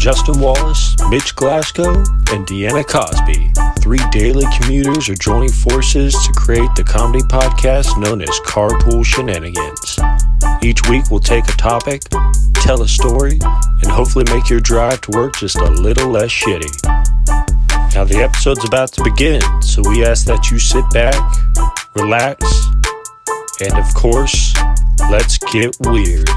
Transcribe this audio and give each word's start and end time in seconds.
Justin 0.00 0.40
Wallace, 0.40 0.96
Mitch 1.10 1.36
Glasgow, 1.36 1.90
and 2.32 2.46
Deanna 2.46 2.88
Cosby. 2.88 3.52
Three 3.80 4.00
daily 4.10 4.46
commuters 4.58 5.10
are 5.10 5.14
joining 5.14 5.52
forces 5.52 6.14
to 6.14 6.32
create 6.32 6.74
the 6.74 6.82
comedy 6.82 7.22
podcast 7.24 8.00
known 8.00 8.22
as 8.22 8.30
Carpool 8.46 9.04
Shenanigans. 9.04 9.98
Each 10.62 10.80
week 10.88 11.10
we'll 11.10 11.20
take 11.20 11.46
a 11.48 11.52
topic, 11.52 12.00
tell 12.54 12.80
a 12.80 12.88
story, 12.88 13.38
and 13.42 13.90
hopefully 13.90 14.24
make 14.32 14.48
your 14.48 14.60
drive 14.60 15.02
to 15.02 15.10
work 15.10 15.36
just 15.36 15.56
a 15.56 15.70
little 15.70 16.08
less 16.08 16.30
shitty. 16.30 16.72
Now, 17.94 18.04
the 18.04 18.22
episode's 18.22 18.64
about 18.64 18.92
to 18.94 19.04
begin, 19.04 19.42
so 19.60 19.82
we 19.86 20.02
ask 20.02 20.24
that 20.24 20.50
you 20.50 20.58
sit 20.58 20.88
back, 20.94 21.14
relax, 21.94 22.42
and 23.60 23.74
of 23.74 23.92
course, 23.92 24.54
let's 25.10 25.36
get 25.52 25.76
weird. 25.80 26.30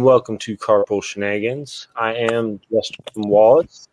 And 0.00 0.06
welcome 0.06 0.38
to 0.38 0.56
Carpool 0.56 1.04
Shenanigans. 1.04 1.88
I 1.94 2.14
am 2.14 2.58
Justin 2.72 3.28
Wallace. 3.28 3.86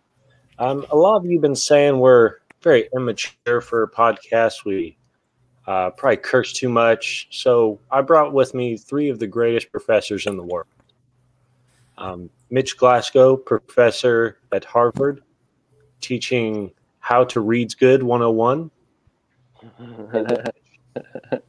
Um, 0.58 0.86
a 0.90 0.96
lot 0.96 1.18
of 1.18 1.26
you 1.26 1.34
have 1.34 1.42
been 1.42 1.54
saying 1.54 2.00
we're 2.00 2.36
very 2.62 2.88
immature 2.96 3.60
for 3.60 3.84
a 3.84 3.92
podcast. 3.92 4.64
We 4.64 4.98
uh, 5.68 5.90
probably 5.90 6.16
curse 6.16 6.54
too 6.54 6.70
much. 6.70 7.28
So 7.32 7.82
I 7.92 8.00
brought 8.00 8.32
with 8.32 8.54
me 8.54 8.78
three 8.78 9.10
of 9.10 9.20
the 9.20 9.28
greatest 9.28 9.70
professors 9.70 10.28
in 10.28 10.38
the 10.38 10.44
world. 10.44 10.68
Um, 11.98 12.30
Mitch 12.52 12.78
Glasgow, 12.78 13.36
professor 13.36 14.38
at 14.54 14.64
Harvard, 14.64 15.22
teaching 16.00 16.72
how 17.00 17.26
to 17.26 17.42
read's 17.42 17.76
good 17.76 18.02
101. 18.02 18.72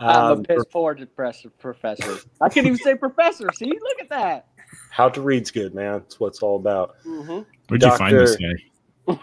I'm 0.00 0.08
a 0.08 0.32
Um, 0.34 0.42
piss 0.44 0.64
poor 0.70 0.94
professor. 0.94 1.50
Professor. 1.58 2.16
I 2.40 2.48
can't 2.48 2.66
even 2.66 2.78
say 2.78 2.94
professor. 2.96 3.48
See, 3.54 3.66
look 3.66 4.00
at 4.00 4.08
that. 4.10 4.46
how 4.90 5.08
to 5.08 5.20
read's 5.20 5.50
good, 5.50 5.74
man. 5.74 5.92
That's 6.00 6.18
what 6.20 6.28
it's 6.28 6.40
all 6.42 6.56
about. 6.56 6.96
hmm 7.04 7.40
Where'd 7.68 7.82
you 7.82 7.96
find 7.96 8.16
this 8.16 8.36
guy? 9.06 9.14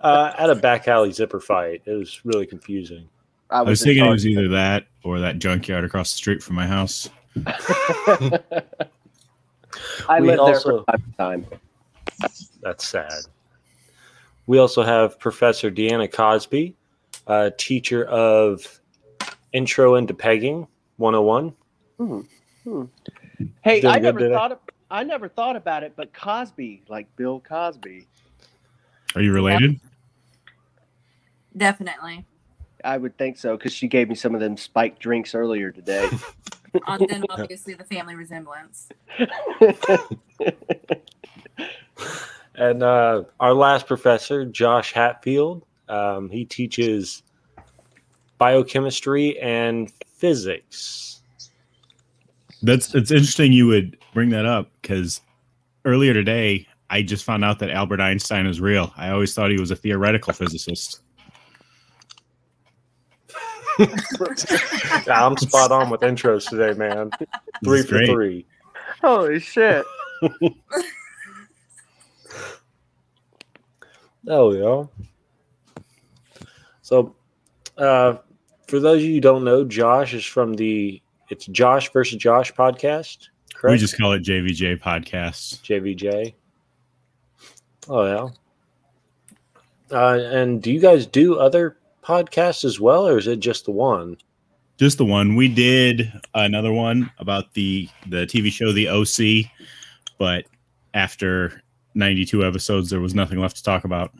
Uh, 0.00 0.32
at 0.38 0.50
a 0.50 0.54
back 0.54 0.86
alley 0.88 1.12
zipper 1.12 1.40
fight. 1.40 1.82
It 1.84 1.92
was 1.92 2.24
really 2.24 2.46
confusing. 2.46 3.08
I 3.50 3.58
I 3.60 3.62
was 3.62 3.82
thinking 3.82 4.04
it 4.04 4.10
was 4.10 4.26
either 4.26 4.48
that 4.48 4.86
or 5.04 5.18
that 5.20 5.38
junkyard 5.38 5.84
across 5.84 6.10
the 6.12 6.16
street 6.16 6.42
from 6.42 6.56
my 6.56 6.66
house. 6.66 7.08
I 10.08 10.20
We 10.20 10.26
lived 10.28 10.46
there 10.46 10.60
for 10.60 10.84
time 10.84 11.02
to 11.10 11.16
time. 11.16 11.46
That's 12.62 12.86
sad. 12.86 13.12
We 14.46 14.58
also 14.58 14.82
have 14.82 15.18
Professor 15.18 15.70
Deanna 15.70 16.10
Cosby, 16.10 16.74
uh, 17.28 17.50
teacher 17.58 18.04
of 18.06 18.80
Intro 19.52 19.94
into 19.94 20.14
Pegging 20.14 20.66
101. 20.96 21.54
Hey, 23.62 23.80
Doing 23.80 23.94
I 23.94 23.98
never 23.98 24.18
today? 24.18 24.34
thought. 24.34 24.52
Of, 24.52 24.58
I 24.90 25.04
never 25.04 25.28
thought 25.28 25.56
about 25.56 25.82
it, 25.84 25.92
but 25.94 26.12
Cosby, 26.12 26.82
like 26.88 27.14
Bill 27.16 27.40
Cosby, 27.40 28.06
Are 29.14 29.22
you 29.22 29.32
related? 29.32 29.78
Definitely. 31.56 32.24
I 32.84 32.96
would 32.96 33.16
think 33.18 33.36
so 33.36 33.56
because 33.56 33.72
she 33.72 33.88
gave 33.88 34.08
me 34.08 34.14
some 34.14 34.34
of 34.34 34.40
them 34.40 34.56
spiked 34.56 35.00
drinks 35.00 35.34
earlier 35.34 35.70
today. 35.70 36.08
On 36.86 37.04
then 37.08 37.24
obviously 37.30 37.74
the 37.74 37.84
family 37.84 38.14
resemblance. 38.14 38.88
And 42.58 42.82
uh, 42.82 43.22
our 43.38 43.54
last 43.54 43.86
professor, 43.86 44.44
Josh 44.44 44.92
Hatfield, 44.92 45.64
um, 45.88 46.30
he 46.30 46.44
teaches 46.44 47.22
biochemistry 48.38 49.38
and 49.40 49.92
physics. 50.06 51.22
That's 52.62 52.94
it's 52.94 53.10
interesting 53.10 53.52
you 53.52 53.66
would 53.66 53.98
bring 54.14 54.30
that 54.30 54.46
up 54.46 54.70
because 54.82 55.20
earlier 55.84 56.12
today 56.12 56.66
I 56.90 57.02
just 57.02 57.24
found 57.24 57.44
out 57.44 57.58
that 57.60 57.70
Albert 57.70 58.00
Einstein 58.00 58.46
is 58.46 58.60
real. 58.60 58.92
I 58.96 59.10
always 59.10 59.34
thought 59.34 59.50
he 59.50 59.60
was 59.60 59.70
a 59.70 59.76
theoretical 59.76 60.32
physicist. 60.32 61.00
Yeah, 63.78 63.86
I'm 65.08 65.36
spot 65.36 65.70
on 65.70 65.88
with 65.90 66.00
intros 66.00 66.48
today, 66.48 66.76
man. 66.76 67.10
Three 67.62 67.82
for 67.82 67.98
great. 67.98 68.10
three. 68.10 68.46
Holy 69.00 69.38
shit! 69.38 69.84
Oh 74.28 74.52
yeah. 74.52 75.07
So, 76.88 77.14
uh, 77.76 78.16
for 78.66 78.80
those 78.80 79.02
of 79.02 79.04
you 79.04 79.16
who 79.16 79.20
don't 79.20 79.44
know, 79.44 79.62
Josh 79.62 80.14
is 80.14 80.24
from 80.24 80.54
the 80.54 81.02
it's 81.28 81.44
Josh 81.44 81.92
versus 81.92 82.16
Josh 82.16 82.50
podcast, 82.54 83.28
correct? 83.52 83.72
We 83.72 83.76
just 83.76 83.98
call 83.98 84.12
it 84.12 84.22
JVJ 84.22 84.80
podcast. 84.80 85.60
JVJ. 85.60 86.32
Oh 87.90 88.06
yeah. 88.06 88.28
Uh, 89.94 90.18
and 90.32 90.62
do 90.62 90.72
you 90.72 90.80
guys 90.80 91.04
do 91.06 91.38
other 91.38 91.76
podcasts 92.02 92.64
as 92.64 92.80
well, 92.80 93.06
or 93.06 93.18
is 93.18 93.26
it 93.26 93.40
just 93.40 93.66
the 93.66 93.70
one? 93.70 94.16
Just 94.78 94.96
the 94.96 95.04
one. 95.04 95.36
We 95.36 95.48
did 95.48 96.10
another 96.32 96.72
one 96.72 97.10
about 97.18 97.52
the 97.52 97.86
the 98.06 98.24
TV 98.24 98.50
show 98.50 98.72
The 98.72 98.88
OC, 98.88 99.50
but 100.16 100.46
after 100.94 101.62
92 101.94 102.46
episodes 102.46 102.88
there 102.88 103.00
was 103.00 103.14
nothing 103.14 103.40
left 103.40 103.56
to 103.58 103.62
talk 103.62 103.84
about. 103.84 104.10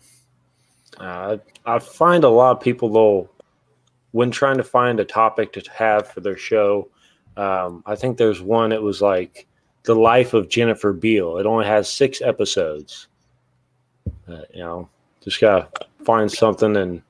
Uh, 0.98 1.38
I 1.68 1.78
find 1.78 2.24
a 2.24 2.28
lot 2.28 2.56
of 2.56 2.60
people 2.62 2.88
though, 2.88 3.28
when 4.12 4.30
trying 4.30 4.56
to 4.56 4.64
find 4.64 4.98
a 5.00 5.04
topic 5.04 5.52
to 5.52 5.62
have 5.72 6.08
for 6.08 6.20
their 6.20 6.36
show, 6.36 6.88
um, 7.36 7.82
I 7.86 7.94
think 7.94 8.16
there's 8.16 8.40
one. 8.40 8.72
It 8.72 8.82
was 8.82 9.02
like 9.02 9.46
the 9.84 9.94
life 9.94 10.32
of 10.34 10.48
Jennifer 10.48 10.92
Beal. 10.92 11.36
It 11.36 11.46
only 11.46 11.66
has 11.66 11.92
six 11.92 12.20
episodes. 12.22 13.08
Uh, 14.26 14.40
you 14.54 14.60
know, 14.60 14.88
just 15.22 15.40
gotta 15.40 15.68
find 16.04 16.30
something 16.32 16.76
and 16.76 17.02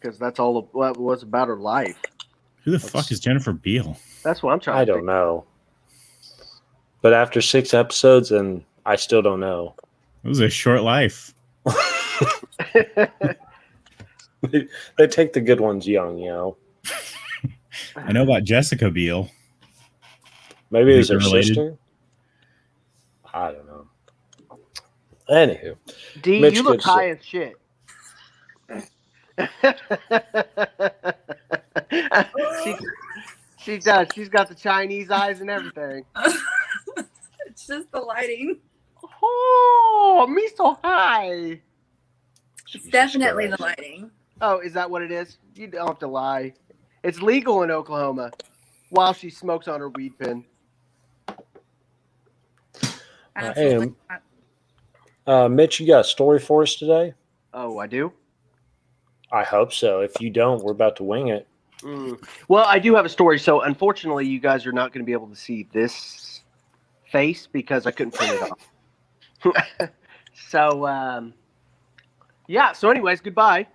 Because 0.00 0.18
that's 0.18 0.38
all 0.38 0.56
of 0.56 0.66
what 0.72 0.96
was 0.96 1.22
about 1.24 1.48
her 1.48 1.56
life. 1.56 2.00
Who 2.64 2.70
the 2.70 2.78
That's- 2.78 2.92
fuck 2.92 3.10
is 3.12 3.18
Jennifer 3.20 3.52
Beal? 3.52 3.96
That's 4.22 4.42
what 4.42 4.52
I'm 4.52 4.60
trying. 4.60 4.78
I 4.78 4.84
to 4.84 4.92
don't 4.92 5.06
know. 5.06 5.44
But 7.02 7.12
after 7.14 7.40
six 7.40 7.72
episodes, 7.74 8.30
and 8.30 8.62
I 8.86 8.96
still 8.96 9.22
don't 9.22 9.40
know. 9.40 9.74
It 10.22 10.28
was 10.28 10.40
a 10.40 10.50
short 10.50 10.82
life. 10.82 11.34
know. 14.42 14.60
they 14.98 15.06
take 15.06 15.32
the 15.32 15.40
good 15.40 15.60
ones 15.60 15.86
young, 15.86 16.18
you 16.18 16.30
know. 16.30 16.56
I 17.96 18.12
know 18.12 18.22
about 18.22 18.44
Jessica 18.44 18.90
Biel. 18.90 19.30
Maybe 20.70 20.94
it's 20.94 21.08
her 21.08 21.18
related? 21.18 21.48
sister. 21.48 21.76
I 23.32 23.52
don't 23.52 23.66
know. 23.66 23.86
Anywho, 25.28 25.76
D, 26.22 26.40
Mitch 26.40 26.54
you 26.54 26.64
look 26.64 26.82
high 26.82 27.10
as 27.10 27.24
shit. 27.24 27.54
she, 32.64 32.74
she 33.58 33.78
does. 33.78 34.08
She's 34.14 34.28
got 34.28 34.48
the 34.48 34.56
Chinese 34.56 35.10
eyes 35.10 35.40
and 35.40 35.48
everything. 35.48 36.04
it's 37.46 37.66
just 37.66 37.90
the 37.92 38.00
lighting. 38.00 38.58
Oh, 39.22 40.26
me 40.28 40.48
so 40.56 40.76
high. 40.82 41.60
It's 42.62 42.72
Jesus 42.72 42.90
definitely 42.90 43.46
the 43.46 43.56
lighting. 43.60 44.10
Oh, 44.40 44.58
is 44.60 44.72
that 44.72 44.90
what 44.90 45.02
it 45.02 45.10
is? 45.12 45.38
You 45.54 45.66
don't 45.66 45.86
have 45.86 45.98
to 46.00 46.06
lie. 46.06 46.54
It's 47.02 47.20
legal 47.20 47.62
in 47.62 47.70
Oklahoma 47.70 48.30
while 48.90 49.12
she 49.12 49.30
smokes 49.30 49.68
on 49.68 49.80
her 49.80 49.88
weed 49.90 50.18
pen. 50.18 50.44
Absolutely. 53.36 53.94
am- 54.10 54.20
Uh, 55.26 55.48
Mitch, 55.48 55.78
you 55.80 55.86
got 55.86 56.00
a 56.00 56.04
story 56.04 56.38
for 56.38 56.62
us 56.62 56.74
today? 56.74 57.14
Oh, 57.54 57.78
I 57.78 57.86
do? 57.86 58.12
I 59.30 59.44
hope 59.44 59.72
so. 59.72 60.00
If 60.00 60.20
you 60.20 60.30
don't, 60.30 60.62
we're 60.64 60.72
about 60.72 60.96
to 60.96 61.04
wing 61.04 61.28
it. 61.28 61.46
Mm. 61.82 62.22
Well, 62.48 62.64
I 62.66 62.78
do 62.78 62.94
have 62.94 63.04
a 63.04 63.08
story. 63.08 63.38
So, 63.38 63.60
unfortunately, 63.62 64.26
you 64.26 64.40
guys 64.40 64.66
are 64.66 64.72
not 64.72 64.92
going 64.92 65.04
to 65.04 65.06
be 65.06 65.12
able 65.12 65.28
to 65.28 65.36
see 65.36 65.68
this 65.72 66.42
face 67.10 67.46
because 67.46 67.86
I 67.86 67.90
couldn't 67.92 68.14
print 68.14 68.32
it 68.34 68.50
off. 68.50 69.90
so, 70.48 70.86
um, 70.86 71.32
yeah. 72.48 72.72
So, 72.72 72.90
anyways, 72.90 73.20
goodbye. 73.20 73.66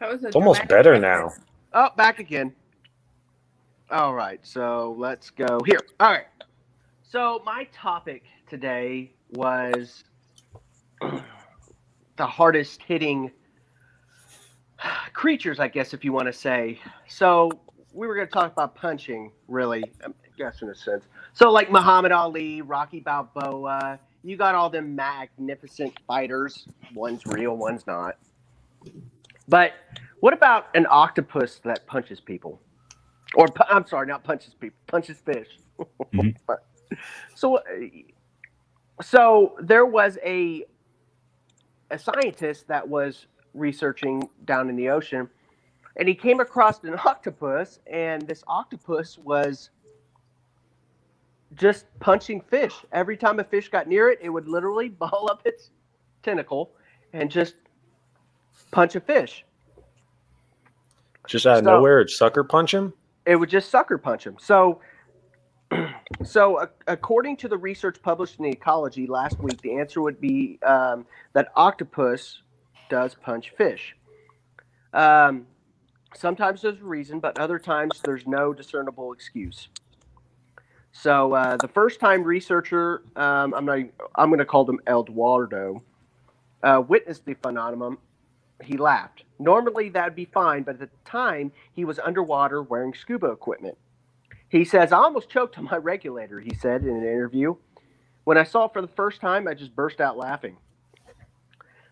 That 0.00 0.10
was 0.10 0.24
a 0.24 0.28
It's 0.28 0.36
almost 0.36 0.68
better 0.68 0.98
reference. 0.98 1.00
now. 1.00 1.32
Oh, 1.74 1.90
back 1.96 2.20
again. 2.20 2.54
All 3.90 4.14
right. 4.14 4.40
So, 4.44 4.96
let's 4.98 5.30
go 5.30 5.60
here. 5.66 5.80
All 6.00 6.10
right. 6.12 6.26
So, 7.02 7.42
my 7.44 7.68
topic 7.72 8.24
today 8.48 9.12
was 9.30 10.04
the 11.00 12.26
hardest 12.26 12.82
hitting 12.82 13.30
creatures, 15.12 15.60
I 15.60 15.68
guess, 15.68 15.94
if 15.94 16.04
you 16.04 16.12
want 16.12 16.26
to 16.26 16.32
say. 16.32 16.80
So 17.08 17.50
we 17.92 18.06
were 18.06 18.14
going 18.14 18.26
to 18.26 18.32
talk 18.32 18.52
about 18.52 18.74
punching, 18.74 19.32
really, 19.48 19.84
I 20.04 20.10
guess 20.38 20.62
in 20.62 20.70
a 20.70 20.74
sense. 20.74 21.04
So 21.34 21.50
like 21.50 21.70
Muhammad 21.70 22.12
Ali, 22.12 22.62
Rocky 22.62 23.00
Balboa, 23.00 24.00
you 24.22 24.36
got 24.36 24.54
all 24.54 24.70
them 24.70 24.94
magnificent 24.94 25.94
fighters. 26.06 26.66
One's 26.94 27.26
real, 27.26 27.56
one's 27.56 27.86
not. 27.86 28.16
But 29.50 29.72
what 30.20 30.32
about 30.32 30.68
an 30.74 30.86
octopus 30.88 31.60
that 31.64 31.86
punches 31.86 32.20
people? 32.20 32.60
Or 33.34 33.46
I'm 33.68 33.86
sorry, 33.86 34.06
not 34.06 34.24
punches 34.24 34.54
people, 34.54 34.78
punches 34.86 35.18
fish. 35.18 35.48
Mhm. 36.14 36.36
so, 37.34 37.56
uh, 37.56 37.62
so 39.02 39.56
there 39.60 39.86
was 39.86 40.18
a 40.24 40.64
a 41.90 41.98
scientist 41.98 42.68
that 42.68 42.88
was 42.88 43.26
researching 43.54 44.28
down 44.44 44.68
in 44.68 44.76
the 44.76 44.88
ocean 44.88 45.28
and 45.96 46.08
he 46.08 46.14
came 46.14 46.38
across 46.40 46.82
an 46.84 46.94
octopus 47.04 47.80
and 47.88 48.22
this 48.28 48.44
octopus 48.46 49.18
was 49.18 49.70
just 51.54 51.86
punching 51.98 52.40
fish 52.40 52.74
every 52.92 53.16
time 53.16 53.40
a 53.40 53.44
fish 53.44 53.68
got 53.68 53.88
near 53.88 54.08
it 54.08 54.20
it 54.22 54.28
would 54.28 54.46
literally 54.46 54.88
ball 55.02 55.28
up 55.30 55.42
its 55.44 55.70
tentacle 56.22 56.70
and 57.12 57.28
just 57.30 57.56
punch 58.70 58.94
a 58.96 59.00
fish 59.00 59.44
Just 61.26 61.46
out 61.46 61.58
of 61.58 61.64
So- 61.64 61.70
nowhere, 61.76 62.00
it 62.00 62.10
sucker 62.10 62.44
punch 62.44 62.72
him. 62.74 62.92
it 63.26 63.36
would 63.36 63.50
just 63.50 63.70
sucker 63.70 63.98
punch 63.98 64.26
him. 64.26 64.36
So, 64.40 64.80
so 66.24 66.56
uh, 66.56 66.66
according 66.88 67.36
to 67.38 67.48
the 67.48 67.56
research 67.58 68.02
published 68.02 68.38
in 68.38 68.44
the 68.44 68.50
Ecology 68.50 69.06
last 69.06 69.38
week, 69.38 69.60
the 69.62 69.76
answer 69.76 70.00
would 70.00 70.20
be 70.20 70.58
um, 70.64 71.06
that 71.34 71.52
octopus 71.54 72.42
does 72.88 73.14
punch 73.14 73.50
fish. 73.50 73.94
Um, 74.92 75.46
sometimes 76.16 76.62
there's 76.62 76.80
a 76.80 76.84
reason, 76.84 77.20
but 77.20 77.38
other 77.38 77.58
times 77.60 78.00
there's 78.04 78.26
no 78.26 78.52
discernible 78.52 79.12
excuse. 79.12 79.68
So 80.92 81.34
uh, 81.34 81.56
the 81.58 81.68
first 81.68 82.00
time 82.00 82.24
researcher, 82.24 83.02
um, 83.14 83.54
I'm 83.54 83.64
not, 83.64 83.78
I'm 84.16 84.28
going 84.28 84.40
to 84.40 84.44
call 84.44 84.64
them 84.64 84.80
Eduardo, 84.88 85.82
uh, 86.64 86.82
witnessed 86.88 87.24
the 87.26 87.34
phenomenon, 87.34 87.96
he 88.62 88.76
laughed. 88.76 89.24
Normally 89.38 89.88
that'd 89.88 90.14
be 90.14 90.26
fine, 90.26 90.62
but 90.62 90.80
at 90.80 90.90
the 90.90 91.10
time 91.10 91.52
he 91.72 91.84
was 91.84 91.98
underwater 91.98 92.62
wearing 92.62 92.94
scuba 92.94 93.26
equipment. 93.26 93.76
He 94.48 94.64
says, 94.64 94.92
I 94.92 94.98
almost 94.98 95.30
choked 95.30 95.58
on 95.58 95.64
my 95.64 95.76
regulator, 95.76 96.40
he 96.40 96.54
said 96.54 96.82
in 96.82 96.88
an 96.88 97.02
interview. 97.02 97.54
When 98.24 98.36
I 98.36 98.44
saw 98.44 98.66
it 98.66 98.72
for 98.72 98.82
the 98.82 98.88
first 98.88 99.20
time, 99.20 99.46
I 99.46 99.54
just 99.54 99.74
burst 99.74 100.00
out 100.00 100.16
laughing. 100.16 100.56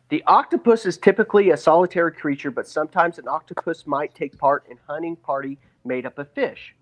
The 0.09 0.25
octopus 0.27 0.87
is 0.87 0.99
typically 0.99 1.51
a 1.51 1.57
solitary 1.57 2.13
creature, 2.13 2.51
but 2.51 2.67
sometimes 2.67 3.19
an 3.19 3.29
octopus 3.29 3.87
might 3.87 4.15
take 4.15 4.39
part 4.39 4.67
in 4.71 4.79
hunting 4.87 5.17
party 5.17 5.59
made 5.85 6.07
up 6.07 6.19
of 6.19 6.33
fish. 6.33 6.75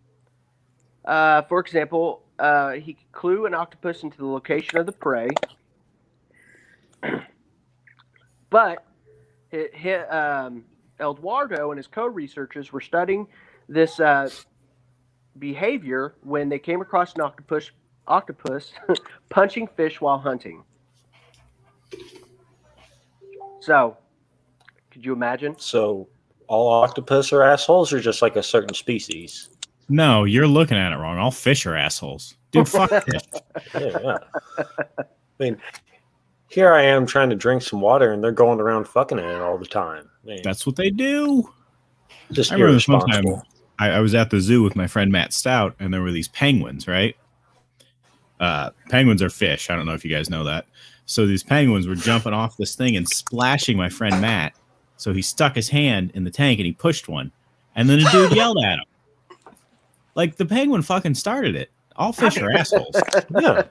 Uh, 1.04 1.42
for 1.42 1.60
example, 1.60 2.22
uh, 2.38 2.72
he 2.72 2.94
could 2.94 3.12
clue 3.12 3.46
an 3.46 3.54
octopus 3.54 4.02
into 4.02 4.16
the 4.16 4.26
location 4.26 4.78
of 4.78 4.86
the 4.86 4.92
prey, 4.92 5.28
but 8.50 8.85
hi 9.56 9.68
hi 9.82 10.44
um, 10.44 10.64
Eduardo 11.00 11.70
and 11.70 11.78
his 11.78 11.86
co-researchers 11.86 12.72
were 12.72 12.80
studying 12.80 13.26
this 13.68 14.00
uh, 14.00 14.28
behavior 15.38 16.14
when 16.22 16.48
they 16.48 16.58
came 16.58 16.80
across 16.80 17.14
an 17.14 17.20
octopus 17.20 17.70
octopus 18.06 18.72
punching 19.28 19.66
fish 19.76 20.00
while 20.00 20.18
hunting. 20.18 20.62
So, 23.60 23.96
could 24.90 25.04
you 25.04 25.12
imagine? 25.12 25.56
So 25.58 26.08
all 26.46 26.68
octopus 26.70 27.32
are 27.32 27.42
assholes, 27.42 27.92
or 27.92 28.00
just 28.00 28.22
like 28.22 28.36
a 28.36 28.42
certain 28.42 28.74
species? 28.74 29.50
No, 29.88 30.24
you're 30.24 30.46
looking 30.46 30.76
at 30.76 30.92
it 30.92 30.96
wrong. 30.96 31.18
All 31.18 31.30
fish 31.30 31.66
are 31.66 31.76
assholes. 31.76 32.36
Dude, 32.52 32.68
fuck 32.68 32.90
fish. 33.04 33.22
Yeah, 33.74 33.98
yeah. 34.02 34.18
I 34.98 35.04
mean, 35.38 35.58
here 36.48 36.72
I 36.72 36.82
am 36.82 37.06
trying 37.06 37.30
to 37.30 37.36
drink 37.36 37.62
some 37.62 37.80
water, 37.80 38.12
and 38.12 38.22
they're 38.22 38.32
going 38.32 38.60
around 38.60 38.86
fucking 38.88 39.18
in 39.18 39.24
it 39.24 39.40
all 39.40 39.58
the 39.58 39.66
time. 39.66 40.08
I 40.24 40.26
mean, 40.26 40.40
That's 40.42 40.66
what 40.66 40.76
they 40.76 40.90
do. 40.90 41.48
just 42.32 42.52
I 42.52 42.56
remember 42.56 42.80
one 42.86 43.08
time. 43.08 43.42
I, 43.78 43.90
I 43.90 44.00
was 44.00 44.14
at 44.14 44.30
the 44.30 44.40
zoo 44.40 44.62
with 44.62 44.74
my 44.76 44.86
friend 44.86 45.12
Matt 45.12 45.32
Stout, 45.32 45.74
and 45.78 45.92
there 45.92 46.02
were 46.02 46.12
these 46.12 46.28
penguins, 46.28 46.88
right? 46.88 47.16
Uh, 48.40 48.70
penguins 48.88 49.22
are 49.22 49.30
fish. 49.30 49.70
I 49.70 49.76
don't 49.76 49.86
know 49.86 49.94
if 49.94 50.04
you 50.04 50.10
guys 50.14 50.30
know 50.30 50.44
that. 50.44 50.66
So 51.06 51.26
these 51.26 51.42
penguins 51.42 51.86
were 51.86 51.94
jumping 51.94 52.32
off 52.32 52.56
this 52.56 52.74
thing 52.74 52.96
and 52.96 53.08
splashing 53.08 53.76
my 53.76 53.88
friend 53.88 54.20
Matt. 54.20 54.54
So 54.96 55.12
he 55.12 55.22
stuck 55.22 55.54
his 55.54 55.68
hand 55.68 56.10
in 56.14 56.24
the 56.24 56.30
tank 56.30 56.58
and 56.58 56.66
he 56.66 56.72
pushed 56.72 57.08
one, 57.08 57.30
and 57.74 57.88
then 57.88 58.00
a 58.00 58.10
dude 58.10 58.32
yelled 58.36 58.58
at 58.64 58.78
him. 58.78 59.54
Like 60.14 60.36
the 60.36 60.46
penguin 60.46 60.82
fucking 60.82 61.14
started 61.14 61.54
it. 61.54 61.70
All 61.96 62.12
fish 62.12 62.38
are 62.38 62.50
assholes. 62.50 62.94
Yeah. 63.40 63.62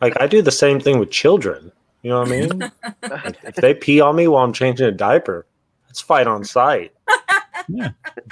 Like 0.00 0.20
I 0.20 0.26
do 0.26 0.42
the 0.42 0.52
same 0.52 0.80
thing 0.80 0.98
with 0.98 1.10
children. 1.10 1.72
You 2.02 2.10
know 2.10 2.20
what 2.20 2.28
I 2.28 2.30
mean? 2.30 2.58
Like, 3.02 3.36
if 3.44 3.54
they 3.56 3.72
pee 3.72 4.00
on 4.00 4.16
me 4.16 4.28
while 4.28 4.44
I'm 4.44 4.52
changing 4.52 4.86
a 4.86 4.92
diaper, 4.92 5.46
let's 5.86 6.00
fight 6.00 6.26
on 6.26 6.44
site. 6.44 6.92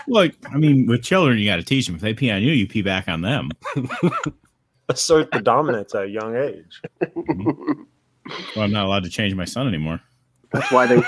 Like, 0.06 0.37
I 0.53 0.56
mean, 0.59 0.87
with 0.87 1.03
children, 1.03 1.39
you 1.39 1.47
got 1.47 1.56
to 1.56 1.62
teach 1.62 1.87
them. 1.87 1.94
If 1.94 2.03
they 2.03 2.15
pee 2.15 2.31
on 2.31 2.43
you, 2.43 2.53
you 2.53 2.67
pee 2.67 2.83
back 2.83 3.09
on 3.09 3.23
them. 3.23 3.50
Assert 4.89 5.31
the 5.31 5.41
dominance 5.41 5.94
at 5.94 6.05
a 6.05 6.09
young 6.09 6.37
age. 6.37 6.83
Mm-hmm. 7.00 7.83
Well, 8.55 8.65
I'm 8.65 8.73
not 8.73 8.85
allowed 8.85 9.05
to 9.05 9.11
change 9.11 9.35
my 9.35 9.45
son 9.45 9.67
anymore. 9.67 10.00
That's 10.53 10.71
why 10.71 10.87
they. 10.87 11.02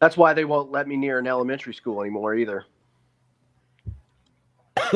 that's 0.00 0.16
why 0.16 0.34
they 0.34 0.44
won't 0.44 0.70
let 0.70 0.86
me 0.86 0.96
near 0.96 1.18
an 1.18 1.26
elementary 1.26 1.74
school 1.74 2.00
anymore 2.02 2.34
either. 2.34 2.66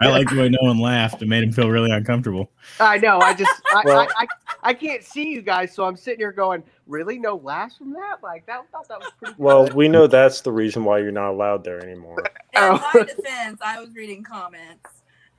I 0.00 0.08
like 0.08 0.28
the 0.28 0.36
way 0.38 0.48
no 0.48 0.58
one 0.62 0.78
laughed. 0.78 1.22
It 1.22 1.28
made 1.28 1.42
him 1.42 1.52
feel 1.52 1.68
really 1.70 1.90
uncomfortable. 1.90 2.50
I 2.78 2.98
know. 2.98 3.18
I 3.20 3.34
just. 3.34 3.50
I, 3.74 3.82
Well- 3.84 4.00
I, 4.00 4.06
I, 4.16 4.26
I 4.62 4.74
can't 4.74 5.02
see 5.02 5.28
you 5.30 5.42
guys, 5.42 5.74
so 5.74 5.84
I'm 5.84 5.96
sitting 5.96 6.20
here 6.20 6.32
going, 6.32 6.62
"Really, 6.86 7.18
no 7.18 7.36
laughs 7.36 7.76
from 7.76 7.92
that? 7.92 8.16
Like 8.22 8.46
that? 8.46 8.60
I 8.60 8.64
thought 8.72 8.88
that 8.88 9.00
was 9.00 9.10
pretty." 9.18 9.34
Well, 9.38 9.64
good." 9.66 9.74
we 9.74 9.88
know 9.88 10.06
that's 10.06 10.40
the 10.42 10.52
reason 10.52 10.84
why 10.84 10.98
you're 10.98 11.12
not 11.12 11.30
allowed 11.30 11.64
there 11.64 11.82
anymore. 11.82 12.18
In 12.54 12.62
Oh. 12.62 12.90
my 12.94 13.02
defense, 13.04 13.60
I 13.64 13.80
was 13.80 13.94
reading 13.94 14.22
comments. 14.22 14.88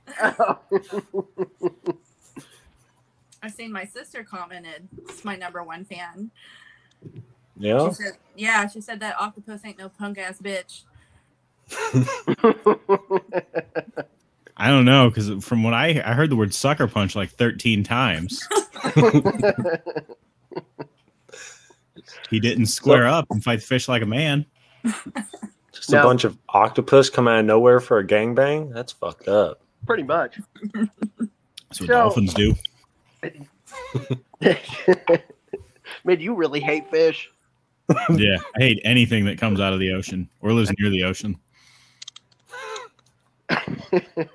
I've 3.42 3.52
seen 3.52 3.72
my 3.72 3.84
sister 3.84 4.22
commented. 4.24 4.88
It's 5.08 5.24
my 5.24 5.36
number 5.36 5.62
one 5.62 5.84
fan. 5.84 6.30
Yeah. 7.56 7.88
She 7.88 7.94
said, 7.94 8.12
"Yeah, 8.36 8.68
she 8.68 8.80
said 8.80 9.00
that 9.00 9.20
octopus 9.20 9.62
ain't 9.64 9.78
no 9.78 9.88
punk 9.88 10.18
ass 10.18 10.38
bitch." 10.42 10.82
I 14.56 14.68
don't 14.68 14.84
know 14.84 15.08
because 15.10 15.44
from 15.44 15.62
what 15.62 15.74
I 15.74 16.02
I 16.04 16.12
heard 16.14 16.30
the 16.30 16.36
word 16.36 16.54
sucker 16.54 16.86
punch 16.86 17.16
like 17.16 17.30
13 17.30 17.84
times. 17.84 18.46
He 22.30 22.40
didn't 22.40 22.66
square 22.66 23.06
up 23.06 23.26
and 23.30 23.44
fight 23.44 23.60
the 23.60 23.66
fish 23.66 23.88
like 23.88 24.00
a 24.00 24.06
man. 24.06 24.46
Just 25.72 25.92
a 25.92 26.02
bunch 26.02 26.24
of 26.24 26.38
octopus 26.48 27.10
come 27.10 27.28
out 27.28 27.40
of 27.40 27.44
nowhere 27.44 27.78
for 27.78 27.98
a 27.98 28.06
gangbang? 28.06 28.72
That's 28.72 28.90
fucked 28.92 29.28
up. 29.28 29.60
pretty 29.86 30.02
much. 30.02 30.40
That's 30.72 30.88
what 31.78 31.78
So- 31.78 31.86
dolphins 31.86 32.32
do. 32.32 32.54
Man, 36.04 36.20
you 36.20 36.34
really 36.34 36.60
hate 36.60 36.90
fish. 36.90 37.30
Yeah, 38.10 38.38
I 38.56 38.60
hate 38.60 38.80
anything 38.84 39.26
that 39.26 39.36
comes 39.38 39.60
out 39.60 39.74
of 39.74 39.78
the 39.80 39.92
ocean 39.92 40.28
or 40.40 40.52
lives 40.54 40.72
near 40.78 40.88
the 40.90 41.04
ocean. 41.04 41.36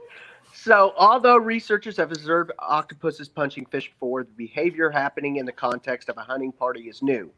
So, 0.59 0.93
although 0.97 1.37
researchers 1.37 1.97
have 1.97 2.11
observed 2.11 2.51
octopuses 2.57 3.29
punching 3.29 3.67
fish 3.67 3.91
before, 3.91 4.23
the 4.23 4.31
behavior 4.31 4.89
happening 4.89 5.35
in 5.35 5.45
the 5.45 5.51
context 5.51 6.09
of 6.09 6.17
a 6.17 6.21
hunting 6.21 6.51
party 6.51 6.89
is 6.89 7.03
new, 7.03 7.31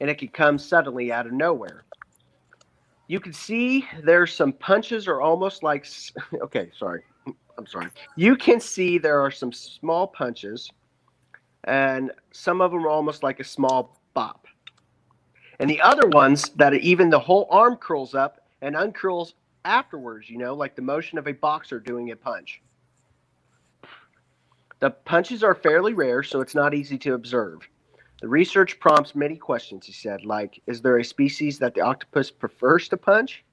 and 0.00 0.10
it 0.10 0.18
can 0.18 0.28
come 0.28 0.58
suddenly 0.58 1.10
out 1.10 1.26
of 1.26 1.32
nowhere. 1.32 1.84
You 3.06 3.20
can 3.20 3.32
see 3.32 3.88
there's 4.04 4.34
some 4.34 4.52
punches 4.52 5.08
are 5.08 5.20
almost 5.20 5.62
like. 5.62 5.86
Okay, 6.42 6.70
sorry. 6.76 7.02
I'm 7.56 7.66
sorry. 7.66 7.88
You 8.16 8.36
can 8.36 8.60
see 8.60 8.98
there 8.98 9.20
are 9.20 9.30
some 9.30 9.52
small 9.52 10.06
punches, 10.06 10.70
and 11.64 12.12
some 12.32 12.60
of 12.60 12.70
them 12.70 12.84
are 12.84 12.90
almost 12.90 13.22
like 13.22 13.40
a 13.40 13.44
small 13.44 13.98
bop. 14.12 14.46
And 15.58 15.70
the 15.70 15.80
other 15.80 16.06
ones 16.08 16.50
that 16.56 16.74
even 16.74 17.08
the 17.08 17.18
whole 17.18 17.48
arm 17.50 17.76
curls 17.76 18.14
up 18.14 18.46
and 18.60 18.76
uncurls 18.76 19.32
afterwards, 19.68 20.28
you 20.30 20.38
know, 20.38 20.54
like 20.54 20.74
the 20.74 20.82
motion 20.82 21.18
of 21.18 21.28
a 21.28 21.32
boxer 21.32 21.78
doing 21.78 22.10
a 22.10 22.16
punch. 22.16 22.62
The 24.80 24.90
punches 24.90 25.42
are 25.42 25.54
fairly 25.54 25.92
rare, 25.92 26.22
so 26.22 26.40
it's 26.40 26.54
not 26.54 26.72
easy 26.74 26.96
to 26.98 27.14
observe. 27.14 27.68
The 28.20 28.28
research 28.28 28.80
prompts 28.80 29.14
many 29.14 29.36
questions, 29.36 29.86
he 29.86 29.92
said, 29.92 30.24
like 30.24 30.60
Is 30.66 30.80
there 30.80 30.98
a 30.98 31.04
species 31.04 31.58
that 31.58 31.74
the 31.74 31.82
octopus 31.82 32.30
prefers 32.30 32.88
to 32.88 32.96
punch? 32.96 33.44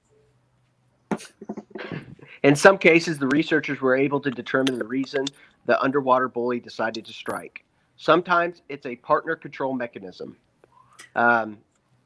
In 2.42 2.56
some 2.56 2.78
cases, 2.78 3.18
the 3.18 3.28
researchers 3.28 3.80
were 3.80 3.96
able 3.96 4.20
to 4.20 4.30
determine 4.30 4.78
the 4.78 4.86
reason 4.86 5.26
the 5.66 5.80
underwater 5.80 6.28
bully 6.28 6.60
decided 6.60 7.04
to 7.04 7.12
strike. 7.12 7.64
Sometimes 7.96 8.62
it's 8.68 8.86
a 8.86 8.96
partner 8.96 9.36
control 9.36 9.74
mechanism. 9.74 10.36
Um, 11.14 11.58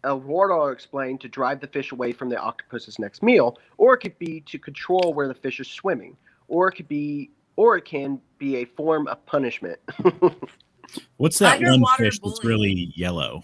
Eduardo 0.04 0.66
explained 0.66 1.20
to 1.20 1.28
drive 1.28 1.60
the 1.60 1.66
fish 1.66 1.92
away 1.92 2.12
from 2.12 2.28
the 2.28 2.38
octopus's 2.38 2.98
next 2.98 3.22
meal, 3.22 3.58
or 3.76 3.94
it 3.94 3.98
could 3.98 4.18
be 4.18 4.40
to 4.46 4.58
control 4.58 5.12
where 5.14 5.28
the 5.28 5.34
fish 5.34 5.60
is 5.60 5.68
swimming, 5.68 6.16
or 6.48 6.68
it 6.68 6.72
could 6.72 6.88
be, 6.88 7.30
or 7.56 7.76
it 7.76 7.84
can 7.84 8.20
be 8.38 8.56
a 8.56 8.64
form 8.64 9.06
of 9.08 9.24
punishment. 9.26 9.78
What's 11.18 11.38
that 11.38 11.60
one 11.60 11.74
Underwater 11.74 12.04
fish 12.04 12.18
that's 12.18 12.44
really 12.44 12.92
yellow? 12.96 13.42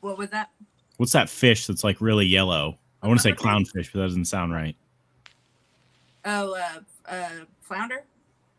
What 0.00 0.18
was 0.18 0.30
that? 0.30 0.50
What's 0.96 1.12
that 1.12 1.28
fish 1.28 1.66
that's 1.66 1.84
like 1.84 2.00
really 2.00 2.26
yellow? 2.26 2.78
I 3.02 3.06
want 3.06 3.20
to 3.20 3.22
say 3.22 3.32
clownfish, 3.32 3.92
but 3.92 4.00
that 4.00 4.08
doesn't 4.08 4.24
sound 4.26 4.52
right. 4.52 4.76
Oh, 6.24 6.54
uh, 6.54 6.80
uh, 7.08 7.28
flounder. 7.60 8.04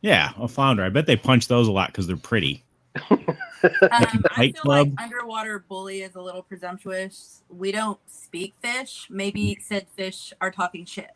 Yeah, 0.01 0.31
a 0.37 0.47
flounder. 0.47 0.83
I 0.83 0.89
bet 0.89 1.05
they 1.05 1.17
punch 1.17 1.47
those 1.47 1.67
a 1.67 1.71
lot 1.71 1.87
because 1.87 2.07
they're 2.07 2.15
pretty. 2.15 2.63
Um, 2.95 4.23
I 4.31 4.51
feel 4.53 4.61
Club. 4.61 4.89
like 4.91 5.01
underwater 5.01 5.59
bully 5.67 6.01
is 6.01 6.15
a 6.15 6.21
little 6.21 6.41
presumptuous. 6.41 7.43
We 7.49 7.71
don't 7.71 7.99
speak 8.07 8.53
fish. 8.61 9.07
Maybe 9.09 9.57
said 9.61 9.87
fish 9.95 10.33
are 10.41 10.51
talking 10.51 10.85
shit. 10.85 11.11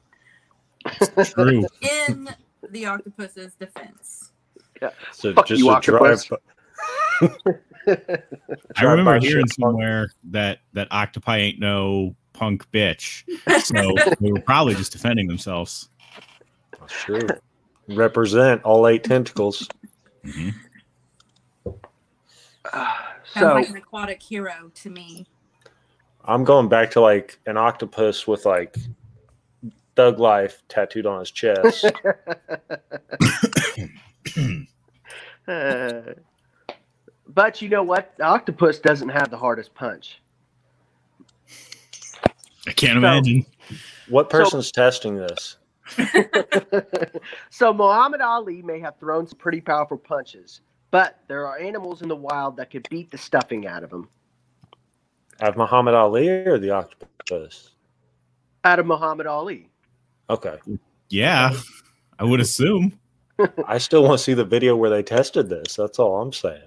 True. 1.25 1.65
In 1.81 2.29
the 2.69 2.85
octopus's 2.85 3.53
defense, 3.55 4.31
Yeah. 4.81 4.89
So 5.13 5.33
Fuck 5.33 5.47
just 5.47 5.61
you, 5.63 5.71
a 5.71 5.79
drive. 5.79 6.21
I 7.87 8.83
remember 8.83 9.19
hearing 9.19 9.47
somewhere 9.47 10.11
that 10.31 10.59
that 10.73 10.87
octopi 10.91 11.37
ain't 11.37 11.59
no 11.59 12.15
punk 12.33 12.69
bitch. 12.71 13.23
So 13.63 13.95
they 14.19 14.31
were 14.31 14.41
probably 14.41 14.75
just 14.75 14.91
defending 14.91 15.27
themselves. 15.27 15.89
That's 16.79 16.93
true. 16.93 17.21
Represent 17.87 18.61
all 18.63 18.87
eight 18.87 19.03
tentacles. 19.05 19.67
Mhm. 20.25 20.53
Uh, 22.71 22.95
sounds 23.25 23.33
so, 23.33 23.53
like 23.55 23.69
an 23.69 23.75
aquatic 23.77 24.21
hero 24.21 24.71
to 24.73 24.89
me. 24.89 25.25
I'm 26.25 26.43
going 26.43 26.69
back 26.69 26.91
to 26.91 27.01
like 27.01 27.39
an 27.45 27.57
octopus 27.57 28.25
with 28.27 28.45
like 28.45 28.75
Thug 29.95 30.19
Life 30.19 30.63
tattooed 30.69 31.05
on 31.05 31.19
his 31.19 31.31
chest. 31.31 31.85
uh, 35.47 36.01
but 37.27 37.61
you 37.61 37.69
know 37.69 37.83
what? 37.83 38.13
The 38.17 38.23
octopus 38.23 38.79
doesn't 38.79 39.09
have 39.09 39.29
the 39.29 39.37
hardest 39.37 39.73
punch. 39.75 40.21
I 42.65 42.71
can't 42.71 42.93
So- 42.93 42.97
imagine. 42.97 43.45
what 44.09 44.29
person's 44.29 44.71
testing 44.71 45.15
this? 45.17 45.57
so 47.49 47.73
Muhammad 47.73 48.21
Ali 48.21 48.61
may 48.61 48.79
have 48.79 48.97
thrown 48.99 49.27
some 49.27 49.37
pretty 49.37 49.59
powerful 49.59 49.97
punches, 49.97 50.61
but 50.93 51.17
there 51.27 51.47
are 51.47 51.57
animals 51.57 52.03
in 52.03 52.07
the 52.07 52.15
wild 52.15 52.55
that 52.55 52.69
could 52.69 52.87
beat 52.87 53.09
the 53.09 53.17
stuffing 53.17 53.65
out 53.65 53.83
of 53.83 53.91
him. 53.91 54.07
Have 55.41 55.57
Muhammad 55.57 55.95
Ali 55.95 56.29
or 56.29 56.59
the 56.59 56.69
octopus? 56.69 57.71
Out 58.63 58.77
of 58.77 58.85
Muhammad 58.85 59.25
Ali. 59.25 59.69
Okay. 60.29 60.59
Yeah, 61.09 61.57
I 62.19 62.23
would 62.23 62.39
assume. 62.39 62.99
I 63.67 63.79
still 63.79 64.03
want 64.03 64.19
to 64.19 64.23
see 64.23 64.35
the 64.35 64.45
video 64.45 64.75
where 64.75 64.91
they 64.91 65.01
tested 65.01 65.49
this. 65.49 65.75
That's 65.75 65.97
all 65.97 66.21
I'm 66.21 66.31
saying. 66.31 66.61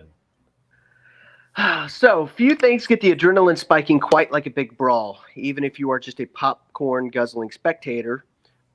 So 1.88 2.26
few 2.26 2.56
things 2.56 2.86
get 2.86 3.00
the 3.00 3.14
adrenaline 3.14 3.56
spiking 3.56 4.00
quite 4.00 4.32
like 4.32 4.46
a 4.46 4.50
big 4.50 4.76
brawl, 4.76 5.20
even 5.36 5.62
if 5.62 5.78
you 5.78 5.88
are 5.90 6.00
just 6.00 6.20
a 6.20 6.26
popcorn 6.26 7.10
guzzling 7.10 7.52
spectator. 7.52 8.24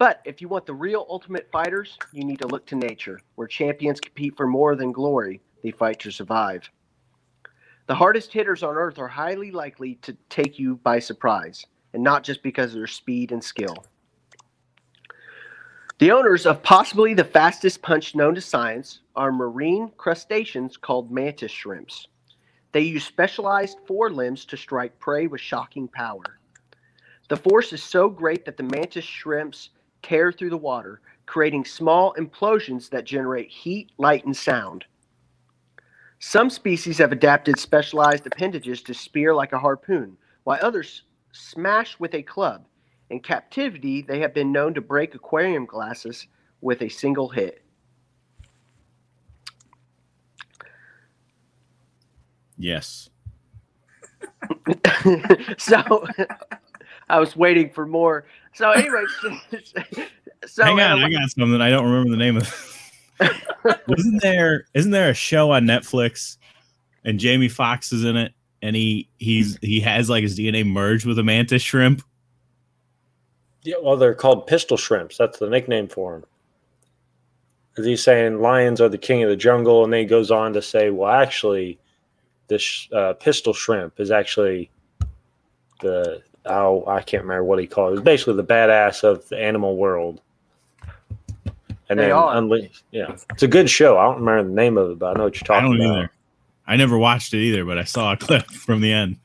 But 0.01 0.19
if 0.25 0.41
you 0.41 0.47
want 0.47 0.65
the 0.65 0.73
real 0.73 1.05
ultimate 1.07 1.51
fighters, 1.51 1.95
you 2.11 2.23
need 2.23 2.39
to 2.39 2.47
look 2.47 2.65
to 2.65 2.75
nature, 2.75 3.19
where 3.35 3.47
champions 3.47 3.99
compete 3.99 4.35
for 4.35 4.47
more 4.47 4.75
than 4.75 4.91
glory, 4.91 5.41
they 5.61 5.69
fight 5.69 5.99
to 5.99 6.09
survive. 6.09 6.67
The 7.85 7.93
hardest 7.93 8.33
hitters 8.33 8.63
on 8.63 8.77
earth 8.77 8.97
are 8.97 9.07
highly 9.07 9.51
likely 9.51 9.99
to 10.01 10.17
take 10.27 10.57
you 10.57 10.77
by 10.77 10.97
surprise, 10.97 11.67
and 11.93 12.01
not 12.01 12.23
just 12.23 12.41
because 12.41 12.71
of 12.71 12.79
their 12.79 12.87
speed 12.87 13.31
and 13.31 13.43
skill. 13.43 13.75
The 15.99 16.11
owners 16.11 16.47
of 16.47 16.63
possibly 16.63 17.13
the 17.13 17.23
fastest 17.23 17.83
punch 17.83 18.15
known 18.15 18.33
to 18.33 18.41
science 18.41 19.01
are 19.15 19.31
marine 19.31 19.91
crustaceans 19.97 20.77
called 20.77 21.11
mantis 21.11 21.51
shrimps. 21.51 22.07
They 22.71 22.81
use 22.81 23.05
specialized 23.05 23.77
forelimbs 23.85 24.45
to 24.45 24.57
strike 24.57 24.97
prey 24.97 25.27
with 25.27 25.41
shocking 25.41 25.87
power. 25.87 26.39
The 27.29 27.37
force 27.37 27.71
is 27.71 27.83
so 27.83 28.09
great 28.09 28.45
that 28.45 28.57
the 28.57 28.63
mantis 28.63 29.05
shrimps 29.05 29.69
tear 30.01 30.31
through 30.31 30.49
the 30.49 30.57
water, 30.57 31.01
creating 31.25 31.65
small 31.65 32.13
implosions 32.17 32.89
that 32.89 33.05
generate 33.05 33.49
heat, 33.49 33.91
light, 33.97 34.25
and 34.25 34.35
sound. 34.35 34.85
Some 36.19 36.49
species 36.49 36.97
have 36.99 37.11
adapted 37.11 37.57
specialized 37.57 38.27
appendages 38.27 38.81
to 38.83 38.93
spear 38.93 39.33
like 39.33 39.53
a 39.53 39.59
harpoon, 39.59 40.17
while 40.43 40.59
others 40.61 41.03
smash 41.31 41.99
with 41.99 42.13
a 42.13 42.21
club. 42.21 42.65
In 43.09 43.19
captivity, 43.19 44.01
they 44.01 44.19
have 44.19 44.33
been 44.33 44.51
known 44.51 44.73
to 44.75 44.81
break 44.81 45.15
aquarium 45.15 45.65
glasses 45.65 46.27
with 46.61 46.81
a 46.81 46.89
single 46.89 47.27
hit. 47.29 47.63
Yes. 52.57 53.09
so 55.57 56.07
I 57.09 57.19
was 57.19 57.35
waiting 57.35 57.69
for 57.71 57.85
more. 57.85 58.25
So 58.53 58.71
anyway, 58.71 59.03
so 60.45 60.63
Hang 60.63 60.79
on, 60.79 60.99
ele- 60.99 61.05
I 61.05 61.09
got 61.09 61.29
something. 61.29 61.61
I 61.61 61.69
don't 61.69 61.85
remember 61.85 62.11
the 62.11 62.17
name 62.17 62.37
of. 62.37 62.77
isn't 63.97 64.17
there? 64.21 64.65
Isn't 64.73 64.91
there 64.91 65.09
a 65.09 65.13
show 65.13 65.51
on 65.51 65.63
Netflix, 65.65 66.37
and 67.05 67.19
Jamie 67.19 67.47
Foxx 67.47 67.91
is 67.93 68.03
in 68.03 68.17
it, 68.17 68.33
and 68.61 68.75
he 68.75 69.09
he's 69.19 69.57
he 69.61 69.79
has 69.79 70.09
like 70.09 70.23
his 70.23 70.37
DNA 70.37 70.65
merged 70.65 71.05
with 71.05 71.17
a 71.19 71.23
mantis 71.23 71.61
shrimp. 71.61 72.01
Yeah, 73.63 73.75
well, 73.81 73.95
they're 73.95 74.15
called 74.15 74.47
pistol 74.47 74.75
shrimps. 74.75 75.17
That's 75.17 75.37
the 75.37 75.49
nickname 75.49 75.87
for 75.87 76.13
them. 76.13 76.25
Because 77.69 77.85
he's 77.85 78.03
saying 78.03 78.41
lions 78.41 78.81
are 78.81 78.89
the 78.89 78.97
king 78.97 79.23
of 79.23 79.29
the 79.29 79.35
jungle, 79.35 79.83
and 79.83 79.93
then 79.93 80.01
he 80.01 80.05
goes 80.05 80.31
on 80.31 80.51
to 80.53 80.61
say, 80.61 80.89
well, 80.89 81.11
actually, 81.11 81.79
this 82.47 82.89
uh, 82.91 83.13
pistol 83.13 83.53
shrimp 83.53 83.99
is 83.99 84.11
actually 84.11 84.71
the 85.79 86.21
oh, 86.45 86.85
I 86.87 87.01
can't 87.01 87.23
remember 87.23 87.43
what 87.43 87.59
he 87.59 87.67
called 87.67 87.93
it. 87.93 87.95
It's 87.97 88.03
basically 88.03 88.35
the 88.35 88.43
badass 88.43 89.03
of 89.03 89.27
the 89.29 89.37
animal 89.39 89.77
world. 89.77 90.21
And 91.89 91.99
They 91.99 92.03
then 92.05 92.11
are. 92.13 92.37
unleash. 92.37 92.83
Yeah, 92.91 93.15
it's 93.31 93.43
a 93.43 93.47
good 93.47 93.69
show. 93.69 93.97
I 93.97 94.03
don't 94.05 94.19
remember 94.23 94.49
the 94.49 94.55
name 94.55 94.77
of 94.77 94.91
it, 94.91 94.99
but 94.99 95.07
I 95.07 95.17
know 95.17 95.25
what 95.25 95.35
you're 95.35 95.45
talking 95.45 95.65
about. 95.65 95.73
I 95.75 95.77
don't 95.77 95.85
about. 95.91 95.97
either. 95.99 96.11
I 96.67 96.75
never 96.77 96.97
watched 96.97 97.33
it 97.33 97.39
either, 97.39 97.65
but 97.65 97.77
I 97.77 97.83
saw 97.83 98.13
a 98.13 98.17
clip 98.17 98.45
from 98.49 98.79
the 98.81 98.93
end. 98.93 99.17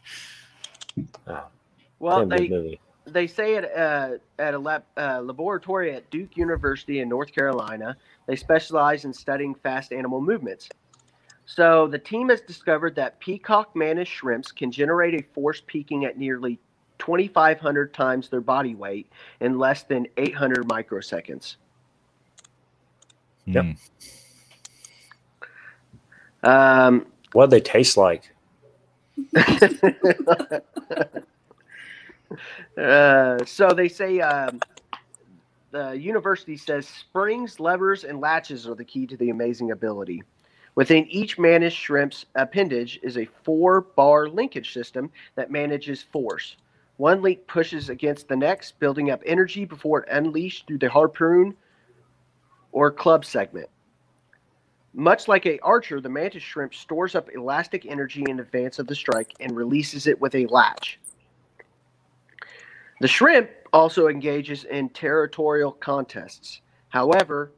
well, 2.00 2.26
they 2.26 2.78
they 3.06 3.26
say 3.28 3.56
at 3.56 3.64
uh, 3.76 4.18
at 4.38 4.54
a 4.54 4.58
lab, 4.58 4.82
uh, 4.96 5.20
laboratory 5.20 5.92
at 5.94 6.10
Duke 6.10 6.36
University 6.36 7.00
in 7.00 7.08
North 7.08 7.32
Carolina, 7.32 7.96
they 8.26 8.36
specialize 8.36 9.04
in 9.04 9.12
studying 9.12 9.54
fast 9.54 9.92
animal 9.92 10.20
movements. 10.20 10.68
So 11.44 11.86
the 11.86 11.98
team 12.00 12.28
has 12.30 12.40
discovered 12.40 12.96
that 12.96 13.20
peacock 13.20 13.76
mantis 13.76 14.08
shrimps 14.08 14.50
can 14.50 14.72
generate 14.72 15.14
a 15.14 15.22
force 15.32 15.62
peaking 15.64 16.04
at 16.04 16.18
nearly 16.18 16.58
2,500 16.98 17.92
times 17.94 18.28
their 18.28 18.40
body 18.40 18.74
weight 18.74 19.10
in 19.40 19.58
less 19.58 19.82
than 19.82 20.06
800 20.16 20.66
microseconds. 20.68 21.56
Yep. 23.46 23.64
Hmm. 26.42 26.48
Um, 26.48 27.06
What 27.32 27.46
do 27.46 27.50
they 27.50 27.60
taste 27.60 27.96
like? 27.96 28.32
Uh, 32.76 33.42
so 33.46 33.70
they 33.70 33.88
say 33.88 34.20
um, 34.20 34.60
the 35.70 35.92
university 35.92 36.56
says 36.56 36.86
springs, 36.86 37.58
levers, 37.60 38.04
and 38.04 38.20
latches 38.20 38.66
are 38.68 38.74
the 38.74 38.84
key 38.84 39.06
to 39.06 39.16
the 39.16 39.30
amazing 39.30 39.70
ability. 39.70 40.22
Within 40.74 41.06
each 41.06 41.38
mantis 41.38 41.72
shrimp's 41.72 42.26
appendage 42.34 43.00
is 43.02 43.16
a 43.16 43.24
four 43.44 43.80
bar 43.80 44.28
linkage 44.28 44.74
system 44.74 45.10
that 45.34 45.50
manages 45.50 46.02
force. 46.02 46.56
One 46.96 47.20
link 47.22 47.46
pushes 47.46 47.90
against 47.90 48.28
the 48.28 48.36
next, 48.36 48.78
building 48.78 49.10
up 49.10 49.22
energy 49.26 49.64
before 49.64 50.02
it 50.02 50.08
unleashed 50.10 50.66
through 50.66 50.78
the 50.78 50.88
harpoon 50.88 51.54
or 52.72 52.90
club 52.90 53.24
segment. 53.24 53.68
Much 54.94 55.28
like 55.28 55.44
a 55.44 55.58
archer, 55.58 56.00
the 56.00 56.08
mantis 56.08 56.42
shrimp 56.42 56.74
stores 56.74 57.14
up 57.14 57.28
elastic 57.34 57.84
energy 57.84 58.24
in 58.28 58.40
advance 58.40 58.78
of 58.78 58.86
the 58.86 58.94
strike 58.94 59.34
and 59.40 59.54
releases 59.54 60.06
it 60.06 60.18
with 60.18 60.34
a 60.34 60.46
latch. 60.46 60.98
The 63.00 63.08
shrimp 63.08 63.50
also 63.74 64.08
engages 64.08 64.64
in 64.64 64.88
territorial 64.88 65.72
contests. 65.72 66.62
However, 66.88 67.52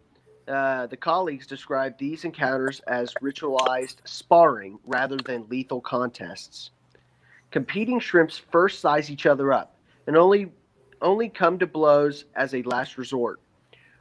uh, 0.49 0.89
the 0.89 0.97
colleagues 0.97 1.47
describe 1.47 1.97
these 1.97 2.25
encounters 2.25 2.81
as 2.89 3.15
ritualized 3.23 3.97
sparring 4.05 4.81
rather 4.85 5.17
than 5.19 5.47
lethal 5.49 5.81
contests. 5.81 6.73
Competing 7.51 7.99
shrimps 7.99 8.39
first 8.39 8.81
size 8.81 9.11
each 9.11 9.27
other 9.27 9.53
up 9.53 9.77
and 10.07 10.17
only 10.17 10.53
only 11.01 11.29
come 11.29 11.59
to 11.59 11.67
blows 11.67 12.25
as 12.35 12.55
a 12.55 12.63
last 12.63 12.99
resort. 12.99 13.41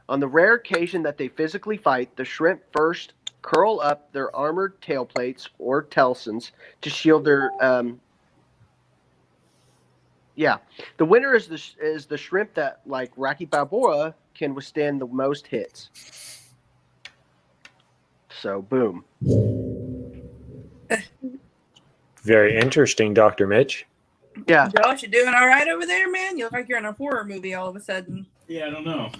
On 0.08 0.20
the 0.20 0.28
rare 0.28 0.54
occasion 0.54 1.02
that 1.02 1.16
they 1.16 1.28
physically 1.28 1.76
fight, 1.76 2.14
the 2.16 2.24
shrimp 2.24 2.60
first 2.72 3.12
curl 3.42 3.80
up 3.80 4.12
their 4.12 4.34
armored 4.34 4.80
tail 4.80 5.04
plates 5.04 5.48
or 5.58 5.82
telsons 5.82 6.50
to 6.80 6.90
shield 6.90 7.24
their. 7.24 7.52
Um, 7.60 8.00
yeah, 10.34 10.58
the 10.98 11.04
winner 11.04 11.34
is 11.34 11.48
the 11.48 11.60
is 11.80 12.06
the 12.06 12.16
shrimp 12.16 12.54
that, 12.54 12.80
like 12.86 13.10
Rocky 13.16 13.44
Balboa, 13.44 14.14
can 14.34 14.54
withstand 14.54 15.00
the 15.00 15.06
most 15.06 15.46
hits. 15.46 15.90
So, 18.30 18.62
boom. 18.62 19.04
Very 22.28 22.58
interesting, 22.58 23.14
Doctor 23.14 23.46
Mitch. 23.46 23.86
Yeah, 24.46 24.68
Josh, 24.68 25.02
you 25.02 25.08
doing 25.08 25.32
all 25.34 25.46
right 25.46 25.66
over 25.66 25.86
there, 25.86 26.10
man? 26.10 26.36
You 26.36 26.44
look 26.44 26.52
like 26.52 26.68
you're 26.68 26.76
in 26.76 26.84
a 26.84 26.92
horror 26.92 27.24
movie 27.24 27.54
all 27.54 27.68
of 27.68 27.74
a 27.74 27.80
sudden. 27.80 28.26
Yeah, 28.46 28.66
I 28.66 28.70
don't 28.70 28.84
know. 28.84 29.10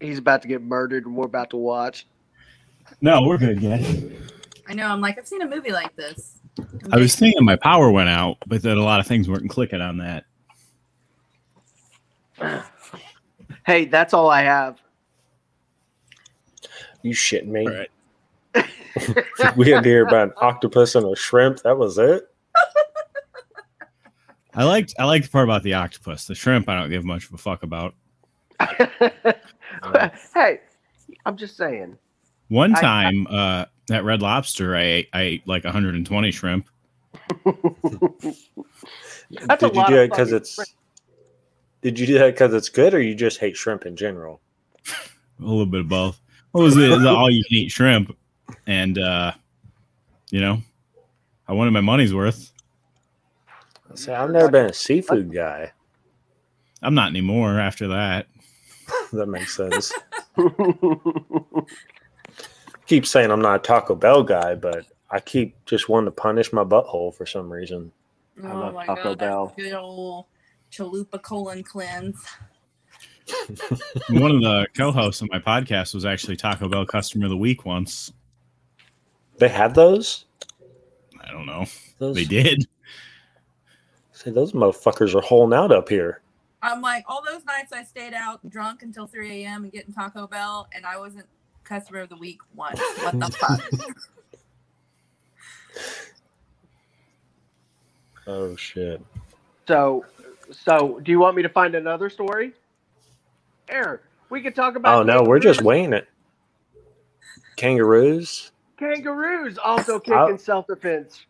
he's 0.00 0.18
about 0.18 0.42
to 0.42 0.48
get 0.48 0.62
murdered, 0.62 1.06
and 1.06 1.14
we're 1.14 1.26
about 1.26 1.50
to 1.50 1.56
watch. 1.56 2.08
No, 3.00 3.22
we're 3.22 3.38
good, 3.38 3.62
guys. 3.62 4.04
I 4.68 4.74
know. 4.74 4.88
I'm 4.88 5.00
like, 5.00 5.16
I've 5.16 5.28
seen 5.28 5.42
a 5.42 5.48
movie 5.48 5.70
like 5.70 5.94
this. 5.94 6.40
I 6.90 6.98
was 6.98 7.14
thinking 7.14 7.44
my 7.44 7.54
power 7.54 7.88
went 7.88 8.08
out, 8.08 8.38
but 8.48 8.62
that 8.62 8.78
a 8.78 8.82
lot 8.82 8.98
of 8.98 9.06
things 9.06 9.28
weren't 9.28 9.48
clicking 9.48 9.80
on 9.80 9.98
that. 9.98 10.24
Hey, 13.64 13.84
that's 13.84 14.12
all 14.12 14.28
I 14.28 14.42
have. 14.42 14.80
You 17.02 17.14
shitting 17.14 17.46
me? 17.46 17.60
All 17.60 17.72
right. 17.72 17.90
We 19.56 19.70
had 19.70 19.82
to 19.84 19.88
hear 19.88 20.06
about 20.06 20.28
an 20.28 20.34
octopus 20.38 20.94
and 20.94 21.06
a 21.06 21.16
shrimp. 21.16 21.62
That 21.62 21.78
was 21.78 21.98
it. 21.98 22.24
I 24.54 24.64
liked 24.64 24.94
I 24.98 25.04
liked 25.04 25.26
the 25.26 25.30
part 25.30 25.44
about 25.44 25.62
the 25.62 25.74
octopus. 25.74 26.26
The 26.26 26.34
shrimp, 26.34 26.68
I 26.68 26.78
don't 26.78 26.90
give 26.90 27.04
much 27.04 27.26
of 27.26 27.34
a 27.34 27.38
fuck 27.38 27.62
about. 27.62 27.94
hey, 30.34 30.60
I'm 31.24 31.36
just 31.36 31.56
saying. 31.56 31.96
One 32.48 32.74
I- 32.74 32.80
time, 32.80 33.26
uh, 33.30 33.66
at 33.90 34.04
Red 34.04 34.20
Lobster, 34.20 34.74
I 34.74 34.82
ate, 34.82 35.08
I 35.12 35.20
ate 35.22 35.46
like 35.46 35.64
120 35.64 36.30
shrimp. 36.32 36.68
That's 37.44 37.56
a 39.62 39.66
did 39.68 39.74
you 39.74 39.80
lot 39.80 39.88
do 39.88 39.94
of 39.94 40.00
it 40.00 40.10
because 40.10 40.32
it's? 40.32 40.54
shrimp. 40.54 40.68
Did 41.80 41.98
you 41.98 42.06
do 42.06 42.18
that 42.18 42.34
because 42.34 42.52
it's 42.54 42.68
good, 42.68 42.94
or 42.94 43.00
you 43.00 43.14
just 43.14 43.38
hate 43.38 43.56
shrimp 43.56 43.86
in 43.86 43.94
general? 43.94 44.40
A 45.40 45.44
little 45.44 45.66
bit 45.66 45.82
of 45.82 45.88
both. 45.88 46.20
What 46.50 46.62
was 46.62 46.76
it? 46.76 46.88
The 47.00 47.08
all 47.08 47.30
you 47.30 47.44
can 47.44 47.58
eat 47.58 47.70
shrimp, 47.70 48.16
and 48.66 48.98
uh, 48.98 49.32
you 50.30 50.40
know, 50.40 50.58
I 51.46 51.52
wanted 51.52 51.72
my 51.72 51.80
money's 51.80 52.14
worth. 52.14 52.52
See, 53.94 54.12
I've 54.12 54.30
never 54.30 54.50
been 54.50 54.66
a 54.66 54.72
seafood 54.74 55.32
guy. 55.32 55.72
I'm 56.82 56.94
not 56.94 57.08
anymore 57.10 57.58
after 57.58 57.88
that. 57.88 58.26
that 59.12 59.26
makes 59.26 59.56
sense. 59.56 59.92
keep 62.86 63.06
saying 63.06 63.30
I'm 63.30 63.40
not 63.42 63.56
a 63.56 63.58
Taco 63.58 63.94
Bell 63.94 64.22
guy, 64.22 64.54
but 64.54 64.86
I 65.10 65.20
keep 65.20 65.56
just 65.64 65.88
wanting 65.88 66.06
to 66.06 66.12
punish 66.12 66.52
my 66.52 66.64
butthole 66.64 67.14
for 67.14 67.26
some 67.26 67.50
reason. 67.50 67.90
I 68.42 68.50
Oh 68.52 68.58
love 68.60 68.74
my 68.74 68.86
Taco 68.86 69.02
god, 69.14 69.18
Bell. 69.18 69.46
that's 69.46 69.58
a 69.58 69.62
good 69.70 69.76
old 69.76 70.26
chalupa 70.70 71.20
colon 71.22 71.62
cleanse. 71.64 72.22
One 74.10 74.30
of 74.30 74.40
the 74.40 74.66
co-hosts 74.76 75.20
of 75.22 75.28
my 75.30 75.38
podcast 75.38 75.94
was 75.94 76.04
actually 76.06 76.36
Taco 76.36 76.68
Bell 76.68 76.86
customer 76.86 77.24
of 77.26 77.30
the 77.30 77.36
week 77.36 77.64
once. 77.64 78.12
They 79.38 79.48
had 79.48 79.74
those. 79.74 80.24
I 81.22 81.30
don't 81.30 81.46
know. 81.46 81.66
Those 81.98 82.16
They 82.16 82.24
did. 82.24 82.66
Say 84.12 84.30
those 84.30 84.52
motherfuckers 84.52 85.14
are 85.14 85.20
holding 85.20 85.56
out 85.56 85.70
up 85.70 85.88
here. 85.88 86.22
I'm 86.60 86.80
like, 86.80 87.04
all 87.06 87.22
those 87.24 87.44
nights 87.44 87.72
I 87.72 87.84
stayed 87.84 88.14
out 88.14 88.40
drunk 88.50 88.82
until 88.82 89.06
3 89.06 89.44
a.m. 89.44 89.62
and 89.62 89.72
getting 89.72 89.92
Taco 89.92 90.26
Bell, 90.26 90.68
and 90.74 90.84
I 90.84 90.98
wasn't 90.98 91.26
customer 91.62 92.00
of 92.00 92.08
the 92.08 92.16
week 92.16 92.40
once. 92.54 92.80
What 92.80 93.20
the 93.20 93.30
fuck? 93.38 93.96
Oh 98.26 98.56
shit! 98.56 99.00
so, 99.66 100.04
so 100.50 101.00
do 101.02 101.12
you 101.12 101.18
want 101.18 101.36
me 101.36 101.42
to 101.42 101.48
find 101.48 101.74
another 101.74 102.10
story? 102.10 102.52
Eric, 103.68 104.02
we 104.28 104.42
could 104.42 104.54
talk 104.54 104.76
about. 104.76 104.98
Oh 104.98 105.02
no, 105.02 105.22
we're 105.22 105.38
just 105.38 105.62
weighing 105.62 105.92
it. 105.92 106.08
Kangaroos. 107.56 108.50
Kangaroos 108.78 109.58
also 109.58 109.98
kick 109.98 110.14
I'll- 110.14 110.28
in 110.28 110.38
self 110.38 110.66
defense. 110.66 111.20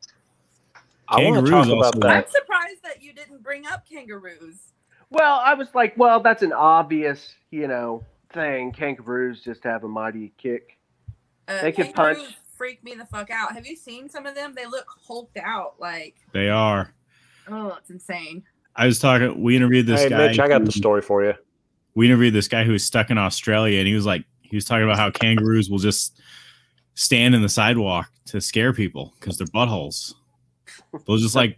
I 1.11 1.23
want 1.25 1.47
to 1.47 1.51
Kangaroos 1.51 1.67
talk 1.69 1.77
about 1.77 1.85
also- 1.87 2.01
that. 2.01 2.25
I'm 2.27 2.31
surprised 2.31 2.83
that 2.85 3.03
you 3.03 3.13
didn't 3.15 3.43
bring 3.43 3.67
up 3.67 3.89
kangaroos. 3.89 4.73
Well, 5.11 5.41
I 5.43 5.55
was 5.55 5.75
like, 5.75 5.95
well, 5.97 6.21
that's 6.21 6.43
an 6.43 6.53
obvious, 6.53 7.35
you 7.51 7.67
know, 7.67 8.05
thing. 8.35 8.73
Kangaroos 8.73 9.43
just 9.43 9.65
have 9.65 9.85
a 9.85 9.89
mighty 9.89 10.35
kick. 10.37 10.77
Uh, 11.49 11.63
They 11.63 11.73
can 11.73 11.87
kangaroos 11.93 12.19
punch. 12.25 12.35
Freak 12.59 12.85
me 12.85 12.95
the 12.95 13.07
fuck 13.07 13.31
out. 13.31 13.55
Have 13.55 13.67
you 13.67 13.75
seen 13.77 14.11
some 14.11 14.27
of 14.27 14.35
them? 14.35 14.53
They 14.55 14.67
look 14.67 14.85
hulked 15.07 15.39
out. 15.39 15.77
Like, 15.81 16.17
They 16.33 16.51
are. 16.51 16.93
oh, 17.49 17.77
it's 17.79 17.89
insane. 17.89 18.43
I 18.77 18.85
was 18.85 18.99
talking. 18.99 19.41
We 19.43 19.57
interviewed 19.57 19.87
this 19.87 20.03
Hey 20.03 20.09
guy. 20.11 20.27
Mitch, 20.27 20.39
I 20.41 20.49
got 20.49 20.65
the 20.65 20.73
story 20.73 21.01
for 21.01 21.25
you. 21.25 21.35
we 21.95 22.05
interviewed 22.07 22.35
this 22.35 22.49
guy 22.49 22.65
who 22.65 22.73
was 22.73 22.85
stuck 22.85 23.11
in 23.11 23.17
Australia, 23.17 23.79
and 23.79 23.89
he 23.89 23.95
was 23.95 24.05
like, 24.05 24.25
he 24.43 24.57
was 24.57 24.65
talking 24.67 24.85
about 24.85 24.99
how 24.99 25.11
kangaroos 25.11 25.71
will 25.71 25.79
just 25.79 26.21
stand 26.99 27.33
in 27.33 27.43
the 27.43 27.49
sidewalk 27.49 28.11
to 28.27 28.41
scare 28.41 28.73
people 28.73 29.15
because 29.21 29.39
they're 29.39 29.47
buttholes. 29.47 30.15
They'll 31.07 31.17
just 31.17 31.37
like 31.37 31.57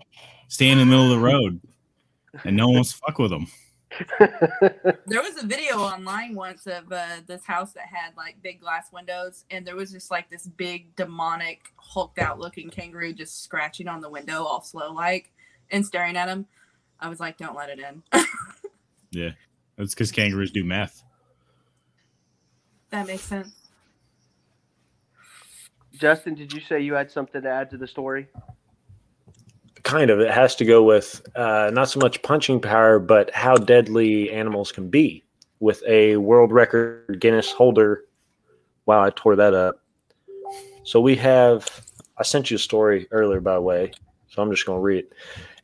stand 0.48 0.78
in 0.78 0.86
the 0.86 0.90
middle 0.90 1.10
of 1.10 1.18
the 1.18 1.26
road, 1.26 1.60
and 2.44 2.56
no 2.56 2.66
one 2.66 2.76
wants 2.76 2.92
to 2.92 2.98
fuck 2.98 3.18
with 3.18 3.30
them. 3.30 3.46
There 5.06 5.20
was 5.20 5.42
a 5.42 5.46
video 5.46 5.78
online 5.78 6.34
once 6.36 6.66
of 6.66 6.92
uh, 6.92 7.22
this 7.26 7.44
house 7.44 7.72
that 7.72 7.86
had 7.86 8.16
like 8.16 8.40
big 8.42 8.60
glass 8.60 8.92
windows, 8.92 9.44
and 9.50 9.66
there 9.66 9.74
was 9.74 9.90
just 9.90 10.10
like 10.10 10.30
this 10.30 10.46
big 10.46 10.94
demonic, 10.94 11.72
hulked 11.76 12.18
out 12.18 12.38
looking 12.38 12.70
kangaroo 12.70 13.12
just 13.12 13.42
scratching 13.42 13.88
on 13.88 14.00
the 14.00 14.08
window, 14.08 14.44
all 14.44 14.62
slow 14.62 14.92
like, 14.92 15.32
and 15.70 15.84
staring 15.84 16.16
at 16.16 16.28
him. 16.28 16.46
I 17.00 17.08
was 17.08 17.18
like, 17.18 17.38
"Don't 17.38 17.56
let 17.56 17.70
it 17.70 17.78
in." 17.80 18.02
Yeah, 19.12 19.30
that's 19.76 19.92
because 19.92 20.12
kangaroos 20.12 20.52
do 20.52 20.62
meth. 20.62 21.02
that 22.90 23.08
makes 23.08 23.24
sense. 23.24 23.59
Justin, 26.00 26.34
did 26.34 26.50
you 26.50 26.62
say 26.62 26.80
you 26.80 26.94
had 26.94 27.10
something 27.10 27.42
to 27.42 27.48
add 27.48 27.68
to 27.70 27.76
the 27.76 27.86
story? 27.86 28.26
Kind 29.82 30.08
of. 30.08 30.18
It 30.18 30.30
has 30.30 30.56
to 30.56 30.64
go 30.64 30.82
with 30.82 31.20
uh, 31.36 31.70
not 31.74 31.90
so 31.90 32.00
much 32.00 32.22
punching 32.22 32.60
power, 32.60 32.98
but 32.98 33.30
how 33.34 33.56
deadly 33.56 34.32
animals 34.32 34.72
can 34.72 34.88
be. 34.88 35.22
With 35.60 35.82
a 35.86 36.16
world 36.16 36.52
record 36.52 37.20
Guinness 37.20 37.52
holder. 37.52 38.04
Wow, 38.86 39.02
I 39.02 39.10
tore 39.10 39.36
that 39.36 39.52
up. 39.52 39.82
So 40.84 41.02
we 41.02 41.16
have. 41.16 41.68
I 42.16 42.22
sent 42.22 42.50
you 42.50 42.56
a 42.56 42.58
story 42.58 43.06
earlier, 43.10 43.42
by 43.42 43.54
the 43.54 43.60
way. 43.60 43.92
So 44.28 44.42
I'm 44.42 44.50
just 44.50 44.64
going 44.64 44.78
to 44.78 44.82
read 44.82 45.04
it. 45.04 45.12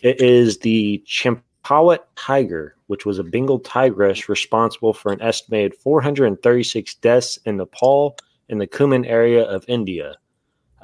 It 0.01 0.21
is 0.21 0.59
the 0.59 1.03
Champawat 1.07 2.01
tiger, 2.15 2.77
which 2.89 3.07
was 3.07 3.19
a 3.19 3.25
Bengal 3.25 3.59
tigress 3.59 4.29
responsible 4.29 4.93
for 4.93 5.13
an 5.13 5.23
estimated 5.23 5.75
436 5.77 6.95
deaths 6.97 7.39
in 7.47 7.57
Nepal 7.57 8.19
in 8.51 8.59
the 8.59 8.67
Kumaon 8.67 9.07
area 9.07 9.43
of 9.45 9.65
India. 9.67 10.17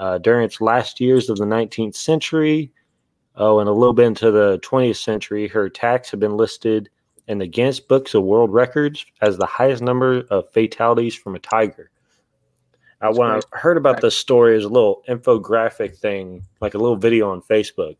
Uh, 0.03 0.19
during 0.19 0.45
its 0.45 0.61
last 0.61 0.99
years 0.99 1.31
of 1.31 1.37
the 1.37 1.45
19th 1.45 1.95
century, 1.95 2.73
oh, 3.37 3.61
and 3.61 3.69
a 3.69 3.73
little 3.73 3.93
bit 3.93 4.07
into 4.07 4.33
the 4.33 4.59
20th 4.59 4.97
century, 4.97 5.47
her 5.47 5.67
attacks 5.67 6.11
have 6.11 6.19
been 6.19 6.37
listed 6.37 6.91
in 7.29 7.39
the 7.39 7.47
Guinness 7.47 7.79
Books 7.79 8.13
of 8.13 8.25
World 8.25 8.53
Records 8.53 9.07
as 9.21 9.37
the 9.37 9.47
highest 9.47 9.81
number 9.81 10.25
of 10.29 10.51
fatalities 10.53 11.15
from 11.15 11.37
a 11.37 11.39
tiger. 11.39 11.89
That's 13.01 13.17
when. 13.17 13.31
I 13.31 13.41
heard 13.53 13.77
about 13.77 14.01
this 14.01 14.19
story, 14.19 14.57
is 14.57 14.65
a 14.65 14.69
little 14.69 15.05
infographic 15.09 15.97
thing, 15.97 16.43
like 16.61 16.75
a 16.75 16.79
little 16.79 16.97
video 16.97 17.31
on 17.31 17.41
Facebook, 17.41 17.95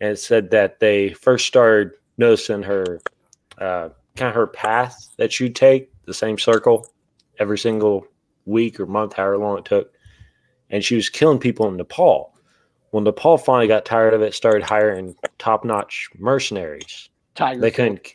and 0.00 0.10
it 0.10 0.18
said 0.18 0.50
that 0.50 0.80
they 0.80 1.10
first 1.10 1.46
started 1.46 1.92
noticing 2.16 2.64
her, 2.64 3.00
uh, 3.58 3.90
kind 4.16 4.30
of 4.30 4.34
her 4.34 4.48
path 4.48 5.14
that 5.18 5.38
you 5.38 5.50
take, 5.50 5.92
the 6.04 6.14
same 6.14 6.36
circle, 6.36 6.88
every 7.38 7.58
single 7.58 8.08
week 8.44 8.80
or 8.80 8.86
month, 8.86 9.12
however 9.12 9.38
long 9.38 9.58
it 9.58 9.64
took, 9.64 9.92
and 10.70 10.84
she 10.84 10.96
was 10.96 11.08
killing 11.08 11.38
people 11.38 11.66
in 11.68 11.76
Nepal. 11.76 12.34
When 12.90 13.04
Nepal 13.04 13.38
finally 13.38 13.68
got 13.68 13.84
tired 13.84 14.14
of 14.14 14.22
it, 14.22 14.34
started 14.34 14.62
hiring 14.62 15.14
top-notch 15.38 16.08
mercenaries. 16.18 17.10
Tiger. 17.34 17.60
They 17.60 17.70
couldn't, 17.70 18.14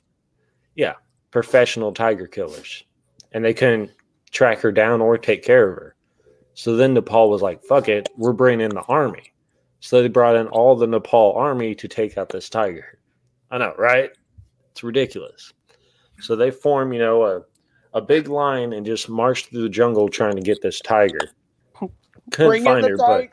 yeah, 0.76 0.94
professional 1.32 1.94
tiger 1.94 2.28
killers, 2.28 2.84
and 3.32 3.46
they 3.46 3.54
couldn't 3.54 3.92
track 4.32 4.60
her 4.60 4.72
down 4.72 5.02
or 5.02 5.18
take 5.18 5.44
care 5.44 5.70
of 5.70 5.76
her. 5.76 5.96
So 6.56 6.76
then 6.76 6.94
Nepal 6.94 7.30
was 7.30 7.42
like, 7.42 7.64
"Fuck 7.64 7.88
it, 7.88 8.10
we're 8.18 8.34
bringing 8.34 8.66
in 8.66 8.76
the 8.76 8.82
army." 8.82 9.34
So 9.80 10.02
they 10.02 10.08
brought 10.08 10.36
in 10.36 10.48
all 10.48 10.76
the 10.76 10.88
Nepal 10.88 11.34
army 11.34 11.76
to 11.76 11.88
take 11.88 12.18
out 12.18 12.30
this 12.30 12.50
tiger. 12.50 13.00
I 13.52 13.58
know, 13.58 13.74
right? 13.78 14.12
It's 14.72 14.84
ridiculous. 14.84 15.54
So 16.20 16.36
they 16.36 16.52
form, 16.52 16.94
you 16.94 17.00
know, 17.00 17.24
a 17.24 17.42
a 17.94 18.02
big 18.02 18.28
line 18.28 18.74
and 18.74 18.86
just 18.86 19.10
march 19.10 19.46
through 19.46 19.62
the 19.62 19.70
jungle 19.70 20.10
trying 20.10 20.36
to 20.36 20.42
get 20.42 20.62
this 20.62 20.82
tiger. 20.82 21.30
Couldn't 22.34 22.50
Bring 22.50 22.66
in 22.66 22.72
find 22.72 22.84
the 22.84 22.90
her, 22.90 22.98
but 22.98 23.30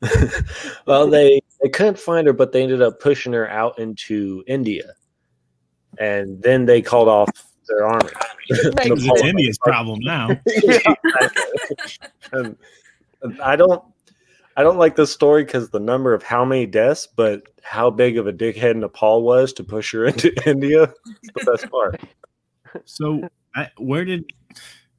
well, 0.86 1.08
they 1.08 1.40
they 1.62 1.68
couldn't 1.68 1.98
find 1.98 2.26
her, 2.26 2.32
but 2.32 2.52
they 2.52 2.62
ended 2.62 2.82
up 2.82 3.00
pushing 3.00 3.32
her 3.32 3.48
out 3.50 3.78
into 3.78 4.44
India, 4.46 4.92
and 5.98 6.40
then 6.42 6.66
they 6.66 6.80
called 6.80 7.08
off 7.08 7.30
their 7.68 7.86
army. 7.86 8.10
It's 8.48 9.22
India's 9.24 9.58
problem 9.58 9.98
now. 10.02 10.28
and 10.46 10.46
and 12.32 12.46
um, 12.46 12.56
um, 13.24 13.38
I 13.42 13.56
don't 13.56 13.82
I 14.56 14.62
don't 14.62 14.78
like 14.78 14.94
this 14.94 15.10
story 15.10 15.44
because 15.44 15.70
the 15.70 15.80
number 15.80 16.14
of 16.14 16.22
how 16.22 16.44
many 16.44 16.64
deaths, 16.64 17.08
but 17.08 17.42
how 17.64 17.90
big 17.90 18.18
of 18.18 18.28
a 18.28 18.32
dickhead 18.32 18.76
Nepal 18.76 19.24
was 19.24 19.52
to 19.54 19.64
push 19.64 19.92
her 19.92 20.06
into 20.06 20.32
India. 20.48 20.84
is 20.84 21.30
the 21.34 21.44
best 21.44 21.68
part. 21.68 22.00
So, 22.84 23.28
I, 23.56 23.70
where 23.78 24.04
did 24.04 24.30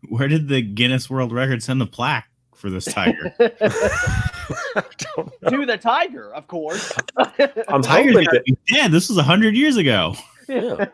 where 0.10 0.28
did 0.28 0.50
the 0.50 0.62
Guinness 0.62 1.10
World 1.10 1.32
Record 1.32 1.64
send 1.64 1.80
the 1.80 1.88
plaque 1.88 2.27
for 2.58 2.70
this 2.70 2.86
tiger? 2.86 3.34
I 3.40 4.84
don't 5.16 5.42
know. 5.42 5.50
to 5.50 5.66
the 5.66 5.78
tiger, 5.78 6.34
of 6.34 6.48
course. 6.48 6.92
I'm 7.18 7.82
Tiger's 7.82 8.14
hoping 8.14 8.28
that 8.32 8.32
to 8.32 8.44
be 8.46 8.58
dead. 8.68 8.92
This 8.92 9.10
was 9.10 9.20
hundred 9.20 9.56
years 9.56 9.78
ago. 9.78 10.16
yeah. 10.48 10.86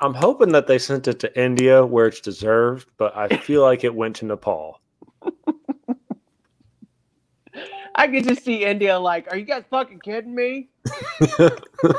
I'm 0.00 0.14
hoping 0.14 0.50
that 0.52 0.66
they 0.66 0.78
sent 0.78 1.08
it 1.08 1.18
to 1.20 1.40
India 1.40 1.84
where 1.84 2.06
it's 2.06 2.20
deserved, 2.20 2.88
but 2.96 3.16
I 3.16 3.28
feel 3.36 3.62
like 3.62 3.84
it 3.84 3.94
went 3.94 4.16
to 4.16 4.26
Nepal. 4.26 4.80
I 7.94 8.06
could 8.06 8.24
just 8.24 8.44
see 8.44 8.64
India 8.64 8.98
like, 8.98 9.30
are 9.30 9.36
you 9.36 9.44
guys 9.44 9.64
fucking 9.70 10.00
kidding 10.00 10.34
me? 10.34 10.68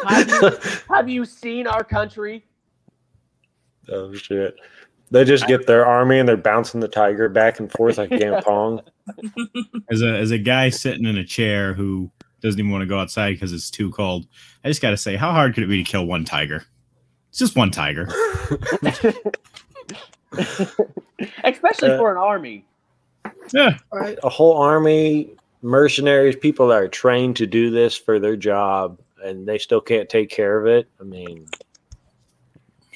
Have 0.07 0.29
you, 0.29 0.51
have 0.89 1.09
you 1.09 1.25
seen 1.25 1.67
our 1.67 1.83
country? 1.83 2.45
oh 3.89 4.13
shit. 4.13 4.55
They 5.11 5.23
just 5.25 5.45
get 5.47 5.67
their 5.67 5.85
army 5.97 6.19
and 6.19 6.27
they're 6.27 6.37
bouncing 6.37 6.79
the 6.79 6.87
tiger 6.87 7.29
back 7.29 7.59
and 7.59 7.71
forth 7.71 7.97
like 7.97 8.11
a 8.11 8.17
game 8.17 8.33
of 8.33 8.43
pong. 8.45 8.81
As 9.91 10.01
a 10.01 10.17
as 10.17 10.31
a 10.31 10.37
guy 10.37 10.69
sitting 10.69 11.05
in 11.05 11.17
a 11.17 11.23
chair 11.25 11.73
who 11.73 12.09
doesn't 12.41 12.59
even 12.59 12.71
want 12.71 12.81
to 12.81 12.87
go 12.87 12.97
outside 12.99 13.33
because 13.33 13.53
it's 13.53 13.69
too 13.69 13.91
cold, 13.91 14.25
I 14.63 14.69
just 14.69 14.81
got 14.81 14.91
to 14.91 14.97
say, 14.97 15.15
how 15.15 15.31
hard 15.31 15.53
could 15.53 15.63
it 15.63 15.67
be 15.67 15.83
to 15.83 15.89
kill 15.89 16.05
one 16.05 16.25
tiger? 16.25 16.65
It's 17.29 17.39
just 17.39 17.55
one 17.55 17.71
tiger. 17.71 18.07
Especially 21.43 21.91
Uh, 21.91 21.97
for 21.97 22.11
an 22.11 22.17
army. 22.17 22.65
Yeah, 23.53 23.77
Right. 23.91 24.17
A 24.23 24.29
whole 24.29 24.57
army, 24.57 25.29
mercenaries, 25.61 26.35
people 26.35 26.67
that 26.69 26.81
are 26.81 26.87
trained 26.87 27.35
to 27.37 27.45
do 27.47 27.69
this 27.69 27.95
for 27.97 28.19
their 28.19 28.35
job, 28.35 28.99
and 29.23 29.47
they 29.47 29.57
still 29.57 29.81
can't 29.81 30.09
take 30.09 30.29
care 30.29 30.59
of 30.59 30.67
it. 30.67 30.87
I 30.99 31.03
mean, 31.03 31.47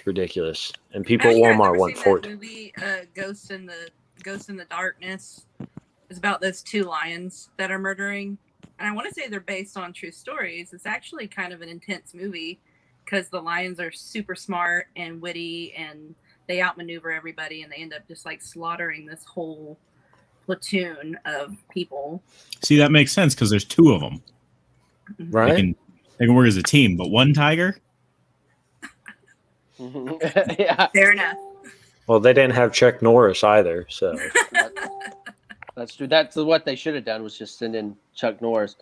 it's 0.06 0.08
ridiculous. 0.08 0.72
And 0.94 1.06
people 1.06 1.28
at 1.28 1.30
Have 1.30 1.38
you 1.38 1.44
guys 1.44 1.56
Walmart 1.56 1.70
ever 1.70 1.78
want 1.80 1.96
seen 1.96 2.04
for 2.04 2.20
that 2.22 2.28
it. 2.28 2.32
movie, 2.34 2.74
uh, 2.82 3.06
Ghost 3.16 3.52
in 3.52 3.66
the 3.66 3.90
Ghost 4.24 4.50
in 4.50 4.56
the 4.58 4.66
Darkness. 4.66 5.46
It's 6.10 6.20
about 6.20 6.42
those 6.42 6.62
two 6.62 6.84
lions 6.84 7.50
that 7.58 7.72
are 7.72 7.80
murdering, 7.80 8.38
and 8.78 8.88
I 8.88 8.92
want 8.94 9.08
to 9.08 9.14
say 9.14 9.28
they're 9.28 9.40
based 9.40 9.76
on 9.78 9.92
true 9.92 10.12
stories. 10.12 10.72
It's 10.74 10.86
actually 10.86 11.28
kind 11.28 11.52
of 11.52 11.62
an 11.62 11.70
intense 11.70 12.14
movie 12.14 12.60
because 13.04 13.30
the 13.30 13.42
lions 13.42 13.80
are 13.80 13.92
super 13.92 14.36
smart 14.36 14.88
and 14.96 15.20
witty, 15.20 15.74
and 15.76 16.14
they 16.48 16.62
outmaneuver 16.62 17.12
everybody, 17.12 17.64
and 17.64 17.72
they 17.72 17.78
end 17.78 17.94
up 17.94 18.08
just 18.08 18.26
like 18.26 18.42
slaughtering 18.44 19.06
this 19.08 19.26
whole 19.26 19.80
platoon 20.46 21.18
of 21.26 21.56
people. 21.74 22.22
see 22.64 22.78
that 22.78 22.92
makes 22.92 23.12
sense 23.12 23.34
because 23.34 23.50
there's 23.50 23.66
two 23.66 23.92
of 23.92 24.02
them. 24.02 24.22
They 25.18 25.26
Right? 25.26 25.56
can 25.56 25.76
they 26.20 26.26
can 26.28 26.36
work 26.36 26.48
as 26.48 26.58
a 26.58 26.64
team, 26.64 26.96
but 26.96 27.10
one 27.10 27.34
tiger. 27.34 27.78
yeah, 30.60 30.88
Fair 30.88 31.12
enough. 31.12 31.38
Well, 32.08 32.20
they 32.20 32.34
didn't 32.34 32.54
have 32.54 32.72
Chuck 32.72 33.02
Norris 33.02 33.44
either, 33.44 33.86
so 33.90 34.16
that's 35.76 35.96
true. 35.96 36.08
That's 36.08 36.36
what 36.36 36.64
they 36.66 36.76
should 36.76 36.96
have 36.96 37.06
done 37.06 37.24
was 37.24 37.38
just 37.38 37.58
send 37.58 37.76
in 37.76 37.96
Chuck 38.14 38.42
Norris. 38.42 38.76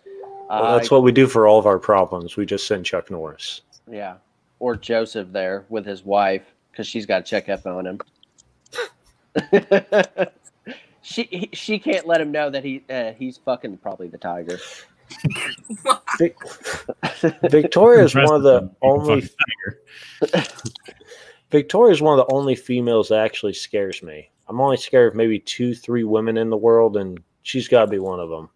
well, 0.48 0.62
Uh, 0.64 0.76
that's 0.76 0.90
what 0.90 1.02
we 1.02 1.10
do 1.12 1.26
for 1.26 1.46
all 1.46 1.58
of 1.58 1.66
our 1.66 1.78
problems. 1.78 2.36
We 2.36 2.44
just 2.46 2.66
send 2.66 2.84
Chuck 2.84 3.10
Norris. 3.10 3.62
yeah, 3.90 4.16
or 4.58 4.76
Joseph 4.76 5.28
there 5.32 5.64
with 5.68 5.86
his 5.86 6.04
wife 6.04 6.42
because 6.70 6.86
she's 6.86 7.06
got 7.06 7.24
to 7.24 7.30
check 7.30 7.48
up 7.48 7.66
on 7.66 7.86
him. 7.86 8.00
she 11.02 11.22
he, 11.24 11.50
she 11.52 11.78
can't 11.78 12.06
let 12.06 12.20
him 12.20 12.30
know 12.30 12.50
that 12.50 12.62
he 12.64 12.84
uh, 12.90 13.12
he's 13.12 13.38
fucking 13.38 13.78
probably 13.78 14.08
the 14.08 14.18
tiger. 14.18 14.58
Vic- 16.18 16.36
Victoria 17.50 18.04
is 18.04 18.14
one 18.14 18.34
of 18.34 18.42
the 18.42 18.70
only 18.82 19.28
Victoria 21.50 21.92
is 21.92 22.02
one 22.02 22.18
of 22.18 22.26
the 22.26 22.34
only 22.34 22.54
females 22.54 23.08
that 23.08 23.20
actually 23.20 23.52
scares 23.52 24.02
me. 24.02 24.30
I'm 24.48 24.60
only 24.60 24.76
scared 24.76 25.12
of 25.12 25.14
maybe 25.14 25.38
two, 25.38 25.74
three 25.74 26.04
women 26.04 26.36
in 26.36 26.50
the 26.50 26.56
world, 26.56 26.96
and 26.96 27.18
she's 27.42 27.68
got 27.68 27.82
to 27.84 27.90
be 27.90 27.98
one 27.98 28.20
of 28.20 28.28
them. 28.28 28.50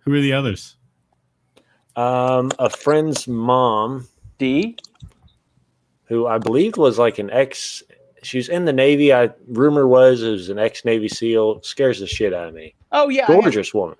Who 0.00 0.14
are 0.14 0.20
the 0.20 0.32
others? 0.32 0.76
Um, 1.96 2.52
a 2.58 2.70
friend's 2.70 3.26
mom, 3.26 4.06
D. 4.38 4.76
who 6.04 6.26
I 6.26 6.38
believe 6.38 6.76
was 6.76 6.98
like 6.98 7.18
an 7.18 7.30
ex, 7.30 7.82
she's 8.22 8.48
in 8.48 8.64
the 8.64 8.72
Navy. 8.72 9.12
I 9.12 9.30
rumor 9.48 9.86
was 9.88 10.22
it 10.22 10.30
was 10.30 10.48
an 10.48 10.58
ex 10.58 10.84
Navy 10.84 11.08
SEAL. 11.08 11.62
Scares 11.62 12.00
the 12.00 12.06
shit 12.06 12.32
out 12.32 12.48
of 12.48 12.54
me. 12.54 12.74
Oh 12.92 13.08
yeah, 13.08 13.26
Gorgeous 13.26 13.74
woman. 13.74 13.96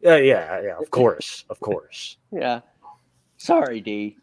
Yeah, 0.00 0.16
yeah, 0.16 0.60
yeah. 0.62 0.76
Of 0.78 0.90
course, 0.90 1.44
of 1.50 1.60
course. 1.68 2.16
yeah. 2.32 2.60
Sorry, 3.36 3.80
D. 3.80 4.16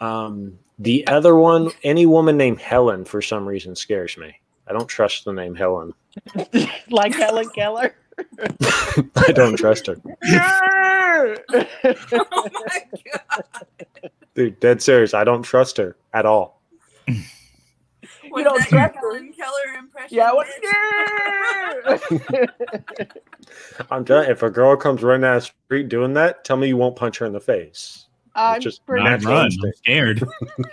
Um, 0.00 0.58
the 0.78 1.06
other 1.06 1.34
one, 1.36 1.70
any 1.82 2.06
woman 2.06 2.36
named 2.36 2.60
Helen, 2.60 3.04
for 3.04 3.20
some 3.22 3.46
reason, 3.46 3.74
scares 3.74 4.16
me. 4.18 4.34
I 4.66 4.72
don't 4.72 4.86
trust 4.88 5.24
the 5.24 5.32
name 5.32 5.54
Helen. 5.54 5.92
like 6.90 7.14
Helen 7.14 7.48
Keller. 7.50 7.94
I 9.16 9.32
don't 9.32 9.56
trust 9.56 9.86
her, 9.86 9.96
oh 10.04 11.36
my 11.52 12.82
god! 13.12 13.44
dude. 14.34 14.60
Dead 14.60 14.82
serious. 14.82 15.14
I 15.14 15.24
don't 15.24 15.42
trust 15.42 15.78
her 15.78 15.96
at 16.12 16.26
all. 16.26 16.60
Was 18.32 18.44
don't 18.44 18.70
that 18.70 18.94
her? 18.94 19.00
Helen 19.00 19.32
Keller 19.32 19.78
impression? 19.78 20.16
yeah. 20.16 20.32
What? 20.32 20.46
bitch? 22.22 23.20
I'm 23.90 24.04
telling. 24.04 24.30
If 24.30 24.42
a 24.42 24.50
girl 24.50 24.76
comes 24.76 25.02
running 25.02 25.22
down 25.22 25.36
the 25.36 25.40
street 25.42 25.88
doing 25.88 26.14
that, 26.14 26.44
tell 26.44 26.56
me 26.56 26.68
you 26.68 26.76
won't 26.76 26.96
punch 26.96 27.18
her 27.18 27.26
in 27.26 27.32
the 27.32 27.40
face. 27.40 28.06
I'm 28.34 28.60
just 28.60 28.84
pretty 28.86 29.04
Not 29.04 29.24
run. 29.24 29.50
I'm 29.64 29.72
scared. 29.74 30.22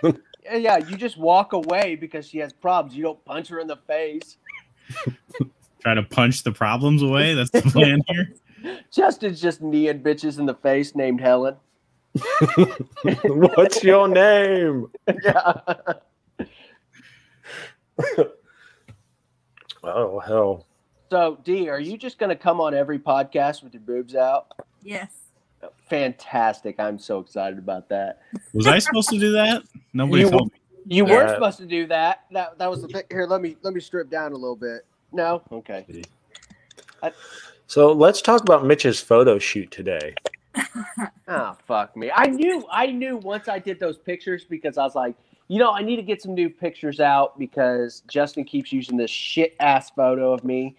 Yeah, 0.50 0.78
you 0.78 0.96
just 0.96 1.18
walk 1.18 1.54
away 1.54 1.96
because 1.96 2.28
she 2.28 2.38
has 2.38 2.54
problems. 2.54 2.96
You 2.96 3.04
don't 3.04 3.26
punch 3.26 3.50
her 3.50 3.60
in 3.60 3.68
the 3.68 3.76
face. 3.76 4.38
Try 5.82 5.94
to 5.94 6.04
punch 6.04 6.44
the 6.44 6.52
problems 6.52 7.02
away. 7.02 7.34
That's 7.34 7.50
the 7.50 7.64
plan 7.64 8.02
here. 8.08 8.34
Justin's 8.92 9.42
just 9.42 9.62
kneeing 9.62 10.00
bitches 10.02 10.40
in 10.40 10.46
the 10.46 10.54
face 10.56 10.96
named 10.96 11.22
Helen. 11.22 11.56
What's 13.26 13.84
your 13.84 14.08
name? 14.08 14.88
Yeah. 15.24 15.60
Oh 19.84 20.20
hell. 20.20 20.66
So, 21.10 21.38
D, 21.44 21.70
are 21.70 21.80
you 21.80 21.98
just 21.98 22.18
going 22.20 22.30
to 22.30 22.36
come 22.36 22.60
on 22.60 22.74
every 22.74 23.00
podcast 23.00 23.64
with 23.64 23.74
your 23.74 23.82
boobs 23.82 24.16
out? 24.16 24.48
Yes. 24.84 25.12
Fantastic. 25.88 26.80
I'm 26.80 27.00
so 27.00 27.20
excited 27.20 27.58
about 27.58 27.88
that. 27.90 28.20
Was 28.54 28.68
I 28.68 28.80
supposed 28.80 29.08
to 29.10 29.20
do 29.20 29.32
that? 29.32 29.64
Nobody 29.94 30.24
You- 30.24 30.30
told 30.32 30.52
me. 30.52 30.60
You 30.90 31.06
were 31.06 31.24
Yeah. 31.26 31.34
supposed 31.34 31.58
to 31.60 31.66
do 31.66 31.86
that. 31.88 32.24
That 32.32 32.58
that 32.58 32.70
was 32.70 32.82
the 32.82 32.88
thing. 32.88 33.04
Here, 33.12 33.26
let 33.26 33.42
me 33.42 33.58
let 33.62 33.74
me 33.74 33.80
strip 33.82 34.10
down 34.10 34.32
a 34.32 34.36
little 34.36 34.56
bit. 34.56 34.86
No? 35.12 35.42
Okay. 35.52 35.86
So 37.68 37.92
let's 37.92 38.22
talk 38.22 38.42
about 38.42 38.66
Mitch's 38.66 39.00
photo 39.02 39.38
shoot 39.38 39.70
today. 39.70 40.16
Oh 41.28 41.58
fuck 41.68 41.96
me. 41.98 42.10
I 42.14 42.28
knew 42.28 42.66
I 42.72 42.88
knew 42.88 43.18
once 43.18 43.50
I 43.50 43.60
did 43.60 43.80
those 43.82 43.98
pictures 43.98 44.46
because 44.46 44.78
I 44.78 44.84
was 44.84 44.96
like, 44.96 45.16
you 45.48 45.60
know, 45.60 45.72
I 45.72 45.82
need 45.82 45.96
to 45.96 46.02
get 46.02 46.22
some 46.22 46.34
new 46.34 46.50
pictures 46.50 47.00
out 47.00 47.40
because 47.40 48.02
Justin 48.08 48.44
keeps 48.44 48.74
using 48.74 48.98
this 48.98 49.12
shit 49.12 49.56
ass 49.60 49.90
photo 49.92 50.34
of 50.34 50.44
me. 50.44 50.76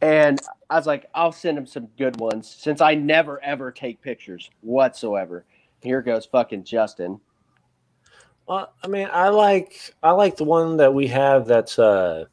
And 0.00 0.40
I 0.70 0.76
was 0.76 0.86
like, 0.86 1.06
I'll 1.14 1.32
send 1.32 1.58
him 1.58 1.66
some 1.66 1.88
good 1.98 2.18
ones 2.20 2.48
since 2.48 2.80
I 2.80 2.94
never 2.94 3.42
ever 3.42 3.70
take 3.70 4.00
pictures 4.00 4.50
whatsoever. 4.62 5.44
Here 5.82 6.00
goes 6.00 6.26
fucking 6.26 6.64
Justin. 6.64 7.20
Well, 8.46 8.72
I 8.82 8.88
mean, 8.88 9.08
I 9.12 9.28
like 9.28 9.94
I 10.02 10.12
like 10.12 10.36
the 10.36 10.44
one 10.44 10.76
that 10.78 10.94
we 10.94 11.06
have. 11.08 11.46
That's 11.46 11.78
uh 11.78 12.24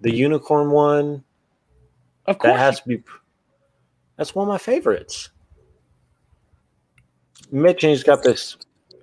the 0.00 0.14
unicorn 0.14 0.70
one. 0.70 1.22
Of 2.26 2.38
course. 2.38 2.52
That 2.52 2.58
has 2.58 2.80
to 2.80 2.88
be. 2.88 3.02
That's 4.16 4.34
one 4.34 4.48
of 4.48 4.52
my 4.52 4.58
favorites. 4.58 5.30
Mitch, 7.50 7.84
and 7.84 7.90
he's 7.90 8.02
got 8.02 8.22
this. 8.22 8.56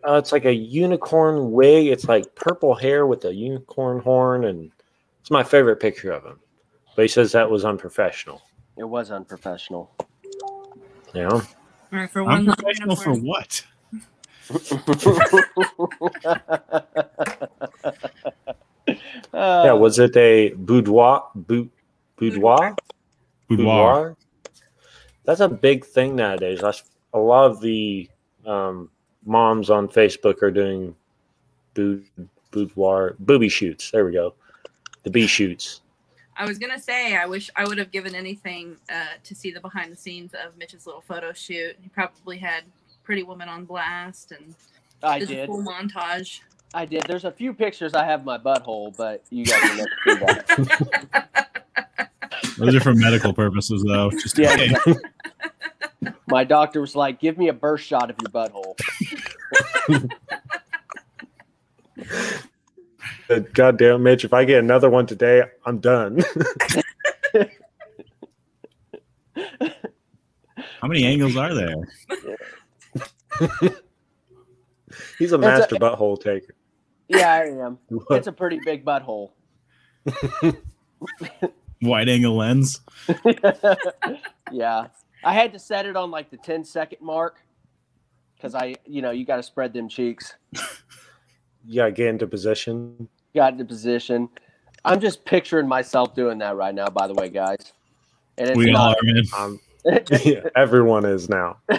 Uh, 0.08 0.16
it's 0.16 0.32
like 0.32 0.46
a 0.46 0.54
unicorn 0.54 1.52
wig. 1.52 1.88
It's 1.88 2.08
like 2.08 2.34
purple 2.36 2.76
hair 2.76 3.06
with 3.06 3.26
a 3.26 3.34
unicorn 3.34 4.00
horn, 4.00 4.46
and 4.46 4.72
It's 5.22 5.32
my 5.32 5.44
favorite 5.44 5.80
picture 5.80 6.12
of 6.12 6.24
him. 6.24 6.40
But 6.96 7.04
he 7.04 7.08
says 7.08 7.32
that 7.34 7.50
was 7.50 7.66
unprofessional. 7.66 8.42
It 8.78 8.84
was 8.84 9.12
unprofessional. 9.12 9.92
Yeah. 11.14 11.30
All 11.30 11.42
right, 11.92 12.10
for 12.10 12.24
one 12.24 12.48
Unprofessional 12.48 12.96
for 12.96 13.14
what? 13.14 13.66
Uh, 19.34 19.34
yeah, 19.66 19.74
was 19.74 20.00
it 20.00 20.16
a 20.16 20.54
boudoir? 20.56 21.30
Bou- 21.36 21.70
boudoir? 22.16 22.76
Boudoir. 23.48 24.16
That's 25.26 25.42
a 25.42 25.50
big 25.50 25.86
thing 25.86 26.16
nowadays. 26.16 26.62
That's 26.62 26.84
a 27.14 27.20
lot 27.20 27.52
of 27.52 27.62
the 27.62 28.10
um, 28.46 28.90
moms 29.30 29.70
on 29.70 29.88
Facebook 29.88 30.42
are 30.42 30.52
doing 30.52 30.96
bou- 31.74 32.04
boudoir 32.52 33.16
booby 33.20 33.48
shoots. 33.48 33.92
There 33.92 34.04
we 34.06 34.12
go. 34.12 34.34
The 35.04 35.10
bee 35.10 35.28
shoots. 35.28 35.82
I 36.36 36.46
was 36.46 36.58
gonna 36.58 36.80
say 36.80 37.16
I 37.16 37.26
wish 37.26 37.50
I 37.56 37.66
would 37.66 37.78
have 37.78 37.92
given 37.92 38.16
anything 38.16 38.76
uh, 38.92 39.06
to 39.24 39.36
see 39.36 39.52
the 39.52 39.60
behind 39.60 39.92
the 39.92 39.96
scenes 39.96 40.34
of 40.34 40.58
Mitch's 40.58 40.86
little 40.86 41.02
photo 41.02 41.32
shoot. 41.34 41.76
He 41.82 41.90
probably 41.90 42.38
had 42.38 42.64
Pretty 43.04 43.24
Woman 43.24 43.48
on 43.50 43.66
blast 43.66 44.32
and 44.32 44.56
I 45.04 45.20
did 45.20 45.32
a 45.32 45.36
did. 45.36 45.48
full 45.48 45.64
montage. 45.64 46.40
I 46.74 46.86
did. 46.86 47.04
There's 47.04 47.26
a 47.26 47.32
few 47.32 47.54
pictures 47.54 47.94
I 47.94 48.06
have 48.06 48.26
my 48.26 48.38
butthole, 48.38 48.96
but 48.96 49.24
you 49.32 49.46
guys 49.46 49.62
will 49.70 49.78
never 49.78 49.90
see 50.06 50.16
that. 50.26 51.50
Those 52.58 52.76
are 52.76 52.80
for 52.82 52.94
medical 52.94 53.34
purposes, 53.34 53.84
though. 53.88 54.12
Just 54.12 54.38
Yeah, 54.38 54.56
case. 54.56 54.78
My 56.28 56.44
doctor 56.44 56.82
was 56.82 56.96
like, 56.96 57.20
"Give 57.20 57.38
me 57.38 57.50
a 57.50 57.54
burst 57.54 57.86
shot 57.86 58.10
of 58.10 58.16
your 58.22 58.32
butthole." 58.32 58.76
But 63.28 63.54
goddamn, 63.54 64.04
Mitch, 64.04 64.24
if 64.26 64.34
I 64.34 64.44
get 64.46 64.60
another 64.64 64.90
one 64.90 65.06
today, 65.06 65.44
I'm 65.66 65.80
done. 65.80 66.24
How 70.82 70.88
many 70.88 71.06
angles 71.06 71.36
are 71.36 71.54
there? 71.54 71.76
He's 75.20 75.32
a 75.32 75.36
It's 75.36 75.36
a- 75.36 75.38
master 75.38 75.76
butthole 75.76 76.20
taker. 76.22 76.56
Yeah, 77.08 77.32
I 77.34 77.46
am. 77.66 77.80
It's 78.12 78.28
a 78.28 78.32
pretty 78.32 78.60
big 78.64 78.86
butthole. 78.86 79.32
Wide 81.82 82.08
angle 82.10 82.38
lens. 82.38 82.82
yeah, 84.52 84.88
I 85.24 85.34
had 85.34 85.52
to 85.54 85.60
set 85.60 85.86
it 85.86 85.96
on 85.96 86.12
like 86.12 86.30
the 86.32 86.38
10 86.38 86.64
second 86.64 87.00
mark 87.02 87.42
because 88.36 88.56
I, 88.56 88.76
you 88.86 89.02
know, 89.02 89.12
you 89.12 89.26
got 89.26 89.38
to 89.38 89.44
spread 89.44 89.74
them 89.74 89.90
cheeks. 89.90 90.34
You 91.66 91.76
gotta 91.76 91.92
get 91.92 92.08
into 92.08 92.26
position. 92.26 93.10
Got 93.36 93.54
into 93.54 93.66
position. 93.66 94.30
I'm 94.86 95.02
just 95.02 95.26
picturing 95.26 95.68
myself 95.68 96.16
doing 96.16 96.38
that 96.38 96.56
right 96.56 96.74
now. 96.74 96.88
By 96.88 97.06
the 97.08 97.14
way, 97.14 97.28
guys, 97.30 97.74
and 98.38 98.50
it's 98.50 98.58
We 98.58 98.68
all 98.74 98.92
not. 98.92 98.98
are, 98.98 99.04
man. 99.04 99.24
Um, 99.38 99.60
yeah, 100.24 100.42
everyone 100.56 101.04
is 101.06 101.28
now. 101.30 101.58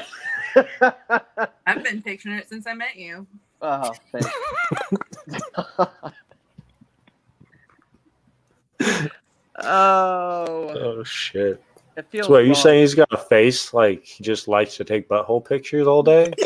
I've 1.67 1.83
been 1.83 2.03
picturing 2.03 2.35
it 2.37 2.49
since 2.49 2.67
I 2.67 2.75
met 2.75 2.97
you. 2.97 3.27
oh, 3.63 3.93
thanks. 4.13 4.29
oh, 9.63 10.69
Oh 10.79 11.03
shit! 11.05 11.63
It 11.97 12.07
feels. 12.11 12.27
So 12.27 12.33
what, 12.33 12.45
you 12.45 12.53
wrong. 12.53 12.55
saying 12.55 12.81
he's 12.81 12.95
got 12.95 13.09
a 13.13 13.17
face 13.17 13.73
like 13.75 14.05
he 14.05 14.23
just 14.25 14.49
likes 14.49 14.77
to 14.77 14.85
take 14.85 15.09
butthole 15.09 15.45
pictures 15.45 15.87
all 15.87 16.03
day? 16.03 16.33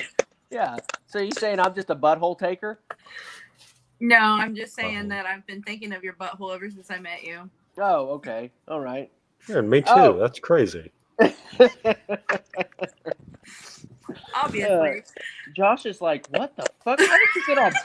Yeah. 0.55 0.77
So 1.07 1.19
you 1.19 1.33
saying 1.33 1.59
I'm 1.59 1.75
just 1.75 1.91
a 1.91 1.97
butthole 1.97 2.39
taker? 2.39 2.79
No, 3.99 4.19
I'm 4.19 4.55
just 4.55 4.77
saying 4.77 5.07
Butthole. 5.07 5.09
that 5.09 5.27
I've 5.27 5.45
been 5.49 5.63
thinking 5.65 5.93
of 5.93 6.05
your 6.05 6.13
butthole 6.13 6.55
ever 6.55 6.71
since 6.71 6.93
I 6.93 7.01
met 7.01 7.25
you. 7.25 7.51
Oh, 7.77 8.11
okay. 8.11 8.53
All 8.69 8.79
right. 8.79 9.11
Yeah, 9.49 9.63
me 9.63 9.81
too. 9.81 9.89
Oh. 9.89 10.17
That's 10.17 10.39
crazy. 10.39 10.93
Obviously. 14.35 15.01
Uh, 15.01 15.01
Josh 15.57 15.87
is 15.87 16.01
like, 16.01 16.29
what 16.29 16.55
the 16.57 16.67
fuck? 16.85 17.01
How 17.01 17.07
did 17.07 17.29
you 17.35 17.47
get 17.49 17.59
on? 17.59 17.73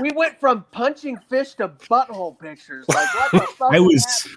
We 0.00 0.12
went 0.14 0.38
from 0.38 0.64
punching 0.70 1.18
fish 1.28 1.54
to 1.54 1.70
butthole 1.70 2.38
pictures. 2.38 2.84
Like, 2.88 3.12
what 3.16 3.32
the 3.32 3.52
fuck? 3.56 3.72
I 3.72 3.78
is 3.78 3.82
was, 3.82 4.28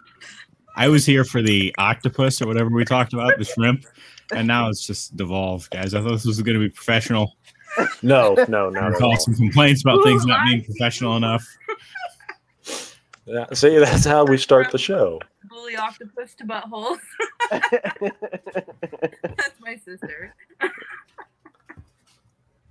I 0.75 0.87
was 0.87 1.05
here 1.05 1.23
for 1.23 1.41
the 1.41 1.73
octopus 1.77 2.41
or 2.41 2.47
whatever 2.47 2.69
we 2.69 2.85
talked 2.85 3.13
about, 3.13 3.37
the 3.37 3.45
shrimp, 3.45 3.85
and 4.33 4.47
now 4.47 4.69
it's 4.69 4.85
just 4.85 5.15
devolved, 5.17 5.69
guys. 5.71 5.93
I 5.93 6.01
thought 6.01 6.11
this 6.11 6.25
was 6.25 6.41
going 6.41 6.59
to 6.59 6.65
be 6.65 6.69
professional. 6.69 7.35
No, 8.01 8.35
no, 8.47 8.69
not 8.69 8.95
I've 8.95 9.01
at 9.01 9.21
some 9.21 9.35
complaints 9.35 9.81
about 9.81 9.99
Ooh, 9.99 10.03
things 10.03 10.25
not 10.25 10.45
being 10.45 10.63
professional 10.63 11.15
enough. 11.17 11.45
Yeah, 13.25 13.45
see, 13.53 13.77
that's 13.77 14.05
how 14.05 14.25
we 14.25 14.37
start 14.37 14.71
the 14.71 14.77
show. 14.77 15.19
Bully 15.45 15.75
octopus 15.75 16.33
to 16.35 16.45
butthole. 16.45 16.97
happening? 17.49 18.11
That's 19.23 19.59
my 19.59 19.75
sister. 19.75 20.33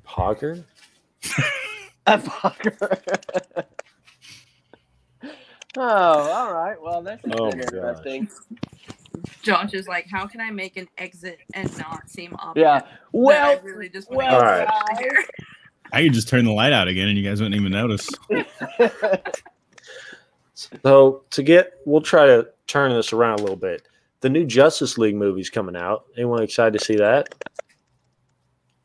Hogger? 0.07 0.65
A 2.07 2.19
fucker. 2.19 3.65
oh, 5.77 5.83
all 5.83 6.53
right. 6.53 6.81
Well, 6.81 7.03
that's 7.03 7.25
has 7.25 7.35
Oh 7.35 7.51
been 7.51 7.59
my 7.59 7.65
interesting. 7.65 8.29
Josh 9.43 9.75
is 9.75 9.87
like, 9.89 10.07
how 10.11 10.27
can 10.27 10.41
I 10.41 10.51
make 10.51 10.77
an 10.77 10.89
exit 10.99 11.39
and 11.55 11.71
not 11.79 12.09
seem 12.09 12.35
obvious? 12.39 12.65
Yeah. 12.65 12.81
That 12.81 12.89
I 12.93 12.97
Well, 13.13 13.61
really 13.63 13.89
just 13.89 14.11
well, 14.11 14.35
All 14.35 14.41
right. 14.41 14.67
guys. 14.67 15.07
I 15.93 16.05
could 16.05 16.13
just 16.13 16.29
turn 16.29 16.45
the 16.45 16.53
light 16.53 16.73
out 16.73 16.87
again, 16.89 17.09
and 17.09 17.19
you 17.19 17.25
guys 17.29 17.41
wouldn't 17.41 17.61
even 17.61 17.73
notice. 17.73 18.09
So 20.83 21.25
to 21.31 21.43
get, 21.43 21.73
we'll 21.87 22.03
try 22.03 22.27
to 22.27 22.49
turn 22.67 22.93
this 22.93 23.15
around 23.15 23.39
a 23.39 23.43
little 23.43 23.57
bit. 23.57 23.89
The 24.21 24.29
new 24.29 24.45
Justice 24.45 24.99
League 24.99 25.15
movie's 25.17 25.49
coming 25.49 25.75
out. 25.75 26.05
Anyone 26.17 26.43
excited 26.43 26.79
to 26.79 26.85
see 26.85 26.97
that? 26.97 27.35